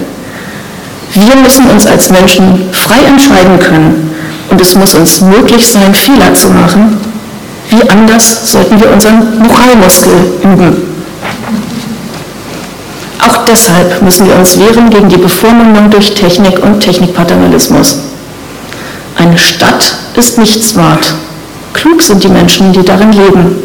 Wir 1.14 1.36
müssen 1.36 1.70
uns 1.70 1.86
als 1.86 2.10
Menschen 2.10 2.70
frei 2.72 3.00
entscheiden 3.08 3.60
können 3.60 4.12
und 4.50 4.62
es 4.62 4.76
muss 4.76 4.96
uns 4.96 5.22
möglich 5.22 5.68
sein, 5.68 5.94
Fehler 5.94 6.34
zu 6.34 6.50
machen 6.50 6.98
wie 7.70 7.88
anders 7.88 8.52
sollten 8.52 8.80
wir 8.80 8.92
unseren 8.92 9.40
Moralmuskel 9.40 10.14
üben? 10.42 10.76
Auch 13.20 13.46
deshalb 13.46 14.02
müssen 14.02 14.28
wir 14.28 14.36
uns 14.36 14.58
wehren 14.58 14.90
gegen 14.90 15.08
die 15.08 15.18
Bevormundung 15.18 15.92
durch 15.92 16.16
Technik 16.16 16.64
und 16.64 16.80
Technikpaternalismus. 16.80 18.09
Eine 19.20 19.38
Stadt 19.38 19.98
ist 20.16 20.38
nicht 20.38 20.64
smart. 20.64 21.14
Klug 21.74 22.02
sind 22.02 22.24
die 22.24 22.30
Menschen, 22.30 22.72
die 22.72 22.84
darin 22.84 23.12
leben. 23.12 23.58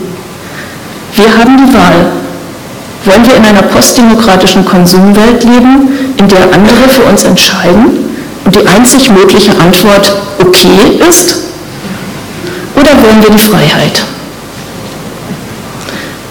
Wir 1.14 1.26
haben 1.38 1.56
die 1.56 1.72
Wahl. 1.72 2.06
Wollen 3.04 3.24
wir 3.24 3.36
in 3.36 3.44
einer 3.44 3.62
postdemokratischen 3.62 4.64
Konsumwelt 4.64 5.44
leben, 5.44 5.88
in 6.16 6.26
der 6.26 6.52
andere 6.52 6.88
für 6.88 7.02
uns 7.02 7.22
entscheiden 7.22 7.98
und 8.44 8.54
die 8.56 8.66
einzig 8.66 9.10
mögliche 9.10 9.52
Antwort 9.52 10.12
okay 10.40 11.00
ist? 11.08 11.36
Oder 12.74 12.90
wollen 12.90 13.22
wir 13.22 13.30
die 13.30 13.38
Freiheit? 13.38 14.02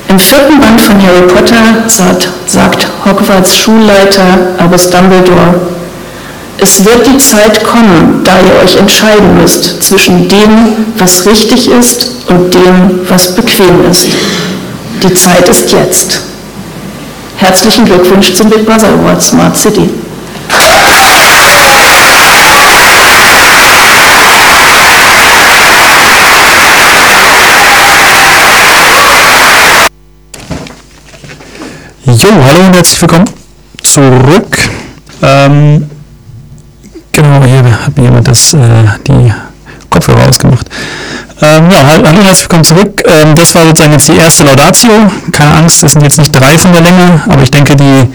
Im 0.10 0.20
vierten 0.20 0.60
Band 0.60 0.82
von 0.82 1.02
Harry 1.02 1.22
Potter 1.34 1.88
sagt, 1.88 2.28
sagt 2.46 2.88
Hogwarts 3.06 3.56
Schulleiter 3.56 4.56
Albus 4.58 4.90
Dumbledore, 4.90 5.56
es 6.64 6.86
wird 6.86 7.06
die 7.06 7.18
Zeit 7.18 7.62
kommen, 7.66 8.22
da 8.24 8.32
ihr 8.40 8.64
euch 8.64 8.78
entscheiden 8.78 9.36
müsst 9.42 9.84
zwischen 9.84 10.30
dem, 10.30 10.86
was 10.98 11.26
richtig 11.26 11.70
ist 11.70 12.08
und 12.30 12.54
dem, 12.54 13.02
was 13.10 13.36
bequem 13.36 13.92
ist. 13.92 14.08
Die 15.04 15.14
Zeit 15.14 15.50
ist 15.50 15.74
jetzt. 15.74 16.22
Herzlichen 17.36 17.84
Glückwunsch 17.84 18.34
zum 18.34 18.50
Big 18.50 18.66
Brother 18.66 18.88
Award 18.88 19.22
Smart 19.22 19.58
City. 19.58 19.90
Jo, 32.06 32.30
hallo 32.48 32.68
und 32.68 32.76
herzlich 32.76 33.02
willkommen 33.02 33.26
zurück. 33.82 34.58
Ähm, 35.22 35.90
mir 37.98 38.04
jemand 38.06 38.28
das, 38.28 38.54
äh, 38.54 38.60
die 39.08 39.32
Kopfhörer 39.90 40.28
ausgemacht. 40.28 40.68
Ähm, 41.42 41.70
ja, 41.72 41.86
hallo 41.86 42.22
herzlich 42.24 42.44
willkommen 42.44 42.64
zurück. 42.64 43.04
Ähm, 43.06 43.36
das 43.36 43.54
war 43.56 43.64
sozusagen 43.66 43.94
jetzt 43.94 44.08
die 44.08 44.16
erste 44.16 44.44
Laudatio. 44.44 44.92
Keine 45.32 45.56
Angst, 45.56 45.84
es 45.84 45.94
sind 45.94 46.02
jetzt 46.04 46.18
nicht 46.18 46.32
drei 46.32 46.58
von 46.58 46.72
der 46.72 46.82
Länge, 46.82 47.22
aber 47.28 47.42
ich 47.42 47.52
denke, 47.52 47.76
die 47.76 48.08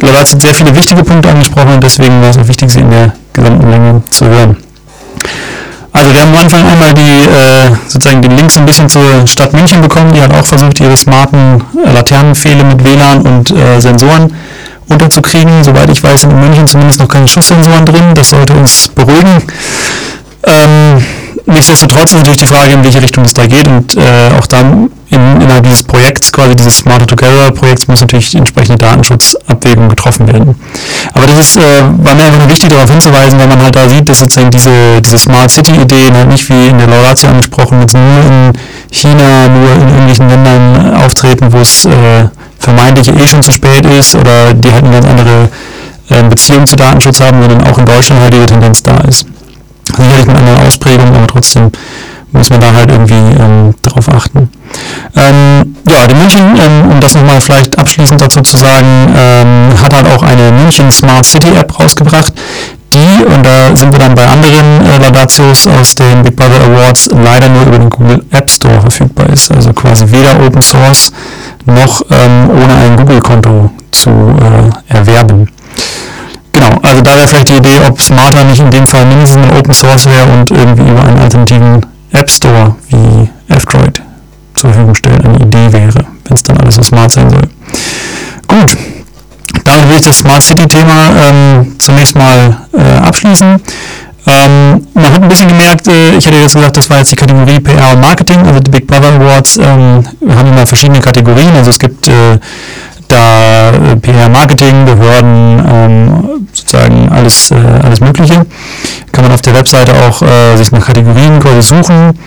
Laudatio 0.00 0.34
hat 0.34 0.42
sehr 0.42 0.54
viele 0.54 0.74
wichtige 0.74 1.04
Punkte 1.04 1.28
angesprochen 1.30 1.74
und 1.74 1.84
deswegen 1.84 2.20
war 2.22 2.30
es 2.30 2.38
auch 2.38 2.48
wichtig, 2.48 2.70
sie 2.70 2.80
in 2.80 2.90
der 2.90 3.12
gesamten 3.32 3.70
Länge 3.70 4.02
zu 4.10 4.26
hören. 4.26 4.56
Also 5.92 6.14
wir 6.14 6.20
haben 6.20 6.34
am 6.34 6.40
Anfang 6.40 6.66
einmal 6.66 6.94
die, 6.94 7.00
äh, 7.00 7.70
sozusagen 7.88 8.22
den 8.22 8.36
Link 8.36 8.50
so 8.50 8.60
ein 8.60 8.66
bisschen 8.66 8.88
zur 8.88 9.26
Stadt 9.26 9.52
München 9.52 9.80
bekommen, 9.82 10.12
die 10.14 10.22
hat 10.22 10.32
auch 10.32 10.46
versucht, 10.46 10.78
ihre 10.80 10.96
smarten 10.96 11.62
äh, 11.84 11.92
Laternenpfähle 11.92 12.64
mit 12.64 12.84
WLAN 12.84 13.22
und 13.22 13.50
äh, 13.50 13.80
Sensoren 13.80 14.32
unterzukriegen. 14.90 15.64
Soweit 15.64 15.90
ich 15.90 16.02
weiß, 16.02 16.22
sind 16.22 16.30
in 16.30 16.40
München 16.40 16.66
zumindest 16.66 17.00
noch 17.00 17.08
keine 17.08 17.28
Schusssensoren 17.28 17.86
drin. 17.86 18.14
Das 18.14 18.30
sollte 18.30 18.52
uns 18.52 18.88
beruhigen. 18.88 19.42
Ähm, 20.46 21.04
nichtsdestotrotz 21.46 22.12
ist 22.12 22.18
natürlich 22.18 22.40
die 22.40 22.46
Frage, 22.46 22.72
in 22.72 22.84
welche 22.84 23.02
Richtung 23.02 23.24
es 23.24 23.34
da 23.34 23.46
geht 23.46 23.66
und 23.66 23.96
äh, 23.96 24.30
auch 24.38 24.46
dann 24.46 24.90
in, 25.10 25.40
innerhalb 25.40 25.64
dieses 25.64 25.82
Projekts, 25.82 26.30
quasi 26.30 26.54
dieses 26.54 26.78
Smarter 26.78 27.06
Together 27.06 27.50
Projekts, 27.50 27.88
muss 27.88 28.00
natürlich 28.00 28.34
entsprechende 28.34 28.78
Datenschutzabwägung 28.78 29.88
getroffen 29.88 30.26
werden. 30.28 30.54
Aber 31.14 31.26
das 31.26 31.38
ist, 31.38 31.56
äh, 31.56 31.82
war 31.82 32.14
mir 32.14 32.24
einfach 32.24 32.38
nur 32.38 32.48
wichtig 32.48 32.68
darauf 32.68 32.90
hinzuweisen, 32.90 33.38
weil 33.38 33.48
man 33.48 33.62
halt 33.62 33.74
da 33.74 33.88
sieht, 33.88 34.08
dass 34.08 34.20
sozusagen 34.20 34.50
diese, 34.50 35.02
diese 35.02 35.18
Smart 35.18 35.50
City 35.50 35.72
Ideen 35.72 36.14
halt 36.14 36.28
nicht 36.28 36.48
wie 36.48 36.68
in 36.68 36.78
der 36.78 36.86
Laudatio 36.86 37.28
angesprochen 37.28 37.80
jetzt 37.80 37.94
nur 37.94 38.02
in 38.02 38.52
China, 38.92 39.48
nur 39.48 39.72
in 39.72 39.88
irgendwelchen 39.88 40.28
Ländern 40.28 40.94
auftreten, 40.94 41.52
wo 41.52 41.58
es 41.58 41.84
äh, 41.86 42.28
vermeintlich 42.58 43.08
eh 43.08 43.26
schon 43.26 43.42
zu 43.42 43.52
spät 43.52 43.84
ist 43.86 44.14
oder 44.14 44.54
die 44.54 44.70
halt 44.70 44.84
eine 44.84 44.92
ganz 44.92 45.06
andere 45.06 45.48
äh, 46.10 46.22
Beziehung 46.22 46.66
zu 46.66 46.76
Datenschutz 46.76 47.20
haben, 47.20 47.40
sondern 47.40 47.66
auch 47.66 47.78
in 47.78 47.86
Deutschland 47.86 48.22
halt 48.22 48.34
diese 48.34 48.46
Tendenz 48.46 48.82
da 48.82 48.98
ist. 49.00 49.26
Sicherlich 49.96 50.26
mit 50.26 50.36
einer 50.36 50.66
Ausprägung, 50.66 51.08
aber 51.16 51.26
trotzdem 51.26 51.72
muss 52.32 52.50
man 52.50 52.60
da 52.60 52.72
halt 52.72 52.90
irgendwie 52.90 53.14
ähm, 53.14 53.74
drauf 53.82 54.08
achten. 54.08 54.50
Ähm, 55.16 55.76
ja, 55.88 56.06
die 56.06 56.14
München, 56.14 56.56
ähm, 56.56 56.90
um 56.92 57.00
das 57.00 57.14
nochmal 57.14 57.40
vielleicht 57.40 57.78
abschließend 57.78 58.20
dazu 58.20 58.40
zu 58.42 58.56
sagen, 58.56 59.14
ähm, 59.16 59.82
hat 59.82 59.94
halt 59.94 60.06
auch 60.06 60.22
eine 60.22 60.52
München 60.52 60.90
Smart 60.90 61.26
City 61.26 61.48
App 61.56 61.78
rausgebracht, 61.78 62.32
die, 62.92 63.24
und 63.24 63.46
da 63.46 63.76
sind 63.76 63.92
wir 63.92 64.00
dann 64.00 64.14
bei 64.14 64.26
anderen 64.26 64.84
äh, 64.84 64.98
Laudatios 64.98 65.66
aus 65.66 65.94
den 65.94 66.22
Big 66.22 66.34
Brother 66.34 66.64
Awards, 66.64 67.08
leider 67.12 67.48
nur 67.48 67.62
über 67.62 67.78
den 67.78 67.88
Google 67.88 68.24
App 68.32 68.50
Store 68.50 68.80
verfügbar 68.80 69.28
ist. 69.30 69.50
Also 69.52 69.72
quasi 69.72 70.04
weder 70.10 70.44
Open 70.44 70.60
Source 70.60 71.12
noch 71.66 72.02
ähm, 72.10 72.50
ohne 72.50 72.74
ein 72.74 72.96
Google-Konto 72.96 73.70
zu 73.92 74.10
äh, 74.10 74.92
erwerben. 74.94 75.48
Genau, 76.52 76.78
also 76.82 77.00
da 77.02 77.16
wäre 77.16 77.28
vielleicht 77.28 77.48
die 77.48 77.56
Idee, 77.56 77.78
ob 77.88 78.00
Smarter 78.02 78.42
nicht 78.42 78.58
in 78.58 78.70
dem 78.70 78.86
Fall 78.86 79.04
mindestens 79.04 79.46
ein 79.46 79.56
Open 79.56 79.72
Source 79.72 80.06
wäre 80.06 80.26
und 80.26 80.50
irgendwie 80.50 80.90
über 80.90 81.04
einen 81.04 81.20
alternativen 81.20 81.86
App 82.12 82.28
Store 82.28 82.74
wie 82.88 83.28
F-Droid 83.48 84.02
zur 84.60 84.70
Verfügung 84.70 84.94
stellen, 84.94 85.24
eine 85.24 85.38
Idee 85.38 85.72
wäre, 85.72 86.04
wenn 86.24 86.34
es 86.34 86.42
dann 86.42 86.58
alles 86.58 86.74
so 86.74 86.82
smart 86.82 87.10
sein 87.10 87.30
soll. 87.30 87.48
Gut, 88.46 88.76
damit 89.64 89.88
will 89.88 89.96
ich 89.96 90.02
das 90.02 90.18
Smart 90.18 90.42
City 90.42 90.66
Thema 90.66 91.10
ähm, 91.28 91.76
zunächst 91.78 92.14
mal 92.14 92.56
äh, 92.72 92.98
abschließen. 92.98 93.60
Ähm, 94.26 94.86
man 94.92 95.04
hat 95.04 95.22
ein 95.22 95.28
bisschen 95.28 95.48
gemerkt, 95.48 95.88
äh, 95.88 96.16
ich 96.16 96.26
hatte 96.26 96.36
jetzt 96.36 96.54
gesagt, 96.54 96.76
das 96.76 96.90
war 96.90 96.98
jetzt 96.98 97.10
die 97.10 97.16
Kategorie 97.16 97.58
PR 97.60 97.92
und 97.94 98.00
Marketing, 98.00 98.38
also 98.46 98.60
die 98.60 98.70
Big 98.70 98.86
Brother 98.86 99.14
Awards 99.14 99.56
ähm, 99.56 100.04
haben 100.28 100.52
immer 100.52 100.66
verschiedene 100.66 101.00
Kategorien, 101.00 101.56
also 101.56 101.70
es 101.70 101.78
gibt 101.78 102.06
äh, 102.06 102.38
da 103.10 103.70
äh, 103.70 103.96
PR, 103.96 104.28
Marketing, 104.28 104.84
Behörden, 104.84 105.62
ähm, 105.66 106.46
sozusagen 106.52 107.08
alles, 107.08 107.50
äh, 107.50 107.54
alles 107.56 108.00
Mögliche. 108.00 108.46
Kann 109.12 109.24
man 109.24 109.32
auf 109.32 109.42
der 109.42 109.54
Webseite 109.54 109.92
auch 109.94 110.22
äh, 110.22 110.56
sich 110.56 110.70
nach 110.70 110.86
Kategorien 110.86 111.40
quasi 111.40 111.62
suchen, 111.62 112.18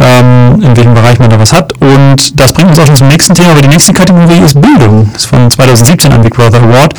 ähm, 0.00 0.62
in 0.62 0.76
welchem 0.76 0.94
Bereich 0.94 1.18
man 1.18 1.30
da 1.30 1.38
was 1.38 1.52
hat. 1.52 1.72
Und 1.80 2.38
das 2.38 2.52
bringt 2.52 2.70
uns 2.70 2.78
auch 2.78 2.86
schon 2.86 2.96
zum 2.96 3.08
nächsten 3.08 3.34
Thema, 3.34 3.50
aber 3.50 3.62
die 3.62 3.68
nächste 3.68 3.92
Kategorie 3.92 4.40
ist 4.44 4.60
Bildung. 4.60 5.10
Das 5.12 5.22
ist 5.22 5.30
von 5.30 5.50
2017 5.50 6.12
am 6.12 6.22
Big 6.22 6.34
Brother 6.34 6.62
Award. 6.62 6.94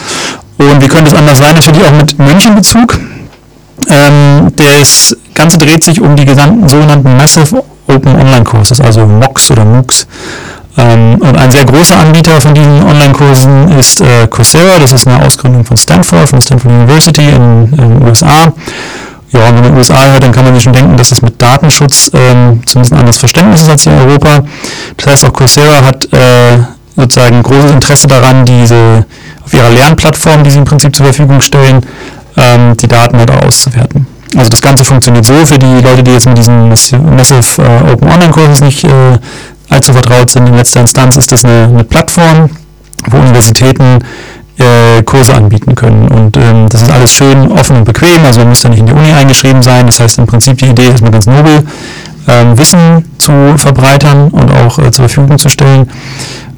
Und 0.57 0.81
wie 0.81 0.87
könnte 0.87 1.11
es 1.11 1.13
anders 1.13 1.37
sein? 1.37 1.55
Natürlich 1.55 1.83
auch 1.83 1.91
mit 1.91 2.19
München-Bezug. 2.19 2.99
Ähm, 3.87 4.51
das 4.55 5.15
Ganze 5.33 5.57
dreht 5.57 5.83
sich 5.83 6.01
um 6.01 6.15
die 6.15 6.25
gesamten 6.25 6.67
sogenannten 6.67 7.15
Massive 7.15 7.63
Open 7.87 8.15
Online 8.15 8.43
Courses, 8.43 8.79
also 8.81 9.05
MOOCs 9.05 9.51
oder 9.51 9.65
MOOCs. 9.65 10.05
Ähm, 10.77 11.15
und 11.19 11.37
ein 11.37 11.51
sehr 11.51 11.65
großer 11.65 11.97
Anbieter 11.97 12.39
von 12.39 12.53
diesen 12.53 12.83
Online-Kursen 12.83 13.77
ist 13.79 14.01
äh, 14.01 14.27
Coursera. 14.29 14.79
Das 14.79 14.91
ist 14.91 15.07
eine 15.07 15.25
Ausgründung 15.25 15.65
von 15.65 15.75
Stanford, 15.75 16.29
von 16.29 16.41
Stanford 16.41 16.71
University 16.71 17.27
in 17.29 17.71
den 17.71 18.07
USA. 18.07 18.53
Ja, 19.31 19.41
wenn 19.41 19.55
man 19.55 19.63
in 19.63 19.71
den 19.71 19.77
USA 19.77 20.05
hört, 20.11 20.23
dann 20.23 20.31
kann 20.31 20.45
man 20.45 20.55
sich 20.55 20.63
schon 20.63 20.73
denken, 20.73 20.97
dass 20.97 21.09
das 21.09 21.21
mit 21.21 21.39
Datenschutz 21.39 22.09
ähm, 22.13 22.61
zumindest 22.65 22.93
ein 22.93 22.99
anderes 22.99 23.17
Verständnis 23.17 23.61
ist 23.61 23.69
als 23.69 23.83
hier 23.83 23.93
in 23.93 23.99
Europa. 23.99 24.43
Das 24.97 25.07
heißt, 25.07 25.25
auch 25.25 25.33
Coursera 25.33 25.85
hat 25.85 26.11
äh, 26.11 26.57
sozusagen 26.95 27.43
großes 27.43 27.71
Interesse 27.71 28.07
daran, 28.07 28.45
diese 28.45 29.05
auf 29.45 29.53
ihrer 29.53 29.69
Lernplattform, 29.69 30.43
die 30.43 30.51
sie 30.51 30.57
im 30.57 30.65
Prinzip 30.65 30.95
zur 30.95 31.05
Verfügung 31.05 31.41
stellen, 31.41 31.81
ähm, 32.37 32.75
die 32.77 32.87
Daten 32.87 33.17
halt 33.17 33.31
auch 33.31 33.45
auszuwerten. 33.45 34.07
Also 34.35 34.49
das 34.49 34.61
Ganze 34.61 34.83
funktioniert 34.83 35.25
so 35.25 35.45
für 35.45 35.57
die 35.57 35.81
Leute, 35.81 36.03
die 36.03 36.11
jetzt 36.11 36.27
mit 36.27 36.37
diesen 36.37 36.69
Massive 36.69 37.61
äh, 37.61 37.91
Open 37.91 38.09
Online 38.09 38.31
Courses 38.31 38.61
nicht 38.61 38.83
äh, 38.83 38.89
allzu 39.69 39.93
vertraut 39.93 40.29
sind. 40.29 40.47
In 40.47 40.55
letzter 40.55 40.81
Instanz 40.81 41.17
ist 41.17 41.31
das 41.31 41.45
eine, 41.45 41.65
eine 41.65 41.83
Plattform, 41.83 42.49
wo 43.07 43.17
Universitäten 43.17 43.99
äh, 44.59 45.01
Kurse 45.03 45.33
anbieten 45.33 45.75
können. 45.75 46.07
Und 46.07 46.37
ähm, 46.37 46.67
das 46.69 46.81
ist 46.81 46.91
alles 46.91 47.11
schön 47.11 47.51
offen 47.51 47.77
und 47.77 47.85
bequem, 47.85 48.23
also 48.25 48.41
man 48.41 48.49
muss 48.49 48.63
ja 48.63 48.69
nicht 48.69 48.79
in 48.79 48.85
die 48.85 48.93
Uni 48.93 49.11
eingeschrieben 49.11 49.61
sein. 49.61 49.85
Das 49.85 49.99
heißt 49.99 50.19
im 50.19 50.27
Prinzip 50.27 50.57
die 50.57 50.67
Idee 50.67 50.87
ist 50.87 51.01
mir 51.01 51.11
ganz 51.11 51.25
nobel, 51.25 51.63
ähm, 52.27 52.57
Wissen 52.57 53.05
zu 53.17 53.31
verbreitern 53.57 54.29
und 54.29 54.51
auch 54.51 54.77
äh, 54.79 54.91
zur 54.91 55.07
Verfügung 55.07 55.37
zu 55.37 55.49
stellen. 55.49 55.89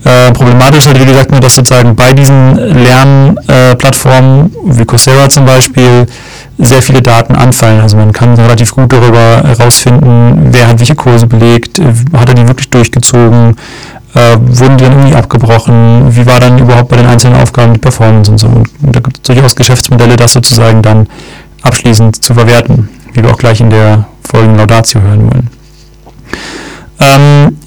Äh, 0.04 0.32
problematisch 0.32 0.88
halt, 0.88 1.00
wie 1.00 1.06
gesagt, 1.06 1.30
nur, 1.32 1.40
dass 1.40 1.54
sozusagen 1.54 1.96
bei 1.96 2.12
diesen 2.14 2.56
Lernplattformen, 2.56 4.46
äh, 4.48 4.80
wie 4.80 4.86
Coursera 4.86 5.30
zum 5.30 5.46
Beispiel, 5.46 6.08
sehr 6.58 6.82
viele 6.82 7.02
Daten 7.02 7.36
anfallen. 7.36 7.82
Also 7.82 7.98
man 7.98 8.12
kann 8.12 8.34
relativ 8.34 8.72
gut 8.72 8.92
darüber 8.92 9.44
herausfinden, 9.44 10.50
wer 10.52 10.68
hat 10.68 10.80
welche 10.80 10.96
Kurse 10.96 11.28
belegt, 11.28 11.78
äh, 11.78 11.84
hat 12.18 12.30
er 12.30 12.36
die 12.36 12.48
wirklich 12.48 12.70
durchgezogen, 12.70 13.56
äh, 14.14 14.38
wurden 14.40 14.78
die 14.78 14.84
dann 14.84 14.94
irgendwie 14.94 15.16
abgebrochen, 15.16 16.16
wie 16.16 16.26
war 16.26 16.40
dann 16.40 16.60
überhaupt 16.60 16.90
bei 16.90 16.98
den 16.98 17.06
einzelnen 17.06 17.40
Aufgaben 17.40 17.74
die 17.74 17.80
Performance 17.80 18.32
und 18.32 18.38
so. 18.38 18.48
Und 18.48 18.68
da 18.82 19.00
gibt 19.00 19.18
es 19.18 19.22
durchaus 19.24 19.56
Geschäftsmodelle, 19.56 20.16
das 20.16 20.34
sozusagen 20.34 20.82
dann 20.82 21.08
abschließend 21.62 22.24
zu 22.24 22.34
verwerten, 22.34 22.90
wie 23.14 23.24
wir 23.24 23.32
auch 23.32 23.38
gleich 23.38 23.62
in 23.62 23.70
der 23.70 24.06
folgenden 24.30 24.58
Laudatio 24.58 25.02
hören 25.02 25.32
wollen. 25.32 25.50
Ähm, 27.02 27.58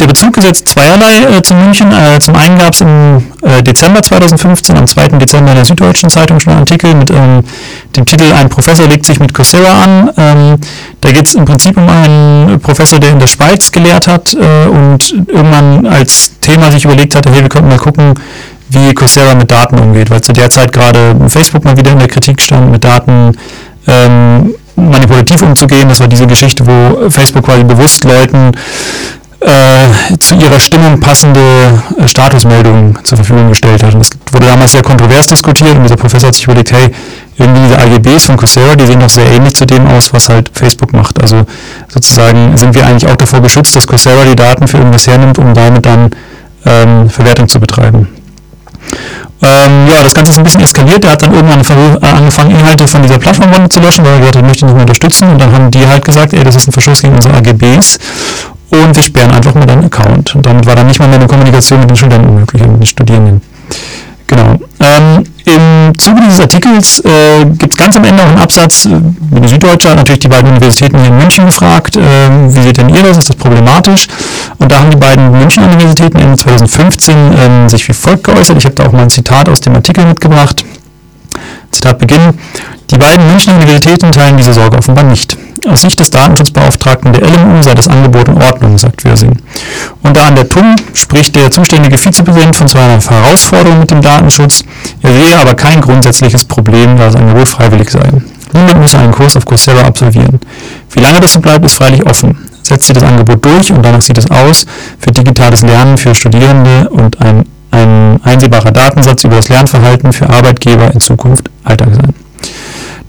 der 0.00 0.06
Bezug 0.06 0.36
ist 0.38 0.46
jetzt 0.46 0.68
zweierlei 0.68 1.38
äh, 1.38 1.42
zu 1.42 1.54
München. 1.54 1.92
Äh, 1.92 2.18
zum 2.18 2.34
einen 2.34 2.58
gab 2.58 2.72
es 2.72 2.80
im 2.80 3.22
äh, 3.42 3.62
Dezember 3.62 4.02
2015, 4.02 4.76
am 4.76 4.86
2. 4.86 5.08
Dezember 5.18 5.50
in 5.50 5.56
der 5.56 5.64
Süddeutschen 5.64 6.10
Zeitung 6.10 6.40
schon 6.40 6.52
einen 6.54 6.62
Artikel 6.62 6.94
mit 6.94 7.10
ähm, 7.10 7.44
dem 7.94 8.06
Titel 8.06 8.32
Ein 8.32 8.48
Professor 8.48 8.86
legt 8.86 9.06
sich 9.06 9.20
mit 9.20 9.32
Coursera 9.32 9.84
an. 9.84 10.10
Ähm, 10.16 10.56
da 11.00 11.12
geht 11.12 11.26
es 11.26 11.34
im 11.34 11.44
Prinzip 11.44 11.76
um 11.76 11.88
einen 11.88 12.60
Professor, 12.60 12.98
der 12.98 13.10
in 13.10 13.20
der 13.20 13.28
Schweiz 13.28 13.70
gelehrt 13.70 14.08
hat 14.08 14.34
äh, 14.34 14.66
und 14.68 15.12
irgendwann 15.28 15.86
als 15.86 16.40
Thema 16.40 16.70
sich 16.70 16.84
überlegt 16.84 17.14
hat, 17.14 17.28
hey, 17.28 17.42
wir 17.42 17.48
könnten 17.48 17.68
mal 17.68 17.78
gucken, 17.78 18.14
wie 18.70 18.94
Coursera 18.94 19.34
mit 19.34 19.50
Daten 19.50 19.78
umgeht, 19.78 20.10
weil 20.10 20.20
zu 20.20 20.32
der 20.32 20.50
Zeit 20.50 20.72
gerade 20.72 21.16
Facebook 21.28 21.64
mal 21.64 21.76
wieder 21.76 21.92
in 21.92 21.98
der 21.98 22.08
Kritik 22.08 22.40
stand 22.40 22.70
mit 22.70 22.82
Daten. 22.84 23.32
Ähm, 23.86 24.54
manipulativ 24.80 25.42
umzugehen. 25.42 25.88
Das 25.88 26.00
war 26.00 26.08
diese 26.08 26.26
Geschichte, 26.26 26.66
wo 26.66 27.10
Facebook 27.10 27.44
quasi 27.44 27.64
bewusst 27.64 28.04
Leuten 28.04 28.52
äh, 29.40 30.18
zu 30.18 30.34
ihrer 30.34 30.60
Stimmung 30.60 31.00
passende 31.00 31.40
äh, 31.98 32.06
Statusmeldungen 32.06 32.98
zur 33.04 33.16
Verfügung 33.16 33.48
gestellt 33.48 33.82
hat. 33.82 33.94
Und 33.94 34.00
das 34.00 34.10
wurde 34.32 34.46
damals 34.46 34.72
sehr 34.72 34.82
kontrovers 34.82 35.26
diskutiert 35.26 35.76
und 35.76 35.84
dieser 35.84 35.96
Professor 35.96 36.28
hat 36.28 36.34
sich 36.34 36.44
überlegt, 36.44 36.72
hey, 36.72 36.90
irgendwie 37.38 37.62
diese 37.62 37.78
AGBs 37.78 38.26
von 38.26 38.36
Coursera, 38.36 38.76
die 38.76 38.84
sehen 38.84 39.00
doch 39.00 39.08
sehr 39.08 39.26
ähnlich 39.30 39.54
zu 39.54 39.64
dem 39.64 39.86
aus, 39.86 40.12
was 40.12 40.28
halt 40.28 40.50
Facebook 40.52 40.92
macht. 40.92 41.20
Also 41.22 41.46
sozusagen 41.88 42.56
sind 42.58 42.74
wir 42.74 42.86
eigentlich 42.86 43.10
auch 43.10 43.16
davor 43.16 43.40
geschützt, 43.40 43.74
dass 43.74 43.86
Coursera 43.86 44.24
die 44.24 44.36
Daten 44.36 44.68
für 44.68 44.76
irgendwas 44.76 45.06
hernimmt, 45.06 45.38
um 45.38 45.54
damit 45.54 45.86
dann 45.86 46.10
ähm, 46.66 47.08
Verwertung 47.08 47.48
zu 47.48 47.58
betreiben. 47.58 48.08
Ähm, 49.42 49.88
ja, 49.88 50.02
das 50.02 50.14
Ganze 50.14 50.32
ist 50.32 50.38
ein 50.38 50.44
bisschen 50.44 50.60
eskaliert. 50.60 51.04
Er 51.04 51.12
hat 51.12 51.22
dann 51.22 51.32
irgendwann 51.32 51.60
äh, 51.60 52.06
angefangen, 52.06 52.50
Inhalte 52.50 52.86
von 52.86 53.02
dieser 53.02 53.18
Plattform 53.18 53.70
zu 53.70 53.80
löschen, 53.80 54.04
weil 54.04 54.12
er 54.12 54.18
gesagt 54.18 54.36
hat, 54.36 54.42
er 54.42 54.48
möchte 54.48 54.64
nicht 54.66 54.74
mehr 54.74 54.82
unterstützen. 54.82 55.30
Und 55.30 55.40
dann 55.40 55.52
haben 55.52 55.70
die 55.70 55.86
halt 55.86 56.04
gesagt, 56.04 56.32
ey, 56.34 56.44
das 56.44 56.56
ist 56.56 56.68
ein 56.68 56.72
Verschluss 56.72 57.00
gegen 57.00 57.14
unsere 57.14 57.34
AGBs 57.34 57.98
und 58.70 58.94
wir 58.94 59.02
sperren 59.02 59.32
einfach 59.32 59.54
mal 59.54 59.66
deinen 59.66 59.84
Account. 59.84 60.34
Und 60.34 60.46
damit 60.46 60.66
war 60.66 60.76
dann 60.76 60.86
nicht 60.86 61.00
mal 61.00 61.08
mehr 61.08 61.18
eine 61.18 61.26
Kommunikation 61.26 61.80
mit 61.80 61.90
den 61.90 61.96
Studenten 61.96 62.34
möglich, 62.34 62.62
mit 62.62 62.80
den 62.80 62.86
Studierenden. 62.86 63.42
Genau. 64.30 64.54
Ähm, 64.78 65.24
Im 65.44 65.98
Zuge 65.98 66.20
dieses 66.24 66.38
Artikels 66.38 67.00
äh, 67.00 67.44
gibt 67.44 67.74
es 67.74 67.76
ganz 67.76 67.96
am 67.96 68.04
Ende 68.04 68.22
auch 68.22 68.28
einen 68.28 68.38
Absatz, 68.38 68.86
äh, 68.86 68.90
die 68.92 69.48
Süddeutsche 69.48 69.90
hat 69.90 69.96
natürlich 69.96 70.20
die 70.20 70.28
beiden 70.28 70.50
Universitäten 70.50 70.98
hier 70.98 71.08
in 71.08 71.18
München 71.18 71.46
gefragt, 71.46 71.96
äh, 71.96 72.00
wie 72.46 72.62
seht 72.62 72.76
denn 72.76 72.90
ihr 72.90 73.02
das, 73.02 73.18
ist 73.18 73.30
das 73.30 73.36
problematisch? 73.36 74.06
Und 74.58 74.70
da 74.70 74.78
haben 74.78 74.90
die 74.90 74.96
beiden 74.96 75.32
München-Universitäten 75.32 76.18
in 76.20 76.38
2015 76.38 77.16
ähm, 77.16 77.68
sich 77.68 77.88
wie 77.88 77.92
folgt 77.92 78.22
geäußert. 78.22 78.56
Ich 78.56 78.64
habe 78.66 78.76
da 78.76 78.86
auch 78.86 78.92
mal 78.92 79.02
ein 79.02 79.10
Zitat 79.10 79.48
aus 79.48 79.60
dem 79.60 79.74
Artikel 79.74 80.06
mitgebracht. 80.06 80.64
Zitat 81.72 81.98
Beginn. 81.98 82.38
Die 82.92 82.98
beiden 82.98 83.26
Münchner 83.26 83.56
Universitäten 83.56 84.12
teilen 84.12 84.36
diese 84.36 84.52
Sorge 84.52 84.78
offenbar 84.78 85.04
nicht. 85.04 85.36
Aus 85.68 85.82
Sicht 85.82 86.00
des 86.00 86.10
Datenschutzbeauftragten 86.10 87.12
der 87.12 87.22
LMU 87.28 87.62
sei 87.62 87.74
das 87.74 87.86
Angebot 87.86 88.28
in 88.28 88.40
Ordnung, 88.40 88.78
sagt 88.78 89.04
Wirsing. 89.04 89.36
Und 90.02 90.16
da 90.16 90.28
an 90.28 90.34
der 90.34 90.48
TUM 90.48 90.74
spricht 90.94 91.36
der 91.36 91.50
zuständige 91.50 91.98
Vizepräsident 91.98 92.56
von 92.56 92.66
so 92.66 92.78
einer 92.78 92.98
Herausforderung 92.98 93.80
mit 93.80 93.90
dem 93.90 94.00
Datenschutz. 94.00 94.64
Er 95.02 95.12
sehe 95.12 95.38
aber 95.38 95.54
kein 95.54 95.80
grundsätzliches 95.80 96.44
Problem, 96.44 96.96
da 96.96 97.06
das 97.06 97.16
Angebot 97.16 97.48
freiwillig 97.48 97.90
sei. 97.90 98.10
Niemand 98.52 98.80
muss 98.80 98.94
einen 98.94 99.12
Kurs 99.12 99.36
auf 99.36 99.44
Coursera 99.44 99.82
absolvieren. 99.82 100.40
Wie 100.92 101.00
lange 101.00 101.20
das 101.20 101.34
so 101.34 101.40
bleibt, 101.40 101.64
ist 101.64 101.74
freilich 101.74 102.04
offen. 102.06 102.36
Setzt 102.62 102.86
sich 102.86 102.94
das 102.94 103.04
Angebot 103.04 103.44
durch 103.44 103.70
und 103.70 103.84
danach 103.84 104.02
sieht 104.02 104.18
es 104.18 104.30
aus, 104.30 104.64
für 104.98 105.12
digitales 105.12 105.62
Lernen 105.62 105.98
für 105.98 106.14
Studierende 106.14 106.88
und 106.88 107.20
ein, 107.20 107.44
ein 107.70 108.18
einsehbarer 108.24 108.70
Datensatz 108.70 109.24
über 109.24 109.36
das 109.36 109.48
Lernverhalten 109.48 110.12
für 110.12 110.28
Arbeitgeber 110.28 110.90
in 110.92 111.00
Zukunft 111.00 111.50
Alltag 111.64 111.88
sein. 111.94 112.14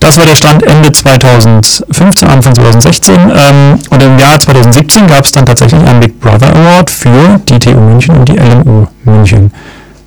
Das 0.01 0.17
war 0.17 0.25
der 0.25 0.35
Stand 0.35 0.63
Ende 0.63 0.91
2015, 0.91 2.27
Anfang 2.27 2.55
2016. 2.55 3.15
Ähm, 3.15 3.79
und 3.91 4.03
im 4.03 4.17
Jahr 4.17 4.39
2017 4.39 5.05
gab 5.05 5.23
es 5.23 5.31
dann 5.31 5.45
tatsächlich 5.45 5.79
einen 5.79 5.99
Big 5.99 6.19
Brother 6.19 6.49
Award 6.55 6.89
für 6.89 7.39
die 7.47 7.59
TU 7.59 7.79
München 7.79 8.17
und 8.17 8.27
die 8.27 8.35
LMU 8.35 8.87
München 9.05 9.51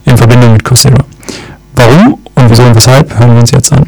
in 0.05 0.17
Verbindung 0.19 0.53
mit 0.53 0.65
Coursera. 0.65 0.99
Warum 1.77 2.19
und 2.35 2.51
wieso 2.51 2.65
und 2.65 2.75
weshalb 2.75 3.19
hören 3.19 3.35
wir 3.35 3.41
uns 3.41 3.53
jetzt 3.53 3.73
an. 3.73 3.87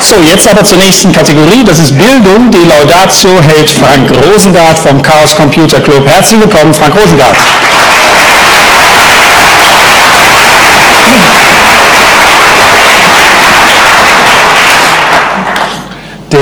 So, 0.00 0.16
jetzt 0.26 0.48
aber 0.48 0.64
zur 0.64 0.78
nächsten 0.78 1.12
Kategorie, 1.12 1.64
das 1.64 1.78
ist 1.78 1.96
Bildung. 1.96 2.50
Die 2.50 2.68
Laudatio 2.68 3.40
hält 3.40 3.70
Frank 3.70 4.10
Rosengart 4.10 4.78
vom 4.78 5.00
Chaos 5.00 5.36
Computer 5.36 5.80
Club. 5.80 6.08
Herzlich 6.08 6.40
willkommen, 6.40 6.74
Frank 6.74 6.94
Rosengart. 6.96 7.36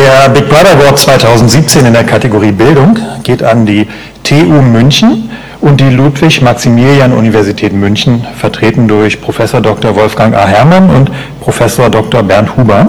Der 0.07 0.29
Big 0.29 0.49
Brother 0.49 0.71
Award 0.79 1.01
2017 1.01 1.85
in 1.85 1.93
der 1.93 2.05
Kategorie 2.05 2.53
Bildung 2.53 2.97
geht 3.25 3.43
an 3.43 3.67
die 3.67 3.89
TU 4.23 4.63
München 4.63 5.29
und 5.61 5.81
die 5.81 5.91
Ludwig-Maximilian-Universität 5.91 7.73
München, 7.73 8.25
vertreten 8.39 8.87
durch 8.87 9.21
Professor 9.21 9.61
Dr. 9.61 9.97
Wolfgang 9.97 10.37
A. 10.37 10.47
Herrmann 10.47 10.91
und 10.91 11.11
Professor 11.41 11.91
Dr. 11.91 12.23
Bernd 12.23 12.57
Huber, 12.57 12.89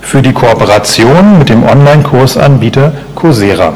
für 0.00 0.22
die 0.22 0.32
Kooperation 0.32 1.38
mit 1.38 1.50
dem 1.50 1.62
Online-Kursanbieter 1.62 2.94
Coursera. 3.14 3.74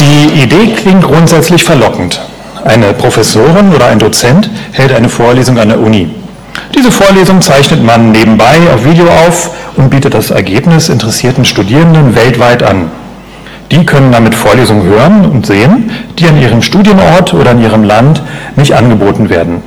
Die 0.00 0.42
Idee 0.42 0.74
klingt 0.74 1.04
grundsätzlich 1.04 1.62
verlockend. 1.62 2.20
Eine 2.64 2.92
Professorin 2.92 3.72
oder 3.74 3.86
ein 3.86 3.98
Dozent 3.98 4.50
hält 4.72 4.92
eine 4.92 5.08
Vorlesung 5.08 5.58
an 5.58 5.68
der 5.68 5.80
Uni. 5.80 6.10
Diese 6.74 6.90
Vorlesung 6.90 7.40
zeichnet 7.40 7.82
man 7.82 8.12
nebenbei 8.12 8.58
auf 8.72 8.84
Video 8.84 9.06
auf 9.06 9.50
und 9.76 9.90
bietet 9.90 10.14
das 10.14 10.30
Ergebnis 10.30 10.88
interessierten 10.88 11.44
Studierenden 11.44 12.14
weltweit 12.14 12.62
an. 12.62 12.90
Die 13.70 13.86
können 13.86 14.12
damit 14.12 14.34
Vorlesungen 14.34 14.82
hören 14.82 15.24
und 15.30 15.46
sehen, 15.46 15.90
die 16.18 16.26
an 16.26 16.40
ihrem 16.40 16.60
Studienort 16.60 17.32
oder 17.34 17.52
in 17.52 17.62
ihrem 17.62 17.84
Land 17.84 18.22
nicht 18.56 18.74
angeboten 18.74 19.30
werden. 19.30 19.62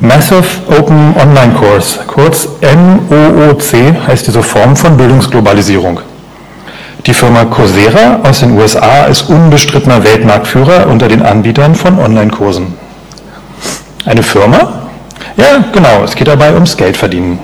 Massive 0.00 0.44
Open 0.68 1.14
Online 1.20 1.52
Course, 1.54 2.00
kurz 2.06 2.48
MOOC, 2.60 4.06
heißt 4.06 4.26
diese 4.26 4.42
Form 4.42 4.74
von 4.74 4.96
Bildungsglobalisierung. 4.96 6.00
Die 7.06 7.14
Firma 7.14 7.44
Coursera 7.46 8.20
aus 8.22 8.40
den 8.40 8.56
USA 8.56 9.06
ist 9.06 9.22
unbestrittener 9.22 10.04
Weltmarktführer 10.04 10.86
unter 10.86 11.08
den 11.08 11.20
Anbietern 11.20 11.74
von 11.74 11.98
Online-Kursen. 11.98 12.74
Eine 14.06 14.22
Firma? 14.22 14.82
Ja, 15.36 15.64
genau, 15.72 16.04
es 16.04 16.14
geht 16.14 16.28
dabei 16.28 16.54
ums 16.54 16.76
Geldverdienen. 16.76 17.40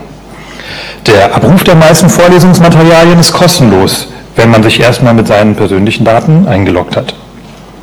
Der 1.09 1.35
Abruf 1.35 1.65
der 1.65 1.75
meisten 1.75 2.09
Vorlesungsmaterialien 2.09 3.19
ist 3.19 3.33
kostenlos, 3.33 4.07
wenn 4.37 4.49
man 4.49 4.63
sich 4.63 4.79
erstmal 4.79 5.15
mit 5.15 5.27
seinen 5.27 5.57
persönlichen 5.57 6.05
Daten 6.05 6.47
eingeloggt 6.47 6.97
hat. 6.97 7.15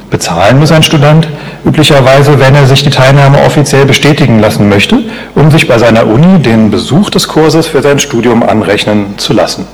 Bezahlen 0.09 0.59
muss 0.59 0.71
ein 0.71 0.83
Student 0.83 1.27
üblicherweise, 1.65 2.39
wenn 2.39 2.55
er 2.55 2.67
sich 2.67 2.83
die 2.83 2.89
Teilnahme 2.89 3.43
offiziell 3.43 3.85
bestätigen 3.85 4.39
lassen 4.39 4.69
möchte, 4.69 4.99
um 5.33 5.51
sich 5.51 5.67
bei 5.67 5.77
seiner 5.77 6.07
Uni 6.07 6.39
den 6.39 6.71
Besuch 6.71 7.09
des 7.09 7.27
Kurses 7.27 7.67
für 7.67 7.81
sein 7.81 7.99
Studium 7.99 8.43
anrechnen 8.43 9.17
zu 9.17 9.33
lassen. 9.33 9.67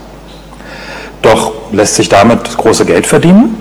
Doch 1.22 1.61
lässt 1.72 1.96
sich 1.96 2.10
damit 2.10 2.58
große 2.58 2.86
Geld 2.86 3.06
verdienen? 3.06 3.56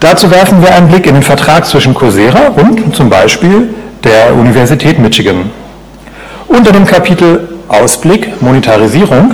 Dazu 0.00 0.30
werfen 0.30 0.62
wir 0.62 0.72
einen 0.74 0.88
Blick 0.88 1.06
in 1.06 1.14
den 1.14 1.22
Vertrag 1.22 1.66
zwischen 1.66 1.94
Coursera 1.94 2.48
und 2.48 2.94
zum 2.94 3.10
Beispiel 3.10 3.74
der 4.04 4.34
Universität 4.34 4.98
Michigan. 4.98 5.50
Unter 6.46 6.72
dem 6.72 6.86
Kapitel 6.86 7.48
Ausblick 7.68 8.40
Monetarisierung 8.40 9.32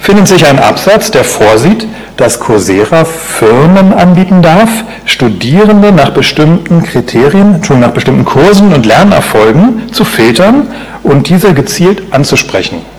findet 0.00 0.26
sich 0.26 0.44
ein 0.46 0.58
Absatz, 0.58 1.10
der 1.10 1.24
vorsieht, 1.24 1.86
dass 2.16 2.40
Coursera 2.40 3.04
Firmen 3.04 3.92
anbieten 3.92 4.42
darf, 4.42 4.68
Studierende 5.04 5.92
nach 5.92 6.10
bestimmten 6.10 6.82
Kriterien, 6.82 7.62
schon 7.62 7.80
nach 7.80 7.92
bestimmten 7.92 8.24
Kursen 8.24 8.72
und 8.72 8.84
Lernerfolgen 8.84 9.92
zu 9.92 10.04
filtern 10.04 10.66
und 11.02 11.28
diese 11.28 11.54
gezielt 11.54 12.12
anzusprechen 12.12 12.89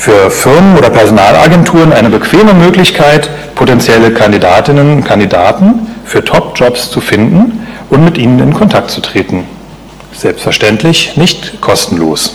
für 0.00 0.30
Firmen 0.30 0.78
oder 0.78 0.88
Personalagenturen 0.88 1.92
eine 1.92 2.08
bequeme 2.08 2.54
Möglichkeit, 2.54 3.28
potenzielle 3.54 4.10
Kandidatinnen 4.10 4.94
und 4.94 5.04
Kandidaten 5.04 5.88
für 6.06 6.24
Top-Jobs 6.24 6.90
zu 6.90 7.02
finden 7.02 7.66
und 7.90 8.02
mit 8.02 8.16
ihnen 8.16 8.38
in 8.38 8.54
Kontakt 8.54 8.90
zu 8.90 9.02
treten. 9.02 9.44
Selbstverständlich 10.14 11.18
nicht 11.18 11.60
kostenlos. 11.60 12.34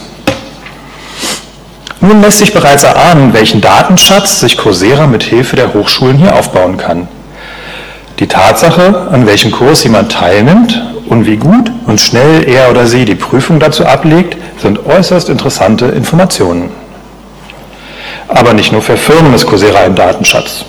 Nun 2.02 2.22
lässt 2.22 2.38
sich 2.38 2.54
bereits 2.54 2.84
erahnen, 2.84 3.34
welchen 3.34 3.62
Datenschatz 3.62 4.42
sich 4.42 4.58
Coursera 4.58 5.08
mit 5.08 5.24
Hilfe 5.24 5.56
der 5.56 5.74
Hochschulen 5.74 6.18
hier 6.18 6.36
aufbauen 6.36 6.78
kann. 6.78 7.08
Die 8.20 8.28
Tatsache, 8.28 9.08
an 9.12 9.26
welchem 9.26 9.50
Kurs 9.50 9.84
jemand 9.84 10.12
teilnimmt 10.12 10.80
und 11.08 11.26
wie 11.26 11.38
gut 11.38 11.72
und 11.88 12.00
schnell 12.00 12.48
er 12.48 12.70
oder 12.70 12.86
sie 12.86 13.06
die 13.06 13.16
Prüfung 13.16 13.60
dazu 13.60 13.88
ablegt, 13.88 14.38
sind 14.62 14.86
äußerst 14.86 15.30
interessante 15.30 15.88
Informationen. 15.88 16.85
Aber 18.28 18.54
nicht 18.54 18.72
nur 18.72 18.82
für 18.82 18.98
Firmen 18.98 19.34
ist 19.34 19.46
Coursera 19.46 19.80
ein 19.80 19.96
Datenschatz. 19.96 20.66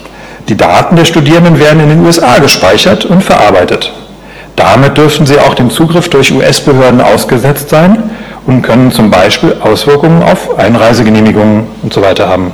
Die 0.48 0.56
Daten 0.56 0.96
der 0.96 1.04
Studierenden 1.04 1.58
werden 1.58 1.80
in 1.80 1.88
den 1.88 2.04
USA 2.04 2.38
gespeichert 2.38 3.04
und 3.04 3.22
verarbeitet. 3.22 3.92
Damit 4.54 4.96
dürften 4.96 5.26
sie 5.26 5.38
auch 5.38 5.54
dem 5.54 5.70
Zugriff 5.70 6.08
durch 6.08 6.32
US-Behörden 6.32 7.00
ausgesetzt 7.00 7.68
sein 7.68 8.10
und 8.46 8.62
können 8.62 8.92
zum 8.92 9.10
Beispiel 9.10 9.56
Auswirkungen 9.60 10.22
auf 10.22 10.58
Einreisegenehmigungen 10.58 11.66
und 11.82 11.92
so 11.92 12.02
haben. 12.04 12.52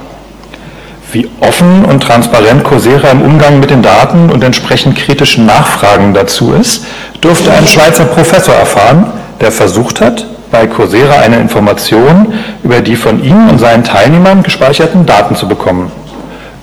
Wie 1.12 1.29
offen 1.41 1.85
und 1.85 2.03
transparent 2.03 2.65
Coursera 2.65 3.11
im 3.11 3.21
Umgang 3.21 3.61
mit 3.61 3.69
den 3.69 3.83
Daten 3.83 4.31
und 4.31 4.43
entsprechend 4.43 4.97
kritischen 4.97 5.45
Nachfragen 5.45 6.15
dazu 6.15 6.55
ist, 6.55 6.87
durfte 7.21 7.53
ein 7.53 7.67
Schweizer 7.67 8.07
Professor 8.07 8.55
erfahren, 8.55 9.12
der 9.41 9.53
versucht 9.53 10.01
hat, 10.01 10.27
bei 10.53 10.67
Coursera 10.67 11.17
eine 11.17 11.38
Information 11.38 12.33
über 12.62 12.81
die 12.81 12.95
von 12.95 13.25
ihm 13.25 13.49
und 13.49 13.59
seinen 13.59 13.83
Teilnehmern 13.83 14.43
gespeicherten 14.45 15.05
Daten 15.07 15.35
zu 15.35 15.49
bekommen. 15.49 15.91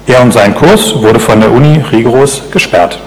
Er 0.06 0.22
und 0.22 0.32
sein 0.32 0.56
Kurs 0.56 0.96
wurde 1.02 1.20
von 1.20 1.42
der 1.42 1.52
Uni 1.52 1.84
rigoros 1.92 2.44
gesperrt. 2.52 3.00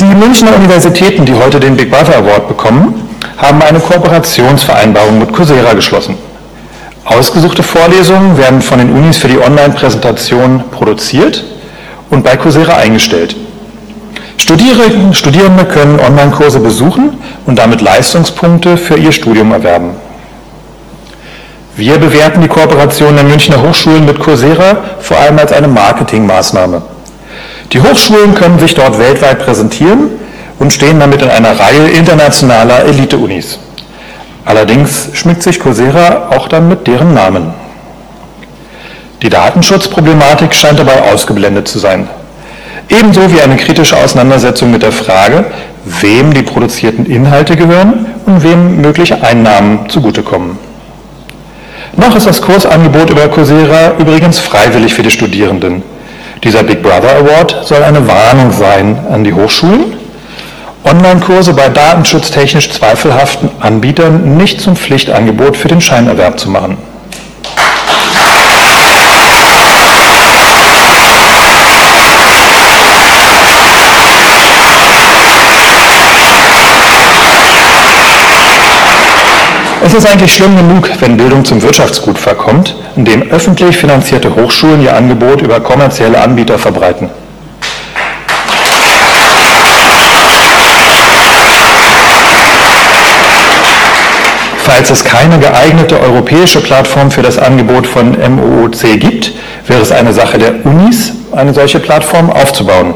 Die 0.00 0.14
Münchner 0.14 0.56
Universitäten, 0.56 1.24
die 1.24 1.34
heute 1.34 1.60
den 1.60 1.76
Big 1.76 1.90
Brother 1.90 2.16
Award 2.16 2.48
bekommen, 2.48 3.08
haben 3.36 3.62
eine 3.62 3.80
Kooperationsvereinbarung 3.80 5.18
mit 5.18 5.32
Coursera 5.32 5.74
geschlossen. 5.74 6.16
Ausgesuchte 7.04 7.62
Vorlesungen 7.62 8.36
werden 8.36 8.62
von 8.62 8.78
den 8.78 8.90
Unis 8.92 9.18
für 9.18 9.28
die 9.28 9.38
Online-Präsentation 9.38 10.64
produziert 10.70 11.44
und 12.10 12.24
bei 12.24 12.36
Coursera 12.36 12.76
eingestellt. 12.76 13.36
Studierende 14.38 15.64
können 15.64 15.98
Online-Kurse 15.98 16.60
besuchen 16.60 17.18
und 17.46 17.58
damit 17.58 17.80
Leistungspunkte 17.80 18.76
für 18.76 18.96
ihr 18.96 19.12
Studium 19.12 19.52
erwerben. 19.52 19.92
Wir 21.76 21.98
bewerten 21.98 22.40
die 22.40 22.48
Kooperation 22.48 23.16
der 23.16 23.24
Münchner 23.24 23.60
Hochschulen 23.62 24.06
mit 24.06 24.18
Coursera 24.18 24.78
vor 25.00 25.18
allem 25.18 25.38
als 25.38 25.52
eine 25.52 25.68
Marketingmaßnahme. 25.68 26.82
Die 27.72 27.80
Hochschulen 27.80 28.34
können 28.34 28.58
sich 28.58 28.74
dort 28.74 28.98
weltweit 28.98 29.44
präsentieren 29.44 30.10
und 30.58 30.72
stehen 30.72 31.00
damit 31.00 31.22
in 31.22 31.28
einer 31.28 31.58
Reihe 31.58 31.88
internationaler 31.88 32.84
Elite-Unis. 32.86 33.58
Allerdings 34.44 35.10
schmückt 35.12 35.42
sich 35.42 35.58
Coursera 35.60 36.28
auch 36.30 36.48
dann 36.48 36.68
mit 36.68 36.86
deren 36.86 37.12
Namen. 37.12 37.52
Die 39.22 39.28
Datenschutzproblematik 39.28 40.54
scheint 40.54 40.78
dabei 40.78 41.12
ausgeblendet 41.12 41.68
zu 41.68 41.78
sein. 41.78 42.08
Ebenso 42.88 43.32
wie 43.32 43.40
eine 43.40 43.56
kritische 43.56 43.96
Auseinandersetzung 43.96 44.70
mit 44.70 44.82
der 44.82 44.92
Frage, 44.92 45.46
wem 45.84 46.32
die 46.32 46.42
produzierten 46.42 47.06
Inhalte 47.06 47.56
gehören 47.56 48.06
und 48.26 48.42
wem 48.42 48.80
mögliche 48.80 49.22
Einnahmen 49.22 49.88
zugutekommen. 49.88 50.58
Noch 51.96 52.14
ist 52.14 52.26
das 52.26 52.42
Kursangebot 52.42 53.10
über 53.10 53.28
Coursera 53.28 53.94
übrigens 53.98 54.38
freiwillig 54.38 54.94
für 54.94 55.02
die 55.02 55.10
Studierenden. 55.10 55.82
Dieser 56.44 56.62
Big 56.62 56.82
Brother 56.82 57.16
Award 57.16 57.66
soll 57.66 57.82
eine 57.82 58.06
Warnung 58.06 58.52
sein 58.52 58.98
an 59.10 59.24
die 59.24 59.32
Hochschulen, 59.32 59.94
Online-Kurse 60.84 61.54
bei 61.54 61.68
datenschutztechnisch 61.68 62.70
zweifelhaften 62.70 63.50
Anbietern 63.60 64.36
nicht 64.36 64.60
zum 64.60 64.76
Pflichtangebot 64.76 65.56
für 65.56 65.68
den 65.68 65.80
Scheinerwerb 65.80 66.38
zu 66.38 66.50
machen. 66.50 66.76
Es 79.86 79.94
ist 79.94 80.04
eigentlich 80.04 80.34
schlimm 80.34 80.56
genug, 80.56 80.90
wenn 80.98 81.16
Bildung 81.16 81.44
zum 81.44 81.62
Wirtschaftsgut 81.62 82.18
verkommt, 82.18 82.74
indem 82.96 83.22
öffentlich 83.30 83.76
finanzierte 83.76 84.34
Hochschulen 84.34 84.82
ihr 84.82 84.96
Angebot 84.96 85.42
über 85.42 85.60
kommerzielle 85.60 86.20
Anbieter 86.20 86.58
verbreiten. 86.58 87.08
Falls 94.64 94.90
es 94.90 95.04
keine 95.04 95.38
geeignete 95.38 96.00
europäische 96.00 96.60
Plattform 96.60 97.12
für 97.12 97.22
das 97.22 97.38
Angebot 97.38 97.86
von 97.86 98.10
MOOC 98.10 98.98
gibt, 98.98 99.34
wäre 99.68 99.82
es 99.82 99.92
eine 99.92 100.12
Sache 100.12 100.38
der 100.38 100.66
Unis, 100.66 101.12
eine 101.30 101.54
solche 101.54 101.78
Plattform 101.78 102.28
aufzubauen. 102.28 102.94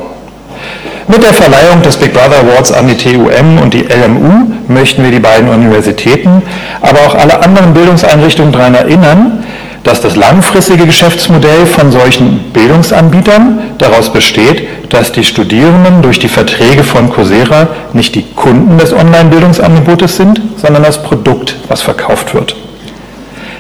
Mit 1.11 1.25
der 1.25 1.35
Verleihung 1.35 1.83
des 1.83 1.97
Big 1.97 2.13
Brother 2.13 2.39
Awards 2.39 2.71
an 2.71 2.87
die 2.87 2.97
TUM 2.97 3.59
und 3.61 3.75
die 3.75 3.83
LMU 3.83 4.53
möchten 4.69 5.03
wir 5.03 5.11
die 5.11 5.19
beiden 5.19 5.49
Universitäten, 5.49 6.41
aber 6.81 7.01
auch 7.01 7.17
alle 7.17 7.43
anderen 7.43 7.75
Bildungseinrichtungen 7.75 8.53
daran 8.53 8.77
erinnern, 8.77 9.43
dass 9.83 10.01
das 10.01 10.15
langfristige 10.15 10.87
Geschäftsmodell 10.87 11.67
von 11.67 11.91
solchen 11.91 12.53
Bildungsanbietern 12.53 13.59
daraus 13.79 14.13
besteht, 14.13 14.69
dass 14.91 15.11
die 15.11 15.25
Studierenden 15.25 16.01
durch 16.03 16.21
die 16.21 16.29
Verträge 16.29 16.85
von 16.85 17.11
Coursera 17.11 17.67
nicht 17.93 18.15
die 18.15 18.23
Kunden 18.37 18.79
des 18.79 18.93
Online-Bildungsangebotes 18.93 20.17
sind, 20.17 20.41
sondern 20.59 20.85
das 20.85 21.03
Produkt, 21.03 21.57
was 21.67 21.83
verkauft 21.83 22.35
wird. 22.35 22.55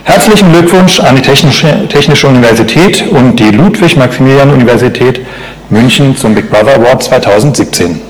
Herzlichen 0.05 0.53
Glückwunsch 0.53 1.01
an 1.01 1.17
die 1.17 1.23
Technische, 1.23 2.29
Universität 2.29 3.05
und 3.11 3.41
die 3.41 3.51
Ludwig-Maximilian-Universität 3.51 5.21
München 5.71 6.17
zum 6.17 6.35
Big 6.35 6.51
Brother 6.51 6.75
Award 6.75 7.01
2017. 7.01 8.01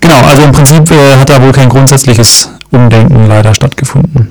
Genau, 0.00 0.20
also 0.28 0.42
im 0.42 0.52
Prinzip 0.52 0.90
äh, 0.90 1.16
hat 1.18 1.30
da 1.30 1.42
wohl 1.42 1.52
kein 1.52 1.68
grundsätzliches 1.68 2.50
Umdenken 2.70 3.26
leider 3.26 3.54
stattgefunden. 3.54 4.28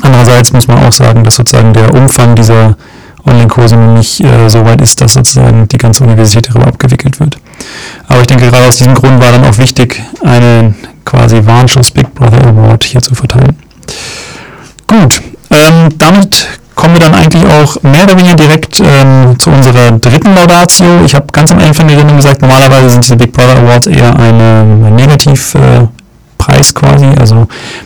Andererseits 0.00 0.52
muss 0.52 0.66
man 0.68 0.82
auch 0.84 0.92
sagen, 0.92 1.22
dass 1.22 1.36
sozusagen 1.36 1.72
der 1.74 1.94
Umfang 1.94 2.34
dieser 2.34 2.76
Online-Kurse 3.24 3.76
nicht 3.76 4.20
äh, 4.20 4.48
so 4.48 4.64
weit 4.64 4.80
ist, 4.80 5.00
dass 5.00 5.14
sozusagen 5.14 5.68
die 5.68 5.78
ganze 5.78 6.04
Universität 6.04 6.48
darüber 6.48 6.66
abgewickelt 6.66 7.20
wird. 7.20 7.38
Aber 8.08 8.20
ich 8.20 8.26
denke, 8.26 8.50
gerade 8.50 8.66
aus 8.66 8.76
diesem 8.76 8.94
Grund 8.94 9.20
war 9.20 9.32
dann 9.32 9.44
auch 9.44 9.58
wichtig, 9.58 10.02
einen 10.24 10.74
quasi 11.04 11.40
Warnschuss 11.44 11.90
Big 11.90 12.12
Brother 12.14 12.46
Award 12.46 12.84
hier 12.84 13.00
zu 13.00 13.14
verteilen. 13.14 13.56
Gut, 14.86 15.22
ähm, 15.50 15.88
damit 15.98 16.48
kommen 16.74 16.94
wir 16.94 17.00
dann 17.00 17.14
eigentlich 17.14 17.44
auch 17.44 17.80
mehr 17.82 18.04
oder 18.04 18.18
weniger 18.18 18.34
direkt 18.34 18.80
ähm, 18.80 19.38
zu 19.38 19.50
unserer 19.50 19.92
dritten 19.92 20.34
Laudatio. 20.34 21.04
Ich 21.04 21.14
habe 21.14 21.26
ganz 21.32 21.52
am 21.52 21.58
Anfang 21.58 21.86
der 21.86 21.98
Sendung 21.98 22.16
gesagt, 22.16 22.42
normalerweise 22.42 22.90
sind 22.90 23.04
diese 23.04 23.16
Big 23.16 23.32
Brother 23.32 23.58
Awards 23.58 23.86
eher 23.86 24.16
eine, 24.16 24.62
ein 24.62 24.96
Negativ- 24.96 25.54
äh, 25.54 25.86
Preis 26.42 26.74
quasi. 26.74 27.06
Also 27.18 27.34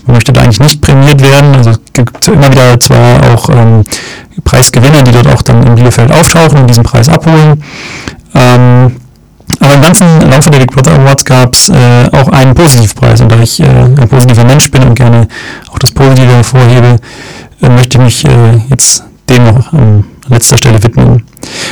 man 0.07 0.15
möchte 0.15 0.33
da 0.33 0.41
eigentlich 0.41 0.61
nicht 0.61 0.81
prämiert 0.81 1.21
werden. 1.21 1.55
Also 1.55 1.71
es 1.71 1.81
gibt 1.93 2.29
immer 2.29 2.51
wieder 2.51 2.81
zwar 2.81 3.21
auch 3.33 3.51
ähm, 3.51 3.85
Preisgewinner, 4.45 5.03
die 5.03 5.13
dort 5.13 5.29
auch 5.29 5.43
dann 5.43 5.63
in 5.67 5.75
Bielefeld 5.75 6.11
auftauchen 6.11 6.61
und 6.61 6.67
diesen 6.69 6.85
Preis 6.85 7.09
abholen. 7.09 7.63
Ähm, 8.35 8.97
aber 9.61 9.75
im 9.75 9.83
ganzen 9.83 10.07
Laufe 10.31 10.51
der 10.51 10.59
Big 10.59 10.73
Brother 10.73 10.99
Awards 10.99 11.25
gab 11.25 11.53
es 11.55 11.69
äh, 11.69 12.09
auch 12.13 12.29
einen 12.29 12.55
Positivpreis. 12.55 13.21
Und 13.21 13.31
da 13.31 13.39
ich 13.41 13.61
äh, 13.61 13.67
ein 13.67 14.09
positiver 14.09 14.45
Mensch 14.45 14.71
bin 14.71 14.83
und 14.85 14.95
gerne 14.95 15.29
auch 15.71 15.79
das 15.79 15.93
Positive 15.93 16.33
hervorhebe, 16.33 16.97
äh, 17.63 17.69
möchte 17.69 17.99
ich 17.99 18.05
mich 18.05 18.25
äh, 18.25 18.61
jetzt 18.71 19.05
dem 19.29 19.45
noch 19.45 19.73
an 19.73 20.05
letzter 20.29 20.57
Stelle 20.57 20.83
widmen. 20.83 21.25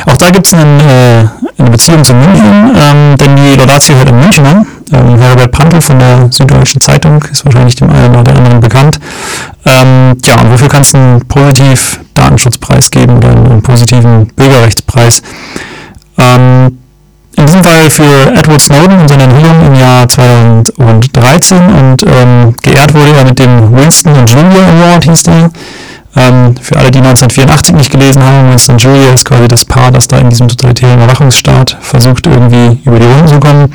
Auch 0.06 0.16
da 0.16 0.30
gibt 0.30 0.46
es 0.46 0.52
äh, 0.52 0.56
eine 0.56 1.70
Beziehung 1.70 2.04
zu 2.04 2.14
München, 2.14 2.76
ähm, 2.76 3.16
denn 3.16 3.36
die 3.36 3.56
Laudatio 3.56 3.96
hört 3.96 4.08
in 4.08 4.20
München 4.20 4.46
an. 4.46 4.66
Ähm, 4.92 5.18
Herbert 5.18 5.52
Pantel 5.52 5.80
von 5.80 5.98
der 5.98 6.28
Süddeutschen 6.30 6.80
Zeitung 6.80 7.22
ist 7.30 7.44
wahrscheinlich 7.44 7.74
dem 7.76 7.90
einen 7.90 8.14
oder 8.14 8.36
anderen 8.36 8.60
bekannt. 8.60 9.00
Ähm, 9.64 10.16
ja, 10.24 10.40
und 10.40 10.52
wofür 10.52 10.68
kannst 10.68 10.94
du 10.94 10.98
einen 10.98 11.20
positiv 11.26 12.00
Datenschutzpreis 12.14 12.90
geben 12.90 13.16
oder 13.16 13.30
einen, 13.30 13.62
positiven 13.62 14.26
Bürgerrechtspreis? 14.36 15.22
Ähm, 16.18 16.78
in 17.36 17.46
diesem 17.46 17.64
Fall 17.64 17.90
für 17.90 18.32
Edward 18.32 18.62
Snowden 18.62 19.00
und 19.00 19.08
seine 19.08 19.24
Enthüllung 19.24 19.66
im 19.66 19.74
Jahr 19.74 20.08
2013 20.08 21.58
und 21.58 22.04
ähm, 22.06 22.54
geehrt 22.62 22.94
wurde 22.94 23.10
er 23.16 23.24
mit 23.24 23.38
dem 23.38 23.76
Winston 23.76 24.14
Julia 24.26 24.68
Award, 24.68 25.04
hieß 25.04 25.22
der. 25.24 25.50
Ähm, 26.16 26.54
für 26.60 26.76
alle, 26.76 26.90
die 26.90 26.98
1984 26.98 27.74
nicht 27.74 27.90
gelesen 27.90 28.22
haben, 28.22 28.50
Winston 28.50 28.78
Julia 28.78 29.12
ist 29.12 29.24
quasi 29.24 29.48
das 29.48 29.64
Paar, 29.64 29.90
das 29.90 30.06
da 30.06 30.18
in 30.18 30.30
diesem 30.30 30.48
totalitären 30.48 30.96
Überwachungsstaat 30.96 31.76
versucht, 31.80 32.26
irgendwie 32.26 32.78
über 32.84 32.98
die 32.98 33.06
Runden 33.06 33.28
zu 33.28 33.40
kommen. 33.40 33.74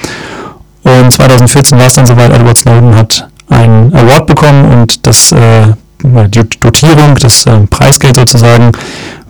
Und 0.83 1.11
2014 1.11 1.77
war 1.77 1.87
es 1.87 1.95
dann 1.95 2.05
soweit, 2.05 2.31
Edward 2.31 2.57
Snowden 2.57 2.95
hat 2.95 3.27
einen 3.49 3.93
Award 3.93 4.27
bekommen 4.27 4.71
und 4.71 5.05
das, 5.05 5.31
äh, 5.31 5.73
die 6.03 6.59
Dotierung, 6.59 7.15
das 7.15 7.45
äh, 7.45 7.59
Preisgeld 7.69 8.15
sozusagen, 8.15 8.71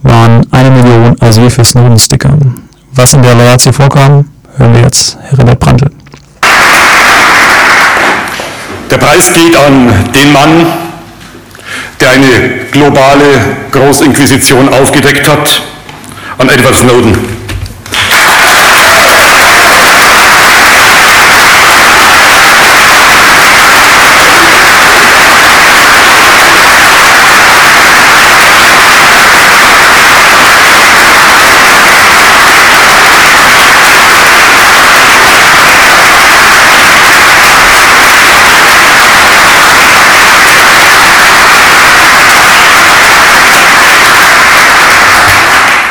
waren 0.04 0.46
eine 0.52 0.70
Million 0.70 1.16
Asyl 1.20 1.50
für 1.50 1.66
Snowden-Sticker. 1.66 2.38
Was 2.94 3.14
in 3.14 3.24
der 3.24 3.34
Laudatio 3.34 3.72
vorkam, 3.72 4.26
hören 4.58 4.74
wir 4.74 4.82
jetzt 4.82 5.18
Herbert 5.30 5.60
Brandl. 5.60 5.90
Der 8.92 8.98
Preis 8.98 9.32
geht 9.34 9.56
an 9.56 10.12
den 10.14 10.34
Mann, 10.34 10.89
der 12.00 12.12
eine 12.12 12.66
globale 12.72 13.58
Großinquisition 13.72 14.70
aufgedeckt 14.70 15.28
hat, 15.28 15.62
an 16.38 16.50
Edward 16.50 16.76
Snowden. 16.76 17.29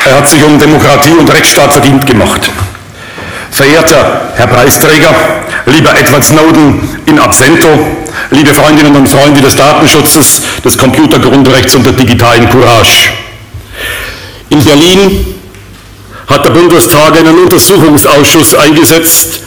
Er 0.09 0.17
hat 0.17 0.27
sich 0.27 0.43
um 0.43 0.59
Demokratie 0.59 1.13
und 1.13 1.31
Rechtsstaat 1.31 1.71
verdient 1.71 2.07
gemacht. 2.07 2.51
Verehrter 3.51 4.33
Herr 4.37 4.47
Preisträger, 4.47 5.15
lieber 5.67 5.91
Edward 5.99 6.25
Snowden 6.25 7.03
in 7.05 7.19
absento, 7.19 7.69
liebe 8.31 8.55
Freundinnen 8.55 8.97
und 8.97 9.07
Freunde 9.07 9.43
des 9.43 9.55
Datenschutzes, 9.55 10.41
des 10.65 10.79
Computergrundrechts 10.79 11.75
und 11.75 11.85
der 11.85 11.93
digitalen 11.93 12.49
Courage. 12.49 13.11
In 14.49 14.65
Berlin 14.65 15.35
hat 16.27 16.43
der 16.43 16.51
Bundestag 16.53 17.15
einen 17.19 17.41
Untersuchungsausschuss 17.41 18.55
eingesetzt, 18.55 19.41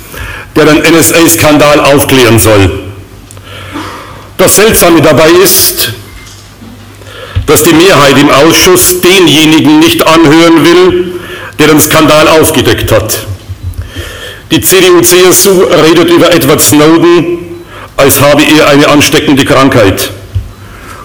der 0.56 0.66
den 0.66 0.84
NSA-Skandal 0.84 1.80
aufklären 1.80 2.38
soll. 2.38 2.92
Das 4.38 4.58
Seltsame 4.58 5.02
dabei 5.02 5.32
ist, 5.44 5.94
dass 7.52 7.64
die 7.64 7.74
Mehrheit 7.74 8.18
im 8.18 8.30
Ausschuss 8.30 9.02
denjenigen 9.02 9.80
nicht 9.80 10.08
anhören 10.08 10.64
will, 10.64 11.20
der 11.60 11.68
den 11.68 11.82
Skandal 11.82 12.30
aufgedeckt 12.30 12.90
hat. 12.94 13.26
Die 14.52 14.62
CDU-CSU 14.62 15.64
redet 15.64 16.10
über 16.10 16.34
Edward 16.34 16.62
Snowden, 16.62 17.40
als 17.98 18.22
habe 18.22 18.42
er 18.44 18.70
eine 18.70 18.88
ansteckende 18.88 19.44
Krankheit. 19.44 20.12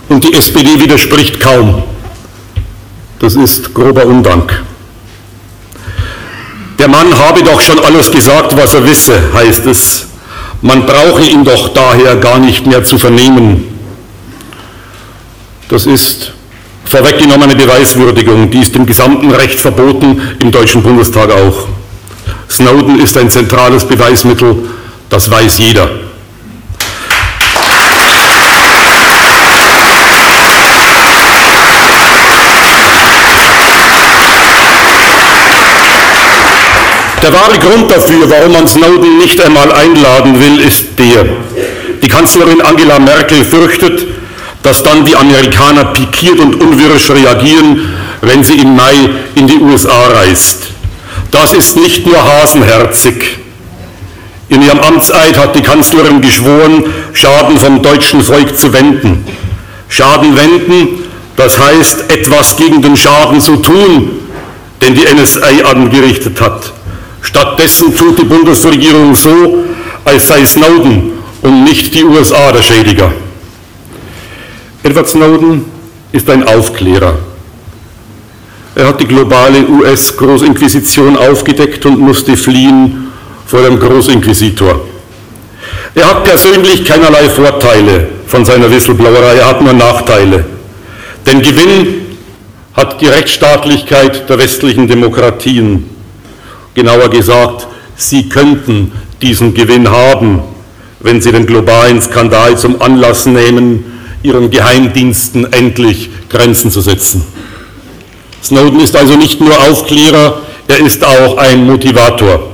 Und 0.09 0.23
die 0.23 0.35
SPD 0.35 0.81
widerspricht 0.81 1.41
kaum. 1.41 1.83
Das 3.19 3.35
ist 3.35 3.75
grober 3.75 4.07
Undank. 4.07 4.63
Der 6.79 6.87
Mann 6.87 7.19
habe 7.19 7.43
doch 7.43 7.61
schon 7.61 7.81
alles 7.81 8.09
gesagt, 8.13 8.57
was 8.57 8.73
er 8.75 8.87
wisse, 8.87 9.21
heißt 9.35 9.67
es. 9.67 10.07
Man 10.63 10.87
brauche 10.87 11.23
ihn 11.23 11.45
doch 11.45 11.71
daher 11.71 12.15
gar 12.17 12.39
nicht 12.39 12.67
mehr 12.67 12.85
zu 12.85 12.99
vernehmen. 12.99 13.67
Das 15.69 15.87
ist 15.87 16.36
vorweggenommene 16.89 17.57
Beweiswürdigung, 17.57 18.51
die 18.51 18.61
ist 18.61 18.75
im 18.77 18.87
gesamten 18.87 19.31
Recht 19.31 19.59
verboten, 19.59 20.21
im 20.41 20.51
Deutschen 20.51 20.83
Bundestag 20.83 21.31
auch. 21.31 21.69
Snowden 22.49 23.01
ist 23.01 23.17
ein 23.17 23.31
zentrales 23.31 23.85
Beweismittel, 23.85 24.57
das 25.11 25.31
weiß 25.31 25.59
jeder. 25.59 25.89
Der 37.23 37.33
wahre 37.33 37.59
Grund 37.59 37.91
dafür, 37.91 38.31
warum 38.31 38.53
man 38.53 38.69
Snowden 38.69 39.19
nicht 39.19 39.41
einmal 39.41 39.73
einladen 39.73 40.41
will, 40.41 40.61
ist 40.61 40.85
der. 40.97 41.25
Die 42.01 42.09
Kanzlerin 42.09 42.61
Angela 42.61 43.01
Merkel 43.01 43.45
fürchtet, 43.45 44.07
dass 44.67 44.83
dann 44.83 45.05
die 45.05 45.15
Amerikaner 45.15 45.85
pikiert 45.85 46.41
und 46.41 46.61
unwirsch 46.61 47.09
reagieren, 47.11 47.89
wenn 48.21 48.43
sie 48.43 48.55
im 48.55 48.75
Mai 48.75 48.95
in 49.37 49.47
die 49.47 49.59
USA 49.59 50.09
reist. 50.09 50.65
Das 51.31 51.53
ist 51.53 51.77
nicht 51.77 52.05
nur 52.05 52.21
hasenherzig. 52.21 53.39
In 54.49 54.63
ihrem 54.63 54.81
Amtseid 54.81 55.39
hat 55.39 55.55
die 55.55 55.63
Kanzlerin 55.63 56.21
geschworen, 56.21 56.83
Schaden 57.13 57.57
vom 57.59 57.81
deutschen 57.81 58.21
Volk 58.23 58.59
zu 58.59 58.73
wenden. 58.73 59.25
Schaden 59.89 60.37
wenden, 60.37 61.05
das 61.37 61.61
heißt 61.61 62.11
etwas 62.11 62.57
gegen 62.57 62.83
den 62.83 62.97
Schaden 62.97 63.41
zu 63.41 63.59
tun, 63.59 64.19
den 64.83 64.97
die 64.97 65.05
NSA 65.05 65.71
angerichtet 65.71 66.41
hat. 66.41 66.73
Stattdessen 67.23 67.97
tut 67.97 68.19
die 68.19 68.25
Bundesregierung 68.25 69.15
so, 69.15 69.65
als 70.05 70.27
sei 70.27 70.45
Snowden 70.45 71.13
und 71.43 71.63
nicht 71.63 71.95
die 71.95 72.03
USA 72.03 72.51
der 72.51 72.63
Schädiger. 72.63 73.13
Edward 74.87 75.09
Snowden 75.09 75.65
ist 76.13 76.31
ein 76.31 76.47
Aufklärer. 76.47 77.19
Er 78.77 78.87
hat 78.87 79.01
die 79.01 79.07
globale 79.07 79.69
US-Großinquisition 79.69 81.17
aufgedeckt 81.17 81.85
und 81.87 81.99
musste 81.99 82.37
fliehen 82.37 83.09
vor 83.47 83.63
dem 83.63 83.81
Großinquisitor. 83.81 84.81
Er 85.93 86.07
hat 86.09 86.23
persönlich 86.23 86.85
keinerlei 86.85 87.29
Vorteile 87.29 88.07
von 88.29 88.45
seiner 88.45 88.71
Whistleblowerei, 88.71 89.39
er 89.39 89.49
hat 89.49 89.61
nur 89.61 89.73
Nachteile. 89.73 90.45
Den 91.27 91.43
Gewinn 91.43 92.07
hat 92.75 93.01
die 93.01 93.09
Rechtsstaatlichkeit 93.09 94.29
der 94.31 94.39
westlichen 94.39 94.87
Demokratien 94.87 95.91
Genauer 96.75 97.09
gesagt, 97.09 97.67
sie 97.97 98.29
könnten 98.29 98.93
diesen 99.21 99.53
Gewinn 99.53 99.91
haben, 99.91 100.43
wenn 101.01 101.21
sie 101.21 101.33
den 101.33 101.47
globalen 101.47 102.01
Skandal 102.01 102.57
zum 102.57 102.81
Anlass 102.81 103.27
nehmen, 103.27 103.96
ihren 104.27 104.51
Geheimdiensten 104.51 105.53
endlich 105.53 106.11
Grenzen 106.29 106.71
zu 106.71 106.81
setzen. 106.81 107.25
Snowden 108.43 108.81
ist 108.81 108.97
also 108.97 109.17
nicht 109.17 109.41
nur 109.41 109.57
Aufklärer, 109.69 110.43
er 110.69 110.79
ist 110.79 111.05
auch 111.05 111.39
ein 111.39 111.65
Motivator. 111.65 112.51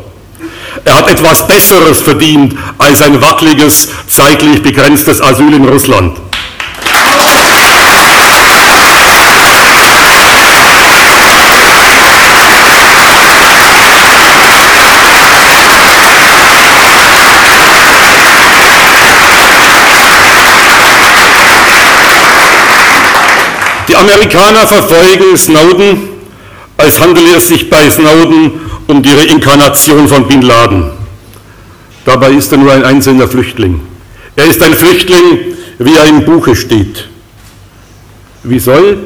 Er 0.85 0.99
hat 0.99 1.11
etwas 1.11 1.47
Besseres 1.47 2.01
verdient 2.01 2.55
als 2.79 3.01
ein 3.03 3.21
wackeliges, 3.21 3.89
zeitlich 4.07 4.63
begrenztes 4.63 5.21
Asyl 5.21 5.55
in 5.55 5.67
Russland. 5.67 6.19
Die 23.93 23.97
Amerikaner 23.99 24.67
verfolgen 24.67 25.37
Snowden, 25.37 26.09
als 26.79 26.99
handele 26.99 27.37
es 27.37 27.49
sich 27.49 27.69
bei 27.69 27.91
Snowden 27.91 28.53
um 28.87 29.03
die 29.03 29.11
Reinkarnation 29.11 30.09
von 30.09 30.27
Bin 30.27 30.41
Laden. 30.41 30.93
Dabei 32.07 32.31
ist 32.31 32.51
er 32.53 32.57
nur 32.57 32.73
ein 32.73 32.85
einzelner 32.85 33.29
Flüchtling. 33.29 33.83
Er 34.35 34.47
ist 34.47 34.63
ein 34.63 34.73
Flüchtling, 34.73 35.57
wie 35.79 35.95
er 35.95 36.07
im 36.07 36.25
Buche 36.25 36.57
steht. 36.57 37.07
Wie 38.45 38.59
soll, 38.59 38.97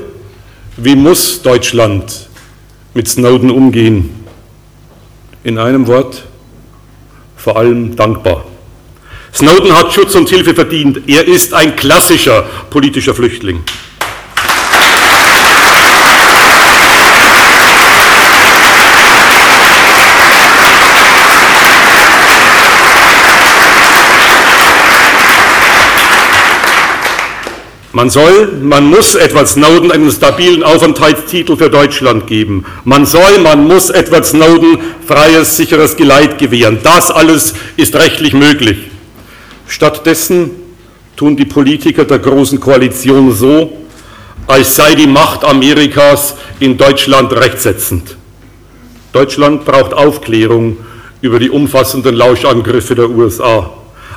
wie 0.76 0.95
muss 0.95 1.43
Deutschland 1.43 2.28
mit 2.95 3.09
Snowden 3.09 3.51
umgehen? 3.51 4.24
In 5.43 5.59
einem 5.59 5.89
Wort, 5.89 6.22
vor 7.37 7.57
allem 7.57 7.97
dankbar. 7.97 8.45
Snowden 9.34 9.76
hat 9.76 9.93
Schutz 9.93 10.14
und 10.14 10.28
Hilfe 10.28 10.55
verdient. 10.55 11.09
Er 11.09 11.26
ist 11.26 11.55
ein 11.55 11.74
klassischer 11.74 12.43
politischer 12.70 13.16
Flüchtling. 13.16 13.64
Man 27.97 28.11
soll, 28.11 28.53
man 28.61 28.90
muss 28.90 29.14
Edward 29.14 29.49
Snowden 29.49 29.90
einen 29.90 30.11
stabilen 30.11 30.62
Aufenthaltstitel 30.62 31.57
für 31.57 31.70
Deutschland 31.70 32.26
geben. 32.26 32.66
Man 32.84 33.07
soll, 33.07 33.38
man 33.38 33.66
muss 33.66 33.88
Edward 33.88 34.26
Snowden 34.26 34.76
freies, 35.07 35.57
sicheres 35.57 35.97
Geleit 35.97 36.36
gewähren. 36.36 36.78
Das 36.82 37.11
alles 37.11 37.55
ist 37.78 37.97
rechtlich 37.97 38.34
möglich. 38.34 38.76
Stattdessen 39.66 40.51
tun 41.16 41.38
die 41.38 41.47
Politiker 41.47 42.05
der 42.05 42.18
Großen 42.18 42.61
Koalition 42.61 43.32
so, 43.32 43.72
als 44.47 44.76
sei 44.76 44.94
die 44.94 45.07
Macht 45.07 45.42
Amerikas 45.42 46.34
in 46.61 46.76
Deutschland 46.76 47.32
rechtsetzend. 47.32 48.18
Deutschland 49.14 49.64
braucht 49.64 49.94
Aufklärung 49.94 50.76
über 51.22 51.38
die 51.38 51.49
umfassenden 51.49 52.14
Lauschangriffe 52.14 52.94
der 52.94 53.09
USA. 53.09 53.70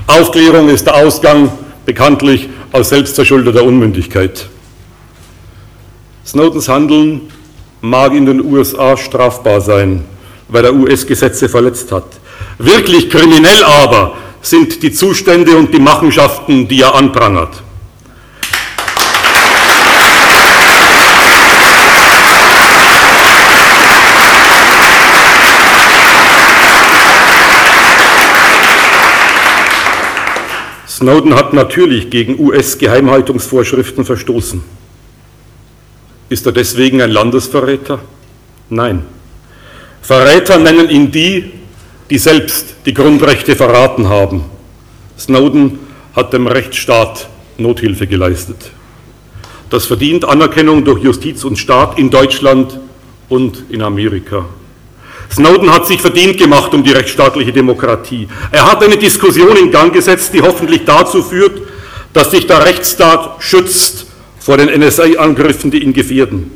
Aufklärung 0.05 0.67
ist 0.67 0.85
der 0.85 0.95
Ausgang 0.97 1.49
bekanntlich 1.85 2.49
aus 2.71 2.89
selbstverschuldeter 2.89 3.63
Unmündigkeit. 3.63 4.47
Snowdens 6.25 6.69
Handeln 6.69 7.21
mag 7.81 8.13
in 8.13 8.25
den 8.25 8.43
USA 8.43 8.95
strafbar 8.97 9.61
sein, 9.61 10.03
weil 10.47 10.65
er 10.65 10.73
US-Gesetze 10.73 11.49
verletzt 11.49 11.91
hat. 11.91 12.05
Wirklich 12.57 13.09
kriminell 13.09 13.63
aber 13.63 14.15
sind 14.41 14.83
die 14.83 14.91
Zustände 14.91 15.57
und 15.57 15.73
die 15.73 15.79
Machenschaften, 15.79 16.67
die 16.67 16.81
er 16.81 16.95
anprangert. 16.95 17.63
Snowden 30.99 31.33
hat 31.33 31.53
natürlich 31.53 32.09
gegen 32.09 32.37
US-Geheimhaltungsvorschriften 32.37 34.03
verstoßen. 34.03 34.61
Ist 36.27 36.45
er 36.45 36.51
deswegen 36.51 37.01
ein 37.01 37.09
Landesverräter? 37.09 37.99
Nein. 38.69 39.05
Verräter 40.01 40.57
nennen 40.57 40.89
ihn 40.89 41.09
die, 41.09 41.53
die 42.09 42.17
selbst 42.17 42.75
die 42.85 42.93
Grundrechte 42.93 43.55
verraten 43.55 44.09
haben. 44.09 44.43
Snowden 45.17 45.79
hat 46.17 46.33
dem 46.33 46.47
Rechtsstaat 46.47 47.29
Nothilfe 47.57 48.05
geleistet. 48.05 48.71
Das 49.69 49.85
verdient 49.85 50.25
Anerkennung 50.25 50.83
durch 50.83 51.01
Justiz 51.01 51.45
und 51.45 51.57
Staat 51.57 51.97
in 51.97 52.09
Deutschland 52.09 52.77
und 53.29 53.63
in 53.69 53.83
Amerika. 53.83 54.47
Snowden 55.31 55.71
hat 55.71 55.85
sich 55.85 56.01
verdient 56.01 56.37
gemacht 56.37 56.73
um 56.73 56.83
die 56.83 56.91
rechtsstaatliche 56.91 57.53
Demokratie. 57.53 58.27
Er 58.51 58.65
hat 58.69 58.83
eine 58.83 58.97
Diskussion 58.97 59.55
in 59.57 59.71
Gang 59.71 59.93
gesetzt, 59.93 60.33
die 60.33 60.41
hoffentlich 60.41 60.85
dazu 60.85 61.21
führt, 61.21 61.61
dass 62.13 62.31
sich 62.31 62.47
der 62.47 62.65
Rechtsstaat 62.65 63.35
schützt 63.39 64.07
vor 64.39 64.57
den 64.57 64.69
NSA-Angriffen, 64.79 65.69
die 65.69 65.83
ihn 65.83 65.93
gefährden. 65.93 66.51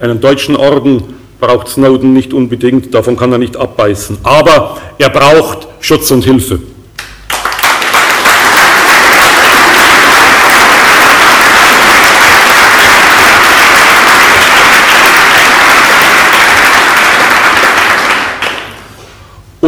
Einen 0.00 0.20
deutschen 0.20 0.56
Orden 0.56 1.14
braucht 1.38 1.68
Snowden 1.68 2.12
nicht 2.12 2.32
unbedingt, 2.32 2.92
davon 2.92 3.16
kann 3.16 3.30
er 3.30 3.38
nicht 3.38 3.56
abbeißen. 3.56 4.18
Aber 4.24 4.78
er 4.98 5.10
braucht 5.10 5.68
Schutz 5.80 6.10
und 6.10 6.24
Hilfe. 6.24 6.60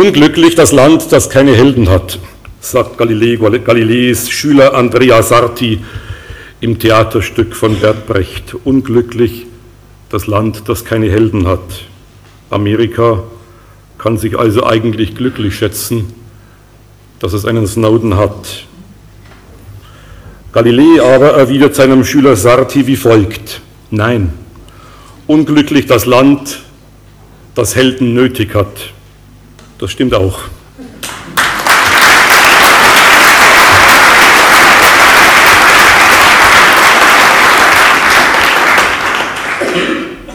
Unglücklich 0.07 0.54
das 0.54 0.70
Land, 0.70 1.11
das 1.11 1.30
keine 1.30 1.57
Helden 1.57 1.88
hat, 1.88 2.20
sagt 2.61 2.96
Galilei, 2.96 3.38
Galileis 3.59 4.30
Schüler 4.30 4.72
Andrea 4.72 5.20
Sarti 5.20 5.80
im 6.61 6.78
Theaterstück 6.78 7.57
von 7.57 7.74
Bert 7.80 8.07
Brecht. 8.07 8.54
Unglücklich 8.62 9.46
das 10.09 10.28
Land, 10.28 10.68
das 10.68 10.84
keine 10.84 11.11
Helden 11.11 11.48
hat. 11.48 11.86
Amerika 12.50 13.24
kann 13.98 14.16
sich 14.16 14.38
also 14.38 14.64
eigentlich 14.64 15.16
glücklich 15.16 15.57
schätzen, 15.57 16.14
dass 17.18 17.32
es 17.32 17.44
einen 17.44 17.66
Snowden 17.66 18.16
hat. 18.16 18.64
Galilei 20.52 21.02
aber 21.02 21.32
erwidert 21.32 21.74
seinem 21.74 22.04
Schüler 22.04 22.36
Sarti 22.36 22.86
wie 22.86 22.94
folgt. 22.94 23.61
Nein, 23.90 24.32
unglücklich 25.26 25.86
das 25.86 26.07
Land, 26.07 26.61
das 27.57 27.74
Helden 27.74 28.14
nötig 28.14 28.54
hat. 28.54 28.92
Das 29.79 29.91
stimmt 29.91 30.14
auch. 30.14 30.39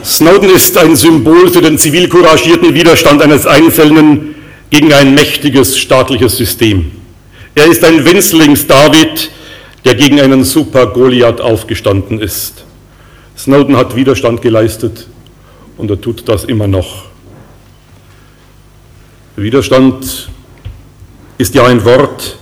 Snowden 0.04 0.50
ist 0.50 0.78
ein 0.78 0.94
Symbol 0.94 1.50
für 1.50 1.62
den 1.62 1.78
zivilcouragierten 1.78 2.74
Widerstand 2.74 3.22
eines 3.22 3.46
Einzelnen 3.46 4.36
gegen 4.70 4.92
ein 4.92 5.14
mächtiges 5.14 5.76
staatliches 5.76 6.36
System. 6.36 6.92
Er 7.54 7.66
ist 7.66 7.82
ein 7.84 8.04
Winzlings-David, 8.04 9.30
der 9.84 9.94
gegen 9.96 10.20
einen 10.20 10.44
Super-Goliath 10.44 11.40
aufgestanden 11.40 12.20
ist. 12.20 12.64
Snowden 13.36 13.76
hat 13.76 13.96
Widerstand 13.96 14.42
geleistet 14.42 15.08
und 15.76 15.90
er 15.90 16.00
tut 16.00 16.28
das 16.28 16.44
immer 16.44 16.68
noch. 16.68 17.11
Widerstand 19.36 20.28
ist 21.38 21.54
ja 21.54 21.64
ein 21.64 21.82
Wort, 21.86 22.36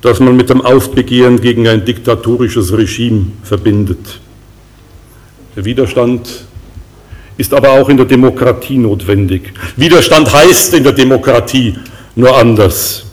das 0.00 0.20
man 0.20 0.36
mit 0.36 0.48
dem 0.48 0.60
Aufbegehren 0.60 1.40
gegen 1.40 1.66
ein 1.66 1.84
diktatorisches 1.84 2.72
Regime 2.72 3.32
verbindet. 3.42 4.20
Der 5.56 5.64
Widerstand 5.64 6.44
ist 7.36 7.52
aber 7.52 7.70
auch 7.70 7.88
in 7.88 7.96
der 7.96 8.06
Demokratie 8.06 8.78
notwendig. 8.78 9.52
Widerstand 9.76 10.32
heißt 10.32 10.74
in 10.74 10.84
der 10.84 10.92
Demokratie 10.92 11.76
nur 12.14 12.36
anders. 12.36 13.04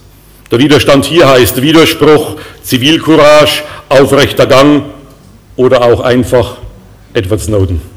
Der 0.51 0.59
Widerstand 0.59 1.05
hier 1.05 1.27
heißt 1.27 1.59
Widerspruch, 1.59 2.37
Zivilcourage, 2.61 3.63
aufrechter 3.89 4.45
Gang 4.45 4.83
oder 5.55 5.81
auch 5.81 6.01
einfach 6.01 6.57
Edward 7.13 7.41
Snowden. 7.41 7.94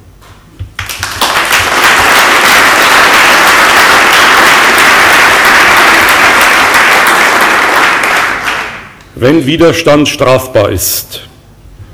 Wenn 9.21 9.47
Widerstand 9.47 10.09
strafbar 10.09 10.71
ist, 10.71 11.23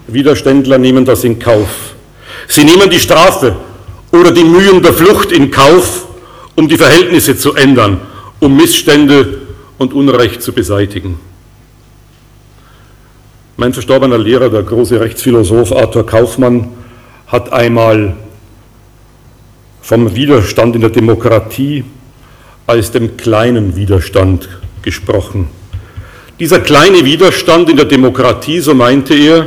Widerständler 0.09 0.77
nehmen 0.77 1.07
das 1.07 1.25
in 1.25 1.39
Kauf. 1.39 1.95
Sie 2.49 2.65
nehmen 2.65 2.91
die 2.91 3.01
Strafe 3.01 3.57
oder 4.13 4.31
die 4.31 4.45
Mühen 4.45 4.83
der 4.83 4.93
Flucht 4.93 5.33
in 5.33 5.51
Kauf, 5.51 6.07
um 6.55 6.69
die 6.69 6.77
Verhältnisse 6.77 7.35
zu 7.35 7.55
ändern, 7.55 7.99
um 8.41 8.55
Missstände 8.55 9.39
und 9.79 9.95
Unrecht 9.95 10.43
zu 10.43 10.53
beseitigen. 10.53 11.19
Mein 13.57 13.73
verstorbener 13.73 14.19
Lehrer, 14.19 14.51
der 14.51 14.63
große 14.63 15.01
Rechtsphilosoph 15.01 15.73
Arthur 15.73 16.05
Kaufmann, 16.05 16.73
hat 17.27 17.55
einmal 17.55 18.17
vom 19.81 20.15
Widerstand 20.15 20.75
in 20.75 20.83
der 20.83 20.91
Demokratie 20.91 21.85
als 22.67 22.91
dem 22.91 23.17
kleinen 23.17 23.77
Widerstand 23.77 24.47
gesprochen. 24.83 25.49
Dieser 26.41 26.59
kleine 26.59 27.05
Widerstand 27.05 27.71
in 27.71 27.77
der 27.77 27.87
Demokratie, 27.87 28.59
so 28.59 28.75
meinte 28.75 29.15
er, 29.15 29.47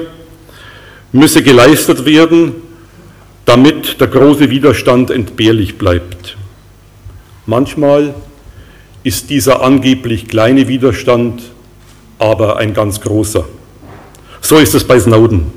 müsse 1.12 1.44
geleistet 1.44 2.06
werden, 2.06 2.56
damit 3.46 4.00
der 4.00 4.08
große 4.08 4.50
Widerstand 4.50 5.10
entbehrlich 5.10 5.78
bleibt. 5.78 6.38
Manchmal 7.46 8.16
ist 9.04 9.30
dieser 9.30 9.62
angeblich 9.62 10.28
kleine 10.28 10.68
Widerstand 10.68 11.42
aber 12.20 12.58
ein 12.58 12.74
ganz 12.74 13.02
großer. 13.02 13.46
So 14.42 14.58
ist 14.58 14.74
es 14.74 14.84
bei 14.84 15.00
Snowden. 15.00 15.52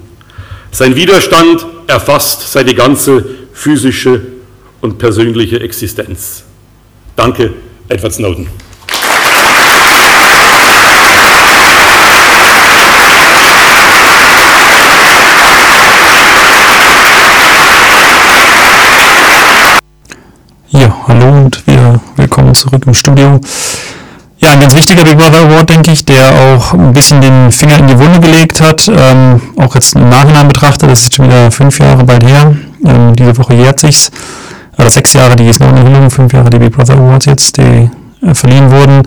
Sein 0.72 0.94
Widerstand 0.94 1.64
erfasst 1.86 2.52
seine 2.52 2.74
ganze 2.74 3.24
physische 3.52 4.20
und 4.80 4.98
persönliche 4.98 5.60
Existenz. 5.60 6.44
Danke, 7.16 7.52
Edward 7.88 8.14
Snowden. 8.14 8.48
Ja, 20.72 20.99
hallo 21.10 21.38
und 21.38 21.66
wir 21.66 22.00
willkommen 22.14 22.54
zurück 22.54 22.84
im 22.86 22.94
Studio. 22.94 23.40
Ja, 24.38 24.52
ein 24.52 24.60
ganz 24.60 24.76
wichtiger 24.76 25.02
Big 25.02 25.18
Brother 25.18 25.40
Award, 25.40 25.68
denke 25.68 25.90
ich, 25.90 26.04
der 26.04 26.22
auch 26.30 26.72
ein 26.72 26.92
bisschen 26.92 27.20
den 27.20 27.50
Finger 27.50 27.78
in 27.78 27.88
die 27.88 27.98
Wunde 27.98 28.20
gelegt 28.20 28.60
hat. 28.60 28.86
Ähm, 28.86 29.40
auch 29.56 29.74
jetzt 29.74 29.96
im 29.96 30.08
Nachhinein 30.08 30.46
betrachtet, 30.46 30.88
das 30.88 31.02
ist 31.02 31.16
schon 31.16 31.26
wieder 31.26 31.50
fünf 31.50 31.80
Jahre 31.80 32.04
bald 32.04 32.24
her. 32.24 32.54
Ähm, 32.86 33.16
diese 33.16 33.36
Woche 33.36 33.54
jährt 33.54 33.80
sich's. 33.80 34.12
Oder 34.78 34.88
sechs 34.88 35.12
Jahre 35.12 35.34
die 35.34 35.52
Snowden-Enthüllung, 35.52 36.10
fünf 36.10 36.32
Jahre 36.32 36.48
die 36.48 36.60
Big 36.60 36.72
Brother 36.72 36.94
Awards 36.94 37.26
jetzt, 37.26 37.56
die 37.56 37.90
äh, 38.22 38.34
verliehen 38.34 38.70
wurden. 38.70 39.02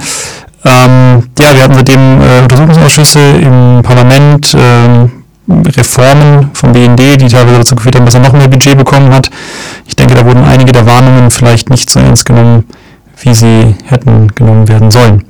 Ähm, 0.65 1.29
ja, 1.39 1.55
wir 1.55 1.63
hatten 1.63 1.75
seitdem 1.75 2.21
äh, 2.21 2.41
Untersuchungsausschüsse 2.41 3.19
im 3.19 3.81
Parlament, 3.81 4.53
ähm, 4.59 5.22
Reformen 5.47 6.49
vom 6.53 6.71
BND, 6.71 7.21
die 7.21 7.27
teilweise 7.27 7.57
dazu 7.57 7.75
geführt 7.75 7.95
haben, 7.95 8.05
dass 8.05 8.13
er 8.13 8.21
noch 8.21 8.33
mehr 8.33 8.47
Budget 8.47 8.77
bekommen 8.77 9.13
hat. 9.13 9.29
Ich 9.85 9.95
denke, 9.95 10.15
da 10.15 10.25
wurden 10.25 10.43
einige 10.43 10.71
der 10.71 10.85
Warnungen 10.85 11.29
vielleicht 11.31 11.69
nicht 11.69 11.89
so 11.89 11.99
ernst 11.99 12.25
genommen, 12.25 12.65
wie 13.21 13.33
sie 13.33 13.75
hätten 13.85 14.27
genommen 14.35 14.67
werden 14.67 14.89
sollen. 14.91 15.25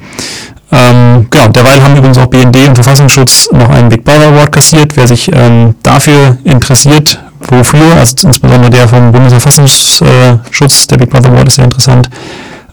Ähm, 0.71 1.27
genau, 1.29 1.47
derweil 1.49 1.81
haben 1.83 1.95
übrigens 1.95 2.17
auch 2.17 2.27
BND 2.27 2.67
und 2.67 2.75
Verfassungsschutz 2.75 3.49
noch 3.51 3.69
einen 3.69 3.89
Big 3.89 4.03
Brother 4.03 4.29
Award 4.29 4.51
kassiert. 4.51 4.95
Wer 4.95 5.07
sich 5.07 5.31
ähm, 5.31 5.75
dafür 5.83 6.37
interessiert, 6.43 7.19
wofür, 7.41 7.95
also 7.95 8.27
insbesondere 8.27 8.71
der 8.71 8.87
vom 8.87 9.11
Bundesverfassungsschutz, 9.11 10.87
der 10.87 10.97
Big 10.97 11.09
Brother 11.09 11.29
Award 11.29 11.47
ist 11.47 11.55
sehr 11.55 11.65
interessant, 11.65 12.09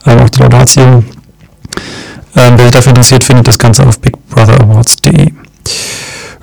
ähm, 0.07 0.20
auch 0.20 0.30
die 0.30 0.41
Laudatio. 0.41 1.05
Ähm, 2.36 2.55
wer 2.57 2.64
sich 2.64 2.72
dafür 2.72 2.91
interessiert, 2.91 3.24
findet 3.24 3.49
das 3.49 3.59
Ganze 3.59 3.86
auf 3.86 3.99
bigbrother.awards.de. 4.01 5.32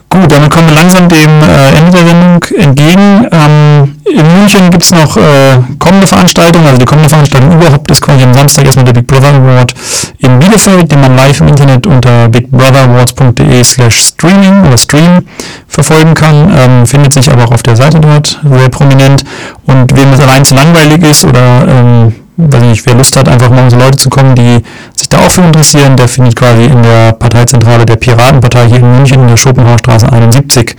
Gut, 0.10 0.32
damit 0.32 0.50
kommen 0.50 0.70
wir 0.70 0.76
langsam 0.76 1.10
dem 1.10 1.44
äh, 1.44 1.78
Ende 1.78 1.92
der 1.92 2.08
Sendung 2.08 2.44
entgegen. 2.58 3.28
Ähm, 3.32 3.96
in 4.06 4.40
München 4.40 4.70
gibt 4.70 4.84
es 4.84 4.92
noch 4.92 5.18
äh, 5.18 5.60
kommende 5.80 6.08
Veranstaltungen, 6.08 6.66
also 6.66 6.80
die 6.80 6.86
kommende 6.86 7.10
Veranstaltung 7.10 7.52
überhaupt 7.52 7.92
ist 7.92 8.02
quasi 8.02 8.24
am 8.24 8.34
Samstag 8.34 8.66
erstmal 8.66 8.86
der 8.86 8.94
Big 8.94 9.06
Brother 9.06 9.34
Award 9.34 9.74
in 10.20 10.40
Bielefeld, 10.40 10.92
den 10.92 11.02
man 11.02 11.16
live 11.18 11.42
im 11.42 11.50
Internet 11.50 11.86
unter 11.86 12.30
bigbrother.awards.de 12.30 13.64
slash 13.64 13.98
streaming 13.98 14.66
oder 14.66 14.78
stream 14.78 15.26
verfolgen 15.68 16.14
kann, 16.14 16.54
ähm, 16.58 16.88
findet 16.88 17.14
sich 17.14 17.30
aber 17.30 17.44
auch 17.44 17.52
auf 17.52 17.64
der 17.64 17.76
Seite 17.76 18.00
dort 18.00 18.40
sehr 18.44 18.70
prominent. 18.70 19.24
Und 19.66 19.94
wem 19.96 20.14
es 20.14 20.22
allein 20.22 20.46
zu 20.46 20.56
langweilig 20.56 21.04
ist 21.04 21.26
oder 21.26 21.68
ähm, 21.68 22.14
weiß 22.38 22.62
nicht, 22.62 22.86
wer 22.86 22.96
Lust 22.96 23.16
hat, 23.16 23.28
einfach 23.28 23.50
mal 23.50 23.64
unsere 23.64 23.82
Leute 23.84 23.98
zu 23.98 24.10
kommen, 24.10 24.36
die 24.36 24.64
sich 24.96 25.10
da 25.10 25.18
auch 25.20 25.32
für 25.32 25.42
interessieren, 25.42 25.96
der 25.96 26.08
findet 26.08 26.36
quasi 26.36 26.66
in 26.66 26.84
der 26.84 27.14
Parteizentrale 27.14 27.86
der 27.86 27.96
Piratenpartei 27.96 28.68
hier 28.68 28.78
in 28.78 28.96
München 28.96 29.22
in 29.22 29.28
der 29.28 29.38
Schopenhauerstraße 29.38 30.12
71 30.12 30.76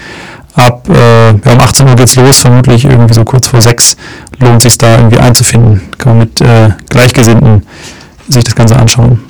ab 0.54 0.88
äh, 0.88 1.28
ja, 1.30 1.52
um 1.52 1.60
18 1.60 1.88
Uhr 1.88 1.94
geht's 1.94 2.16
los, 2.16 2.40
vermutlich 2.40 2.84
irgendwie 2.84 3.14
so 3.14 3.24
kurz 3.24 3.46
vor 3.46 3.60
sechs 3.60 3.96
lohnt 4.40 4.62
sich 4.62 4.78
da 4.78 4.96
irgendwie 4.96 5.18
einzufinden. 5.18 5.80
Kann 5.98 6.12
man 6.12 6.18
mit 6.20 6.40
äh, 6.40 6.70
Gleichgesinnten 6.88 7.66
sich 8.28 8.44
das 8.44 8.54
Ganze 8.54 8.76
anschauen. 8.76 9.20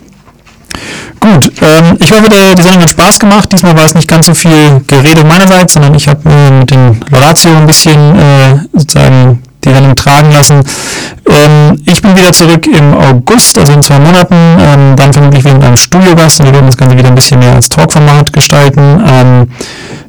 Gut, 1.21 1.53
ähm, 1.61 1.97
ich 1.99 2.11
hoffe, 2.11 2.29
der, 2.29 2.55
die 2.55 2.63
Sendung 2.63 2.83
hat 2.83 2.91
Spaß 2.91 3.19
gemacht. 3.19 3.53
Diesmal 3.53 3.77
war 3.77 3.85
es 3.85 3.95
nicht 3.95 4.09
ganz 4.09 4.27
so 4.27 4.35
viel 4.35 4.81
Gerede 4.87 5.25
meinerseits, 5.25 5.75
sondern 5.75 5.95
ich 5.95 6.09
habe 6.09 6.29
mir 6.29 6.51
mit 6.61 6.71
den 6.71 7.01
Laudatio 7.11 7.57
ein 7.57 7.67
bisschen 7.67 8.17
äh, 8.17 8.59
sozusagen 8.73 9.43
die 9.65 9.73
Sendung 9.73 9.95
tragen 9.95 10.33
lassen. 10.33 10.63
Ähm, 11.29 11.83
ich 11.87 12.01
bin 12.01 12.17
wieder 12.17 12.33
zurück 12.33 12.67
im 12.67 12.95
August, 12.95 13.59
also 13.59 13.73
in 13.73 13.83
zwei 13.83 13.99
Monaten, 13.99 14.35
ähm, 14.35 14.97
dann 14.97 15.13
vermutlich 15.13 15.45
wieder 15.45 15.55
mit 15.55 15.65
einem 15.65 15.77
Studiogast 15.77 16.41
und 16.41 16.47
wir 16.47 16.55
werden 16.55 16.67
das 16.67 16.77
Ganze 16.77 16.97
wieder 16.97 17.09
ein 17.09 17.15
bisschen 17.15 17.39
mehr 17.39 17.55
als 17.55 17.69
Talkformat 17.69 18.33
gestalten. 18.33 19.03
Ähm, 19.07 19.49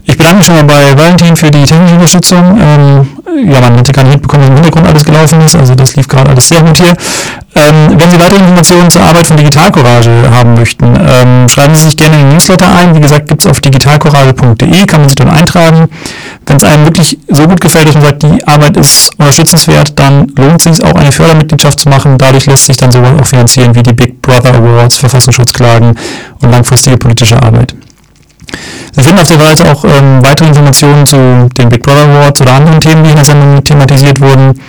ich 0.06 0.18
bedanke 0.18 0.38
mich 0.38 0.46
schon 0.46 0.56
mal 0.56 0.64
bei 0.64 0.98
Valentin 0.98 1.36
für 1.36 1.52
die 1.52 1.64
technische 1.64 1.94
Unterstützung. 1.94 2.60
Ähm, 2.60 3.08
ja, 3.52 3.62
man 3.62 3.76
hätte 3.76 3.92
gar 3.92 4.04
nicht 4.04 4.14
mitbekommen, 4.14 4.44
was 4.44 4.50
im 4.50 4.56
Hintergrund 4.56 4.88
alles 4.88 5.06
gelaufen 5.06 5.42
ist, 5.42 5.56
also 5.56 5.76
das 5.76 5.96
lief 5.96 6.08
gerade 6.08 6.32
alles 6.32 6.48
sehr 6.48 6.62
gut 6.62 6.78
hier. 6.78 6.94
Wenn 8.10 8.18
Sie 8.18 8.24
weitere 8.26 8.40
Informationen 8.40 8.90
zur 8.90 9.04
Arbeit 9.04 9.28
von 9.28 9.38
Digital 9.38 9.72
Courage 9.72 10.10
haben 10.32 10.56
möchten, 10.56 10.96
ähm, 10.96 11.48
schreiben 11.48 11.76
Sie 11.76 11.86
sich 11.86 11.96
gerne 11.96 12.16
in 12.16 12.22
den 12.24 12.34
Newsletter 12.34 12.66
ein. 12.76 12.96
Wie 12.96 13.00
gesagt, 13.02 13.30
gibt 13.30 13.42
es 13.42 13.48
auf 13.48 13.62
digitalcourage.de, 13.62 14.86
kann 14.88 15.02
man 15.02 15.10
sich 15.10 15.16
dort 15.16 15.30
eintragen. 15.30 15.88
Wenn 16.48 16.58
es 16.58 16.64
einem 16.64 16.86
wirklich 16.86 17.20
so 17.28 17.48
gut 17.48 17.62
gefällt, 17.62 17.88
dass 17.88 17.94
man 17.94 18.06
sagt, 18.06 18.24
die 18.24 18.48
Arbeit 18.48 18.78
ist 18.78 19.12
unterstützenswert, 19.20 20.00
dann 20.00 20.26
lohnt 20.36 20.66
es 20.66 20.78
sich 20.78 20.84
auch 20.84 20.96
eine 20.96 21.12
Fördermitgliedschaft 21.12 21.82
zu 21.82 21.90
machen. 21.90 22.18
Dadurch 22.18 22.48
lässt 22.48 22.66
sich 22.66 22.78
dann 22.78 22.92
sowas 22.92 23.12
auch 23.22 23.28
finanzieren 23.28 23.76
wie 23.76 23.84
die 23.84 23.94
Big 23.94 24.20
Brother 24.24 24.56
Awards, 24.56 24.98
Verfassungsschutzklagen 24.98 25.96
und 26.42 26.52
langfristige 26.52 26.98
politische 26.98 27.40
Arbeit. 27.40 27.76
Sie 28.92 29.02
finden 29.02 29.20
auf 29.20 29.28
der 29.28 29.40
Seite 29.40 29.72
auch 29.72 29.86
ähm, 29.86 30.26
weitere 30.26 30.48
Informationen 30.48 31.06
zu 31.06 31.48
den 31.60 31.70
Big 31.70 31.84
Brother 31.84 32.06
Awards 32.06 32.42
oder 32.42 32.54
anderen 32.54 32.80
Themen, 32.80 33.04
die 33.04 33.12
in 33.12 33.18
der 33.18 33.26
Sendung 33.26 33.64
thematisiert 33.64 34.20
wurden. 34.20 34.60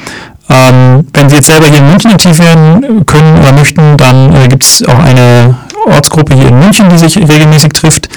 Ähm, 0.51 1.07
wenn 1.13 1.29
Sie 1.29 1.37
jetzt 1.37 1.47
selber 1.47 1.67
hier 1.67 1.79
in 1.79 1.89
München 1.89 2.11
aktiv 2.11 2.37
werden 2.39 3.07
können 3.07 3.39
oder 3.39 3.53
möchten, 3.53 3.97
dann 3.97 4.35
äh, 4.35 4.49
gibt 4.49 4.65
es 4.65 4.85
auch 4.85 4.99
eine 4.99 5.57
Ortsgruppe 5.87 6.35
hier 6.35 6.49
in 6.49 6.59
München, 6.59 6.91
die 6.91 6.99
sich 6.99 7.17
regelmäßig 7.17 7.73
trifft. 7.73 8.09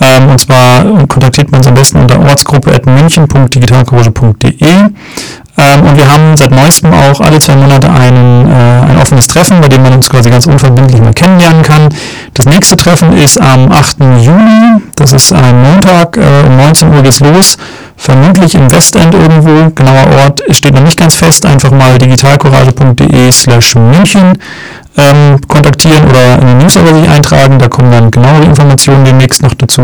Ähm, 0.00 0.30
und 0.30 0.40
zwar 0.40 0.84
kontaktiert 1.08 1.50
man 1.50 1.58
uns 1.60 1.66
am 1.66 1.74
besten 1.74 1.98
unter 1.98 2.20
ortsgruppe.münchen.digitalcourage.de. 2.20 4.68
Ähm, 5.58 5.86
und 5.86 5.96
wir 5.98 6.08
haben 6.08 6.36
seit 6.36 6.50
neuestem 6.50 6.92
auch 6.92 7.20
alle 7.20 7.38
zwei 7.38 7.56
Monate 7.56 7.90
einen, 7.90 8.50
äh, 8.50 8.90
ein 8.90 8.98
offenes 9.00 9.26
Treffen, 9.26 9.60
bei 9.60 9.68
dem 9.68 9.82
man 9.82 9.92
uns 9.92 10.08
quasi 10.08 10.30
ganz 10.30 10.46
unverbindlich 10.46 11.00
mal 11.00 11.12
kennenlernen 11.12 11.62
kann. 11.62 11.88
Das 12.32 12.46
nächste 12.46 12.76
Treffen 12.76 13.12
ist 13.16 13.38
am 13.40 13.70
8. 13.70 13.98
Juni, 14.00 14.80
das 14.96 15.12
ist 15.12 15.32
ein 15.32 15.62
Montag, 15.62 16.16
äh, 16.16 16.46
um 16.46 16.56
19 16.56 16.94
Uhr 16.94 17.02
geht's 17.02 17.20
los, 17.20 17.58
vermutlich 17.96 18.54
im 18.54 18.70
Westend 18.72 19.14
irgendwo, 19.14 19.70
genauer 19.74 20.06
Ort 20.22 20.42
steht 20.50 20.74
noch 20.74 20.82
nicht 20.82 20.98
ganz 20.98 21.16
fest, 21.16 21.44
einfach 21.44 21.70
mal 21.70 21.98
digitalcourage.de 21.98 23.30
slash 23.30 23.74
München 23.74 24.38
ähm, 24.96 25.38
kontaktieren 25.48 26.08
oder 26.08 26.40
in 26.40 26.46
den 26.46 26.58
Newsletter 26.58 26.94
sich 26.94 27.08
eintragen, 27.08 27.58
da 27.58 27.68
kommen 27.68 27.90
dann 27.90 28.10
genauere 28.10 28.44
Informationen 28.44 29.04
demnächst 29.04 29.42
noch 29.42 29.54
dazu. 29.54 29.82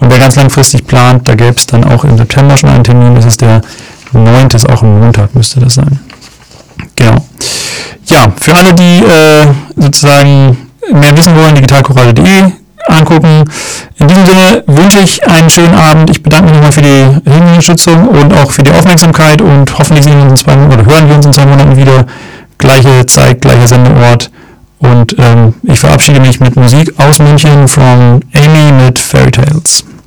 Und 0.00 0.12
wer 0.12 0.18
ganz 0.18 0.36
langfristig 0.36 0.86
plant, 0.86 1.28
da 1.28 1.34
gäbe 1.34 1.54
es 1.56 1.66
dann 1.66 1.84
auch 1.84 2.04
im 2.04 2.16
September 2.16 2.56
schon 2.56 2.70
einen 2.70 2.84
Termin, 2.84 3.14
das 3.14 3.24
ist 3.24 3.40
der 3.40 3.60
9. 4.12 4.48
ist 4.54 4.68
auch 4.68 4.82
ein 4.82 5.00
Montag, 5.00 5.34
müsste 5.34 5.60
das 5.60 5.74
sein. 5.74 5.98
Genau. 6.96 7.16
Ja, 8.06 8.32
für 8.40 8.54
alle, 8.54 8.72
die 8.74 9.02
äh, 9.04 9.46
sozusagen 9.76 10.56
mehr 10.92 11.16
wissen 11.16 11.36
wollen, 11.36 11.54
digitalchorale.de 11.54 12.52
angucken. 12.88 13.44
In 13.98 14.08
diesem 14.08 14.26
Sinne 14.26 14.62
wünsche 14.66 15.00
ich 15.00 15.26
einen 15.28 15.50
schönen 15.50 15.74
Abend. 15.74 16.10
Ich 16.10 16.22
bedanke 16.22 16.46
mich 16.46 16.54
nochmal 16.54 16.72
für 16.72 16.82
die 16.82 17.30
Unterstützung 17.30 18.08
und 18.08 18.32
auch 18.34 18.50
für 18.50 18.62
die 18.62 18.72
Aufmerksamkeit 18.72 19.42
und 19.42 19.78
hoffentlich 19.78 20.04
sehen 20.04 20.16
wir 20.16 20.22
uns 20.22 20.40
in 20.40 20.46
zwei 20.46 20.56
Monaten 20.56 20.80
oder 20.80 20.94
hören 20.94 21.08
wir 21.08 21.16
uns 21.16 21.26
in 21.26 21.32
zwei 21.32 21.46
Monaten 21.46 21.76
wieder. 21.76 22.06
Gleiche 22.56 23.06
Zeit, 23.06 23.40
gleicher 23.40 23.68
Sendeort. 23.68 24.30
Und 24.80 25.16
ähm, 25.18 25.54
ich 25.64 25.80
verabschiede 25.80 26.20
mich 26.20 26.40
mit 26.40 26.56
Musik 26.56 26.92
aus 26.98 27.18
München 27.18 27.68
von 27.68 28.20
Amy 28.32 28.72
mit 28.84 28.98
Fairy 28.98 29.30
Tales. 29.30 29.84